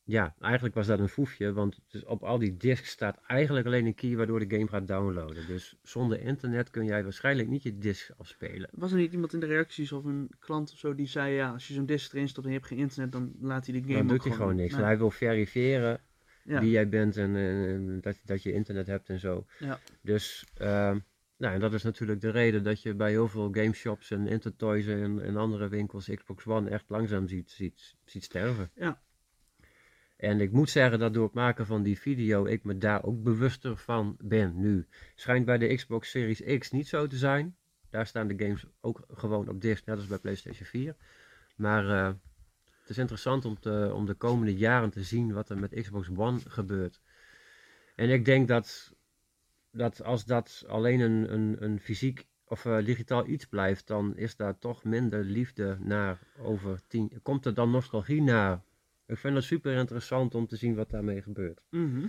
ja, 0.03 0.35
eigenlijk 0.39 0.75
was 0.75 0.87
dat 0.87 0.99
een 0.99 1.09
foefje, 1.09 1.53
want 1.53 1.79
dus 1.87 2.05
op 2.05 2.23
al 2.23 2.37
die 2.39 2.57
discs 2.57 2.89
staat 2.89 3.19
eigenlijk 3.27 3.65
alleen 3.65 3.85
een 3.85 3.95
key 3.95 4.15
waardoor 4.15 4.39
de 4.47 4.55
game 4.55 4.67
gaat 4.67 4.87
downloaden. 4.87 5.47
Dus 5.47 5.75
zonder 5.83 6.21
internet 6.21 6.69
kun 6.69 6.85
jij 6.85 7.03
waarschijnlijk 7.03 7.47
niet 7.47 7.63
je 7.63 7.77
disc 7.77 8.09
afspelen. 8.17 8.69
Was 8.71 8.91
er 8.91 8.97
niet 8.97 9.11
iemand 9.13 9.33
in 9.33 9.39
de 9.39 9.45
reacties 9.45 9.91
of 9.91 10.03
een 10.05 10.29
klant 10.39 10.71
of 10.71 10.77
zo 10.77 10.95
die 10.95 11.07
zei, 11.07 11.33
ja, 11.33 11.49
als 11.51 11.67
je 11.67 11.73
zo'n 11.73 11.85
disc 11.85 12.13
erin 12.13 12.27
stopt 12.29 12.45
en 12.47 12.51
je 12.53 12.57
hebt 12.57 12.69
geen 12.69 12.79
internet, 12.79 13.11
dan 13.11 13.31
laat 13.41 13.65
hij 13.65 13.81
de 13.81 13.81
game 13.87 13.97
Dan 13.97 14.07
doet 14.07 14.23
hij 14.23 14.33
gewoon 14.33 14.55
niks. 14.55 14.73
Nee. 14.73 14.83
Hij 14.83 14.97
wil 14.97 15.11
verifiëren 15.11 16.01
Ja. 16.43 16.59
wie 16.59 16.69
jij 16.71 16.89
bent 16.89 17.17
en, 17.17 17.35
en- 17.35 17.65
en 17.67 18.01
dat, 18.01 18.19
dat 18.25 18.43
je 18.43 18.51
internet 18.53 18.87
hebt 18.87 19.09
en 19.09 19.19
zo. 19.19 19.45
Ja. 19.59 19.79
Dus 20.01 20.45
ehm, 20.57 20.99
nou, 21.39 21.53
en 21.53 21.59
dat 21.59 21.73
is 21.73 21.83
natuurlijk 21.83 22.21
de 22.21 22.29
reden 22.29 22.63
dat 22.63 22.81
je 22.81 22.93
bij 22.93 23.09
heel 23.09 23.27
veel 23.27 23.49
gameshops 23.51 24.11
en 24.11 24.27
Intertoys 24.27 24.85
en, 24.85 25.21
en 25.21 25.37
andere 25.37 25.67
winkels 25.67 26.09
Xbox 26.15 26.45
One 26.45 26.69
echt 26.69 26.89
langzaam 26.89 27.27
ziet, 27.27 27.51
ziet, 27.51 27.95
ziet 28.05 28.23
sterven. 28.23 28.71
Ja. 28.75 29.01
En 30.17 30.39
ik 30.39 30.51
moet 30.51 30.69
zeggen 30.69 30.99
dat 30.99 31.13
door 31.13 31.23
het 31.23 31.33
maken 31.33 31.65
van 31.65 31.83
die 31.83 31.99
video 31.99 32.45
ik 32.45 32.63
me 32.63 32.77
daar 32.77 33.03
ook 33.03 33.23
bewuster 33.23 33.77
van 33.77 34.17
ben 34.21 34.59
nu. 34.59 34.87
Schijnt 35.15 35.45
bij 35.45 35.57
de 35.57 35.75
Xbox 35.75 36.09
Series 36.09 36.57
X 36.57 36.71
niet 36.71 36.87
zo 36.87 37.07
te 37.07 37.17
zijn. 37.17 37.55
Daar 37.89 38.07
staan 38.07 38.27
de 38.27 38.45
games 38.45 38.65
ook 38.81 39.05
gewoon 39.07 39.49
op 39.49 39.61
disk, 39.61 39.85
net 39.85 39.97
als 39.97 40.07
bij 40.07 40.17
PlayStation 40.17 40.65
4. 40.67 40.95
Maar 41.55 41.89
eh, 41.89 42.13
het 42.81 42.89
is 42.89 42.97
interessant 42.97 43.45
om, 43.45 43.59
te, 43.59 43.91
om 43.93 44.05
de 44.05 44.13
komende 44.13 44.55
jaren 44.55 44.89
te 44.89 45.03
zien 45.03 45.33
wat 45.33 45.49
er 45.49 45.59
met 45.59 45.81
Xbox 45.81 46.09
One 46.15 46.39
gebeurt. 46.47 47.01
En 47.95 48.09
ik 48.09 48.25
denk 48.25 48.47
dat, 48.47 48.95
dat 49.71 50.03
als 50.03 50.25
dat 50.25 50.65
alleen 50.67 50.99
een, 50.99 51.33
een, 51.33 51.63
een 51.63 51.79
fysiek 51.79 52.27
of 52.49 52.65
eh, 52.65 52.85
digitaal 52.85 53.27
iets 53.27 53.45
blijft, 53.45 53.87
dan 53.87 54.17
is 54.17 54.35
daar 54.35 54.57
toch 54.57 54.83
minder 54.83 55.23
liefde 55.23 55.77
naar 55.79 56.19
over 56.37 56.81
tien. 56.87 57.19
Komt 57.21 57.45
er 57.45 57.53
dan 57.53 57.71
nostalgie 57.71 58.21
naar? 58.21 58.61
Ik 59.05 59.17
vind 59.17 59.35
het 59.35 59.43
super 59.43 59.75
interessant 59.75 60.35
om 60.35 60.47
te 60.47 60.55
zien 60.55 60.75
wat 60.75 60.89
daarmee 60.89 61.21
gebeurt. 61.21 61.61
Mhm. 61.69 62.07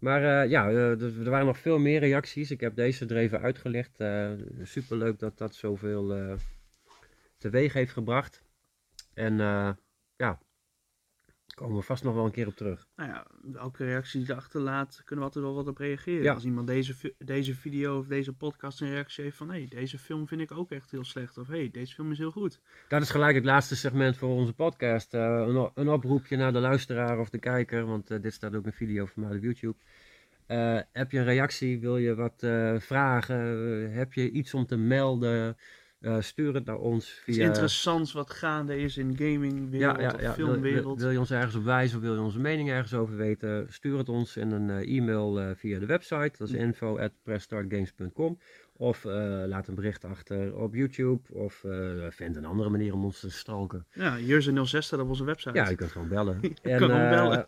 Maar 0.00 0.42
eh, 0.42 0.50
ja, 0.50 0.68
eh, 0.68 0.76
er 0.76 1.02
er 1.02 1.30
waren 1.30 1.46
nog 1.46 1.58
veel 1.58 1.78
meer 1.78 2.00
reacties. 2.00 2.50
Ik 2.50 2.60
heb 2.60 2.76
deze 2.76 3.06
er 3.06 3.16
even 3.16 3.40
uitgelegd. 3.40 4.00
Eh 4.00 4.32
super 4.62 4.96
leuk 4.96 5.18
dat 5.18 5.38
dat 5.38 5.54
zoveel 5.54 6.36
teweeg 7.38 7.72
heeft 7.72 7.92
gebracht. 7.92 8.42
En 9.14 9.36
ja, 10.16 10.38
komen 11.56 11.76
we 11.76 11.82
vast 11.82 12.04
nog 12.04 12.14
wel 12.14 12.24
een 12.24 12.30
keer 12.30 12.46
op 12.46 12.56
terug. 12.56 12.86
Nou 12.96 13.10
ja, 13.10 13.26
elke 13.54 13.84
reactie 13.84 14.18
die 14.18 14.28
je 14.28 14.34
achterlaat, 14.34 15.02
kunnen 15.04 15.18
we 15.18 15.24
altijd 15.24 15.44
wel 15.44 15.54
wat 15.54 15.68
op 15.68 15.78
reageren. 15.78 16.22
Ja. 16.22 16.34
Als 16.34 16.44
iemand 16.44 16.66
deze, 16.66 17.14
deze 17.18 17.54
video 17.54 17.98
of 17.98 18.06
deze 18.06 18.32
podcast 18.32 18.80
een 18.80 18.90
reactie 18.90 19.24
heeft 19.24 19.36
van, 19.36 19.50
hé, 19.50 19.58
hey, 19.58 19.66
deze 19.68 19.98
film 19.98 20.28
vind 20.28 20.40
ik 20.40 20.52
ook 20.52 20.70
echt 20.70 20.90
heel 20.90 21.04
slecht. 21.04 21.38
Of, 21.38 21.48
hé, 21.48 21.56
hey, 21.56 21.70
deze 21.72 21.94
film 21.94 22.10
is 22.10 22.18
heel 22.18 22.30
goed. 22.30 22.60
Dat 22.88 23.02
is 23.02 23.10
gelijk 23.10 23.34
het 23.34 23.44
laatste 23.44 23.76
segment 23.76 24.16
voor 24.16 24.28
onze 24.28 24.52
podcast. 24.52 25.14
Eh, 25.14 25.70
een, 25.74 25.88
oproepje 25.88 26.36
naar 26.36 26.52
de 26.52 26.58
luisteraar 26.58 27.18
of 27.18 27.30
de 27.30 27.38
kijker, 27.38 27.86
want 27.86 28.10
eh, 28.10 28.22
dit 28.22 28.32
staat 28.34 28.54
ook 28.54 28.66
een 28.66 28.72
video 28.72 29.06
van 29.06 29.22
mij 29.22 29.36
op 29.36 29.42
YouTube. 29.42 29.76
Eh, 30.46 30.78
heb 30.92 31.10
je 31.10 31.18
een 31.18 31.24
reactie? 31.24 31.80
Wil 31.80 31.96
je 31.96 32.14
wat 32.14 32.46
vragen? 32.82 33.38
Heb 33.92 34.12
je 34.12 34.30
iets 34.30 34.54
om 34.54 34.66
te 34.66 34.76
melden? 34.76 35.56
Eh, 36.00 36.20
stuur 36.20 36.54
het 36.54 36.64
naar 36.64 36.78
ons 36.78 37.20
via... 37.24 37.44
interessants 37.44 38.12
wat 38.12 38.30
gaande 38.30 38.78
is 38.78 38.96
in 38.96 39.16
gamingwereld 39.16 39.96
of 39.96 40.10
Wil, 40.10 40.18
wil, 40.20 40.32
filmwereld. 40.32 41.00
wil 41.00 41.10
je 41.10 41.18
ons 41.18 41.30
ergens 41.30 41.54
op 41.54 41.64
wijzen 41.64 41.96
of 41.96 42.02
wil 42.02 42.14
je 42.14 42.20
onze 42.20 42.40
mening 42.40 42.70
ergens 42.70 42.94
over 42.94 43.16
weten? 43.16 43.66
Stuur 43.70 43.98
het 43.98 44.08
ons 44.08 44.36
in 44.36 44.50
een 44.50 44.70
eh, 44.70 44.96
e-mail 44.96 45.40
eh, 45.40 45.50
via 45.54 45.78
de 45.78 45.86
website. 45.86 46.32
Dat 46.38 46.48
is 46.48 46.54
info 46.54 46.98
at 46.98 47.12
pressstartgames.com. 47.22 48.38
Of 48.78 49.04
laat 49.46 49.68
een 49.68 49.74
bericht 49.74 50.04
achter 50.04 50.56
op 50.56 50.74
YouTube. 50.74 51.34
Of 51.34 51.64
vind 52.08 52.36
een 52.36 52.44
andere 52.44 52.68
manier 52.68 52.92
om 52.92 53.04
ons 53.04 53.20
te 53.20 53.30
stalken. 53.30 53.86
Ja, 53.92 54.18
Jurzen06 54.18 54.78
staat 54.78 55.00
op 55.00 55.08
onze 55.08 55.24
website. 55.24 55.54
Ja, 55.54 55.68
je 55.68 55.76
kunt 55.76 55.92
gewoon 55.92 56.08
bellen. 56.08 56.38
Je 56.42 56.48
kan 56.62 56.78
gewoon 56.78 57.00
eh, 57.00 57.10
bellen. 57.10 57.44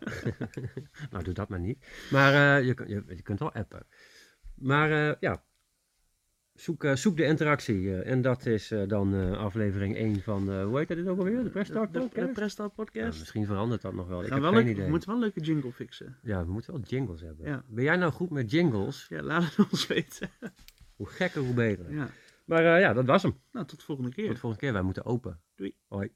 nou, 1.11 1.23
doe 1.23 1.33
dat 1.33 1.49
maar 1.49 1.59
niet. 1.59 1.85
Maar 2.11 2.61
je, 2.63 2.75
je, 2.87 3.03
je 3.07 3.21
kunt 3.21 3.39
wel 3.39 3.53
appen. 3.53 3.85
Maar 4.55 5.17
ja, 5.19 5.43
zoek, 6.59 6.83
eh, 6.83 6.95
zoek 6.95 7.17
de 7.17 7.23
interactie. 7.23 7.89
eh, 7.89 8.11
en 8.11 8.21
dat 8.21 8.45
is 8.45 8.71
eh, 8.71 8.87
dan 8.87 9.37
aflevering 9.37 9.95
1 9.97 10.21
van, 10.21 10.61
hoe 10.63 10.77
heet 10.77 10.87
dat 10.87 11.07
ook 11.07 11.17
alweer? 11.17 11.43
De 11.43 11.49
Press 11.49 11.69
Start 11.69 11.93
de, 11.93 11.99
de, 11.99 12.05
Podcast? 12.05 12.57
de 12.57 12.63
Ja, 12.63 12.69
podcast. 12.69 13.19
misschien 13.19 13.45
verandert 13.45 13.81
dat 13.81 13.93
nog 13.93 14.07
wel. 14.07 14.23
Ik 14.23 14.29
heb 14.29 14.39
wel 14.39 14.53
geen 14.53 14.67
idee. 14.67 14.83
we 14.83 14.89
moeten 14.89 15.07
wel 15.09 15.17
een 15.17 15.23
leuke 15.23 15.39
jingle 15.39 15.71
fixen. 15.71 16.17
Ja, 16.23 16.45
we 16.45 16.51
moeten 16.51 16.73
wel 16.73 16.81
jingles 16.81 17.21
hebben. 17.21 17.45
Ja. 17.45 17.63
Ben 17.67 17.83
jij 17.83 17.95
nou 17.95 18.11
goed 18.11 18.29
met 18.29 18.51
jingles? 18.51 19.05
Ja, 19.09 19.21
laat 19.21 19.55
het 19.55 19.71
ons 19.71 19.87
weten. 19.87 20.29
Hoe 20.95 21.07
gekker, 21.07 21.41
hoe 21.41 21.53
beter. 21.53 21.93
Ja. 21.93 22.09
Maar 22.45 22.79
ja, 22.79 22.93
dat 22.93 23.05
was 23.05 23.23
hem. 23.23 23.39
Nou, 23.51 23.65
tot 23.65 23.79
de 23.79 23.85
volgende 23.85 24.11
keer. 24.11 24.25
Tot 24.25 24.33
de 24.33 24.39
volgende 24.39 24.65
keer. 24.65 24.73
Wij 24.73 24.81
moeten 24.83 25.05
open. 25.05 25.39
Doei. 25.55 25.75
Hoi. 25.87 26.11